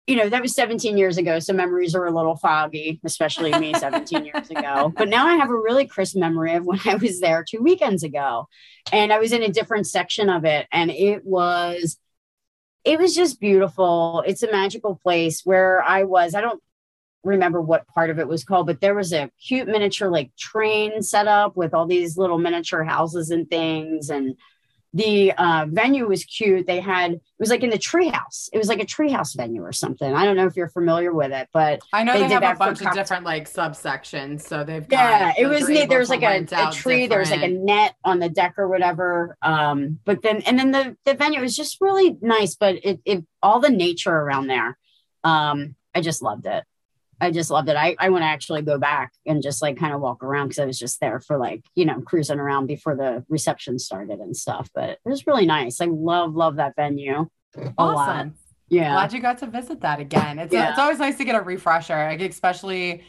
you 0.08 0.16
know, 0.16 0.30
that 0.30 0.42
was 0.42 0.56
17 0.56 0.98
years 0.98 1.18
ago. 1.18 1.38
So 1.40 1.54
memories 1.54 1.94
are 1.94 2.06
a 2.06 2.16
little 2.16 2.38
foggy, 2.38 3.00
especially 3.04 3.52
me 3.60 3.74
17 3.78 4.26
years 4.26 4.50
ago. 4.50 4.92
But 4.96 5.10
now 5.10 5.28
I 5.28 5.36
have 5.36 5.50
a 5.50 5.56
really 5.56 5.86
crisp 5.86 6.16
memory 6.16 6.56
of 6.56 6.66
when 6.66 6.80
I 6.86 6.96
was 6.96 7.20
there 7.20 7.46
two 7.48 7.62
weekends 7.62 8.04
ago. 8.04 8.48
And 8.92 9.12
I 9.12 9.20
was 9.20 9.34
in 9.34 9.44
a 9.44 9.52
different 9.52 9.86
section 9.86 10.30
of 10.30 10.46
it. 10.46 10.66
And 10.72 10.90
it 10.90 11.26
was 11.26 12.00
it 12.88 12.98
was 13.00 13.14
just 13.14 13.42
beautiful. 13.42 14.24
It's 14.26 14.44
a 14.44 14.52
magical 14.52 14.96
place 14.96 15.42
where 15.44 15.84
I 15.84 16.04
was. 16.04 16.34
I 16.34 16.42
don't 16.42 16.64
remember 17.22 17.62
what 17.62 17.86
part 17.88 18.10
of 18.10 18.18
it 18.18 18.30
was 18.30 18.46
called, 18.46 18.68
but 18.68 18.80
there 18.80 18.96
was 18.96 19.12
a 19.12 19.30
cute 19.46 19.68
miniature 19.68 20.10
like 20.10 20.34
train 20.38 21.02
set 21.02 21.28
up 21.28 21.58
with 21.58 21.74
all 21.74 21.86
these 21.86 22.18
little 22.18 22.38
miniature 22.38 22.86
houses 22.86 23.30
and 23.30 23.50
things. 23.50 24.10
And 24.10 24.38
the 24.94 25.32
uh, 25.34 25.66
venue 25.70 26.08
was 26.08 26.24
cute. 26.24 26.66
They 26.66 26.80
had 26.80 27.12
it 27.12 27.22
was 27.40 27.50
like 27.50 27.64
in 27.64 27.70
the 27.70 27.78
treehouse. 27.78 28.50
It 28.54 28.58
was 28.58 28.68
like 28.68 28.80
a 28.80 28.86
treehouse 28.86 29.36
venue 29.36 29.62
or 29.62 29.72
something. 29.72 30.12
I 30.14 30.26
don't 30.26 30.36
know 30.36 30.46
if 30.46 30.56
you're 30.56 30.70
familiar 30.70 31.14
with 31.14 31.32
it, 31.32 31.50
but 31.54 31.82
I 31.94 32.04
know 32.04 32.14
they, 32.14 32.28
they 32.28 32.34
have 32.34 32.44
a 32.44 32.56
bunch 32.56 32.82
of 32.82 32.94
different 32.94 33.26
like 33.26 33.50
subsections. 33.50 34.42
So 34.42 34.64
they've 34.64 34.88
got, 34.88 34.98
yeah, 34.98 35.34
it 35.38 35.48
was 35.48 35.68
neat. 35.68 35.90
There 35.90 36.00
was 36.00 36.10
like 36.10 36.24
a, 36.24 36.40
a 36.52 36.72
tree. 36.72 37.08
Different... 37.08 37.10
There 37.10 37.20
was 37.20 37.32
like 37.32 37.44
a 37.44 37.48
net 37.50 37.96
on 38.04 38.20
the 38.20 38.30
deck 38.30 38.56
or 38.58 38.68
whatever. 38.68 39.38
Um, 39.42 40.00
but 40.06 40.22
then 40.22 40.42
and 40.44 40.58
then 40.58 40.72
the 40.72 40.98
the 41.06 41.14
venue 41.14 41.42
was 41.42 41.56
just 41.56 41.80
really 41.82 42.18
nice. 42.22 42.56
But 42.56 42.78
it 42.84 43.02
it 43.06 43.26
all 43.44 43.60
the 43.60 43.70
nature 43.70 44.16
around 44.16 44.48
there. 44.48 44.78
Um, 45.24 45.76
I 45.94 46.02
just 46.02 46.22
loved 46.22 46.46
it. 46.46 46.64
I 47.20 47.32
just 47.32 47.50
loved 47.50 47.70
it. 47.70 47.76
I, 47.76 47.96
I 48.00 48.10
want 48.10 48.22
to 48.22 48.28
actually 48.28 48.62
go 48.62 48.78
back 48.78 49.14
and 49.26 49.42
just 49.42 49.62
like 49.62 49.78
kind 49.78 49.94
of 49.94 50.02
walk 50.02 50.24
around 50.24 50.50
because 50.50 50.60
I 50.60 50.66
was 50.66 50.78
just 50.78 51.00
there 51.00 51.20
for 51.20 51.38
like, 51.38 51.66
you 51.76 51.86
know, 51.86 52.02
cruising 52.02 52.40
around 52.40 52.68
before 52.68 52.96
the 52.96 53.26
reception 53.28 53.80
started 53.80 54.20
and 54.20 54.36
stuff. 54.36 54.70
But 54.74 54.90
it 54.90 55.00
was 55.04 55.26
really 55.26 55.46
nice. 55.46 55.82
I 55.82 55.86
love, 55.86 56.36
love 56.36 56.58
that 56.58 56.76
venue. 56.76 57.28
Awesome. 57.78 58.28
Lot. 58.28 58.28
Yeah. 58.70 58.94
Glad 58.94 59.14
you 59.14 59.20
got 59.20 59.38
to 59.40 59.48
visit 59.48 59.82
that 59.82 60.00
again. 60.00 60.38
It's, 60.40 60.54
yeah. 60.54 60.70
it's 60.70 60.80
always 60.80 61.00
nice 61.00 61.18
to 61.18 61.26
get 61.26 61.36
a 61.36 61.42
refresher, 61.42 61.96
like 61.96 62.22
especially 62.22 63.04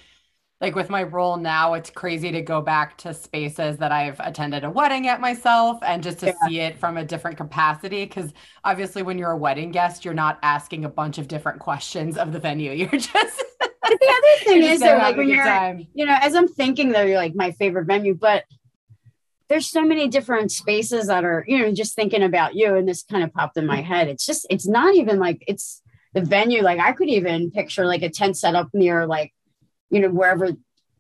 like 0.61 0.75
with 0.75 0.91
my 0.91 1.05
role 1.05 1.37
now, 1.37 1.75
it's 1.75 1.91
crazy 1.91 2.33
to 2.33 2.43
go 2.43 2.61
back 2.61 2.99
to 2.99 3.15
spaces 3.15 3.77
that 3.77 3.93
I've 3.93 4.19
attended 4.19 4.65
a 4.65 4.71
wedding 4.71 5.07
at 5.07 5.21
myself 5.21 5.79
and 5.83 6.03
just 6.03 6.19
to 6.21 6.27
yeah. 6.27 6.49
see 6.49 6.61
it 6.61 6.79
from 6.79 6.97
a 6.97 7.05
different 7.05 7.37
capacity. 7.37 8.05
Cause 8.07 8.33
obviously, 8.65 9.03
when 9.03 9.19
you're 9.19 9.31
a 9.31 9.37
wedding 9.37 9.71
guest, 9.71 10.05
you're 10.05 10.15
not 10.15 10.39
asking 10.43 10.85
a 10.85 10.89
bunch 10.89 11.19
of 11.19 11.29
different 11.29 11.61
questions 11.61 12.17
of 12.19 12.33
the 12.33 12.41
venue. 12.41 12.73
You're 12.79 12.91
just 12.91 13.45
but 13.89 14.01
the 14.01 14.07
other 14.07 14.45
thing 14.45 14.63
is 14.63 14.81
though, 14.81 14.97
like 14.97 15.17
when 15.17 15.29
you're, 15.29 15.45
time. 15.45 15.87
you 15.95 16.07
know, 16.07 16.17
as 16.21 16.35
I'm 16.35 16.49
thinking 16.49 16.91
though, 16.91 17.03
you're 17.03 17.17
like 17.17 17.35
my 17.35 17.53
favorite 17.53 17.87
venue, 17.87 18.15
but 18.15 18.45
there's 19.49 19.67
so 19.67 19.83
many 19.83 20.09
different 20.09 20.53
spaces 20.53 21.07
that 21.07 21.25
are, 21.25 21.45
you 21.49 21.59
know, 21.59 21.73
just 21.73 21.95
thinking 21.95 22.23
about 22.23 22.55
you, 22.55 22.75
and 22.75 22.87
this 22.87 23.03
kind 23.03 23.25
of 23.25 23.33
popped 23.33 23.57
in 23.57 23.67
my 23.67 23.81
head. 23.81 24.09
It's 24.09 24.27
just, 24.27 24.47
it's 24.51 24.67
not 24.67 24.95
even 24.95 25.19
like 25.19 25.43
it's 25.47 25.83
the 26.13 26.21
venue. 26.21 26.63
Like 26.63 26.81
I 26.81 26.93
could 26.93 27.09
even 27.09 27.51
picture 27.51 27.87
like 27.87 28.03
a 28.03 28.11
tent 28.11 28.37
set 28.37 28.55
up 28.55 28.69
near 28.73 29.07
like, 29.07 29.33
you 29.91 30.01
know, 30.01 30.11
wherever 30.11 30.51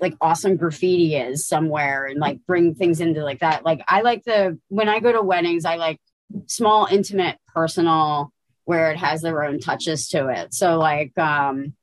like 0.00 0.14
awesome 0.20 0.56
graffiti 0.56 1.16
is 1.16 1.46
somewhere 1.46 2.06
and 2.06 2.20
like 2.20 2.38
bring 2.46 2.74
things 2.74 3.00
into 3.00 3.22
like 3.22 3.40
that. 3.40 3.64
Like 3.64 3.82
I 3.88 4.02
like 4.02 4.24
the 4.24 4.58
when 4.68 4.88
I 4.88 5.00
go 5.00 5.12
to 5.12 5.22
weddings, 5.22 5.64
I 5.64 5.76
like 5.76 6.00
small, 6.46 6.86
intimate, 6.86 7.38
personal, 7.54 8.32
where 8.64 8.90
it 8.92 8.98
has 8.98 9.22
their 9.22 9.42
own 9.44 9.60
touches 9.60 10.08
to 10.08 10.28
it. 10.28 10.54
So 10.54 10.78
like 10.78 11.16
um 11.18 11.74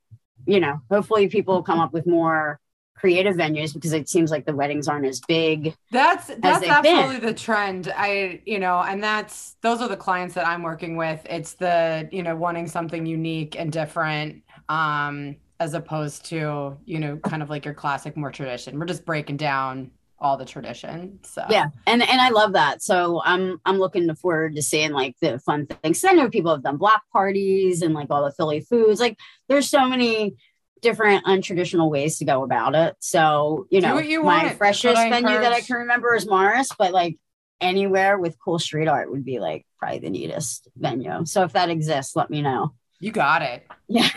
you 0.46 0.60
know, 0.60 0.80
hopefully 0.90 1.28
people 1.28 1.62
come 1.62 1.80
up 1.80 1.92
with 1.92 2.06
more 2.06 2.60
creative 2.96 3.36
venues 3.36 3.74
because 3.74 3.92
it 3.92 4.08
seems 4.08 4.30
like 4.30 4.46
the 4.46 4.54
weddings 4.54 4.88
aren't 4.88 5.06
as 5.06 5.20
big. 5.20 5.74
That's 5.90 6.26
that's 6.38 6.66
absolutely 6.66 7.18
been. 7.18 7.26
the 7.26 7.34
trend. 7.34 7.92
I 7.94 8.40
you 8.46 8.58
know, 8.58 8.80
and 8.80 9.02
that's 9.02 9.56
those 9.60 9.80
are 9.82 9.88
the 9.88 9.96
clients 9.96 10.34
that 10.34 10.46
I'm 10.46 10.62
working 10.62 10.96
with. 10.96 11.24
It's 11.28 11.54
the, 11.54 12.08
you 12.10 12.22
know, 12.22 12.34
wanting 12.36 12.66
something 12.68 13.06
unique 13.06 13.58
and 13.58 13.70
different 13.70 14.42
um 14.68 15.36
as 15.58 15.74
opposed 15.74 16.26
to, 16.26 16.76
you 16.84 16.98
know, 16.98 17.16
kind 17.18 17.42
of 17.42 17.48
like 17.48 17.64
your 17.64 17.74
classic 17.74 18.16
more 18.16 18.30
tradition. 18.30 18.78
We're 18.78 18.86
just 18.86 19.06
breaking 19.06 19.38
down 19.38 19.90
all 20.18 20.36
the 20.36 20.44
tradition. 20.44 21.18
So 21.24 21.44
yeah, 21.50 21.68
and 21.86 22.02
and 22.02 22.20
I 22.20 22.30
love 22.30 22.54
that. 22.54 22.82
So 22.82 23.20
I'm 23.24 23.60
I'm 23.64 23.78
looking 23.78 24.12
forward 24.14 24.56
to 24.56 24.62
seeing 24.62 24.92
like 24.92 25.16
the 25.20 25.38
fun 25.38 25.66
things. 25.66 26.04
I 26.04 26.12
know 26.12 26.30
people 26.30 26.52
have 26.52 26.62
done 26.62 26.76
block 26.76 27.02
parties 27.12 27.82
and 27.82 27.94
like 27.94 28.08
all 28.10 28.24
the 28.24 28.32
Philly 28.32 28.60
foods. 28.60 29.00
Like 29.00 29.18
there's 29.48 29.68
so 29.68 29.88
many 29.88 30.36
different 30.82 31.24
untraditional 31.24 31.90
ways 31.90 32.18
to 32.18 32.24
go 32.24 32.42
about 32.42 32.74
it. 32.74 32.96
So 33.00 33.66
you 33.70 33.80
know, 33.80 33.98
you 33.98 34.22
my 34.22 34.44
want. 34.44 34.58
freshest 34.58 34.96
venue 34.96 35.38
that 35.38 35.52
I 35.52 35.60
can 35.60 35.76
remember 35.76 36.14
is 36.14 36.26
Morris, 36.26 36.70
but 36.78 36.92
like 36.92 37.18
anywhere 37.60 38.18
with 38.18 38.38
cool 38.38 38.58
street 38.58 38.88
art 38.88 39.10
would 39.10 39.24
be 39.24 39.38
like 39.38 39.66
probably 39.78 39.98
the 39.98 40.10
neatest 40.10 40.68
venue. 40.76 41.24
So 41.24 41.42
if 41.42 41.52
that 41.52 41.70
exists, 41.70 42.16
let 42.16 42.30
me 42.30 42.42
know. 42.42 42.74
You 42.98 43.12
got 43.12 43.42
it. 43.42 43.66
Yeah. 43.88 44.08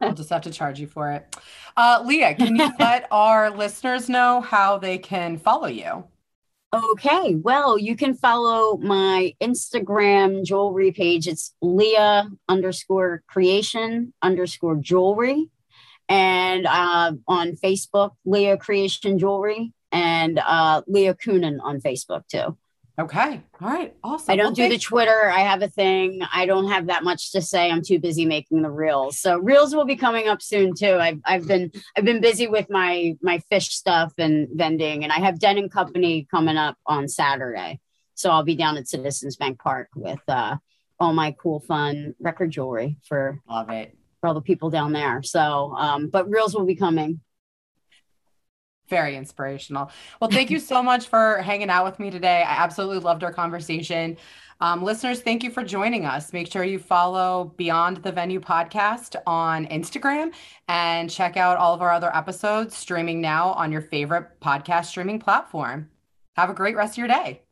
I'll 0.00 0.14
just 0.14 0.30
have 0.30 0.42
to 0.42 0.50
charge 0.50 0.78
you 0.78 0.86
for 0.86 1.10
it. 1.12 1.36
Uh, 1.76 2.02
Leah, 2.04 2.34
can 2.34 2.56
you 2.56 2.70
let 2.78 3.08
our 3.10 3.50
listeners 3.50 4.08
know 4.08 4.40
how 4.40 4.78
they 4.78 4.98
can 4.98 5.38
follow 5.38 5.68
you? 5.68 6.04
Okay. 6.74 7.34
Well, 7.36 7.78
you 7.78 7.96
can 7.96 8.14
follow 8.14 8.76
my 8.76 9.34
Instagram 9.40 10.44
jewelry 10.44 10.92
page. 10.92 11.26
It's 11.26 11.54
Leah 11.62 12.28
underscore 12.48 13.22
creation 13.26 14.12
underscore 14.20 14.76
jewelry. 14.76 15.48
And 16.08 16.66
uh, 16.66 17.12
on 17.26 17.52
Facebook, 17.52 18.12
Leah 18.24 18.58
Creation 18.58 19.18
Jewelry 19.18 19.72
and 19.90 20.38
uh, 20.38 20.82
Leah 20.86 21.14
Kunin 21.14 21.58
on 21.62 21.80
Facebook 21.80 22.28
too. 22.28 22.56
Okay. 22.98 23.42
All 23.60 23.68
right. 23.68 23.94
Awesome. 24.02 24.32
I 24.32 24.36
don't 24.36 24.58
well, 24.58 24.68
do 24.68 24.68
the 24.70 24.78
Twitter. 24.78 25.28
I 25.28 25.40
have 25.40 25.60
a 25.60 25.68
thing. 25.68 26.22
I 26.32 26.46
don't 26.46 26.68
have 26.68 26.86
that 26.86 27.04
much 27.04 27.32
to 27.32 27.42
say. 27.42 27.70
I'm 27.70 27.82
too 27.82 27.98
busy 27.98 28.24
making 28.24 28.62
the 28.62 28.70
reels. 28.70 29.18
So 29.18 29.38
reels 29.38 29.74
will 29.74 29.84
be 29.84 29.96
coming 29.96 30.28
up 30.28 30.40
soon 30.40 30.74
too. 30.74 30.94
I've 30.94 31.20
I've 31.26 31.46
been 31.46 31.70
I've 31.96 32.06
been 32.06 32.22
busy 32.22 32.46
with 32.46 32.70
my 32.70 33.14
my 33.20 33.42
Phish 33.52 33.68
stuff 33.70 34.14
and 34.16 34.48
vending, 34.52 35.04
and 35.04 35.12
I 35.12 35.16
have 35.16 35.38
Dead 35.38 35.58
and 35.58 35.70
Company 35.70 36.26
coming 36.30 36.56
up 36.56 36.76
on 36.86 37.06
Saturday. 37.06 37.80
So 38.14 38.30
I'll 38.30 38.44
be 38.44 38.56
down 38.56 38.78
at 38.78 38.88
Citizens 38.88 39.36
Bank 39.36 39.58
Park 39.58 39.90
with 39.94 40.20
uh, 40.26 40.56
all 40.98 41.12
my 41.12 41.32
cool, 41.32 41.60
fun 41.60 42.14
record 42.18 42.50
jewelry 42.50 42.96
for 43.06 43.40
love 43.46 43.68
it 43.68 43.94
for 44.22 44.28
all 44.28 44.34
the 44.34 44.40
people 44.40 44.70
down 44.70 44.92
there. 44.92 45.22
So, 45.22 45.74
um, 45.76 46.08
but 46.08 46.30
reels 46.30 46.54
will 46.54 46.64
be 46.64 46.76
coming 46.76 47.20
very 48.88 49.16
inspirational. 49.16 49.90
Well, 50.20 50.30
thank 50.30 50.50
you 50.50 50.58
so 50.58 50.82
much 50.82 51.08
for 51.08 51.38
hanging 51.38 51.70
out 51.70 51.84
with 51.84 51.98
me 51.98 52.10
today. 52.10 52.42
I 52.42 52.62
absolutely 52.62 53.00
loved 53.00 53.24
our 53.24 53.32
conversation. 53.32 54.16
Um, 54.60 54.82
listeners, 54.82 55.20
thank 55.20 55.42
you 55.42 55.50
for 55.50 55.62
joining 55.62 56.06
us. 56.06 56.32
Make 56.32 56.50
sure 56.50 56.64
you 56.64 56.78
follow 56.78 57.52
Beyond 57.56 57.98
the 57.98 58.12
Venue 58.12 58.40
podcast 58.40 59.16
on 59.26 59.66
Instagram 59.66 60.32
and 60.68 61.10
check 61.10 61.36
out 61.36 61.58
all 61.58 61.74
of 61.74 61.82
our 61.82 61.92
other 61.92 62.14
episodes 62.16 62.76
streaming 62.76 63.20
now 63.20 63.52
on 63.52 63.70
your 63.70 63.82
favorite 63.82 64.40
podcast 64.40 64.86
streaming 64.86 65.18
platform. 65.18 65.90
Have 66.36 66.50
a 66.50 66.54
great 66.54 66.76
rest 66.76 66.94
of 66.94 66.98
your 66.98 67.08
day. 67.08 67.45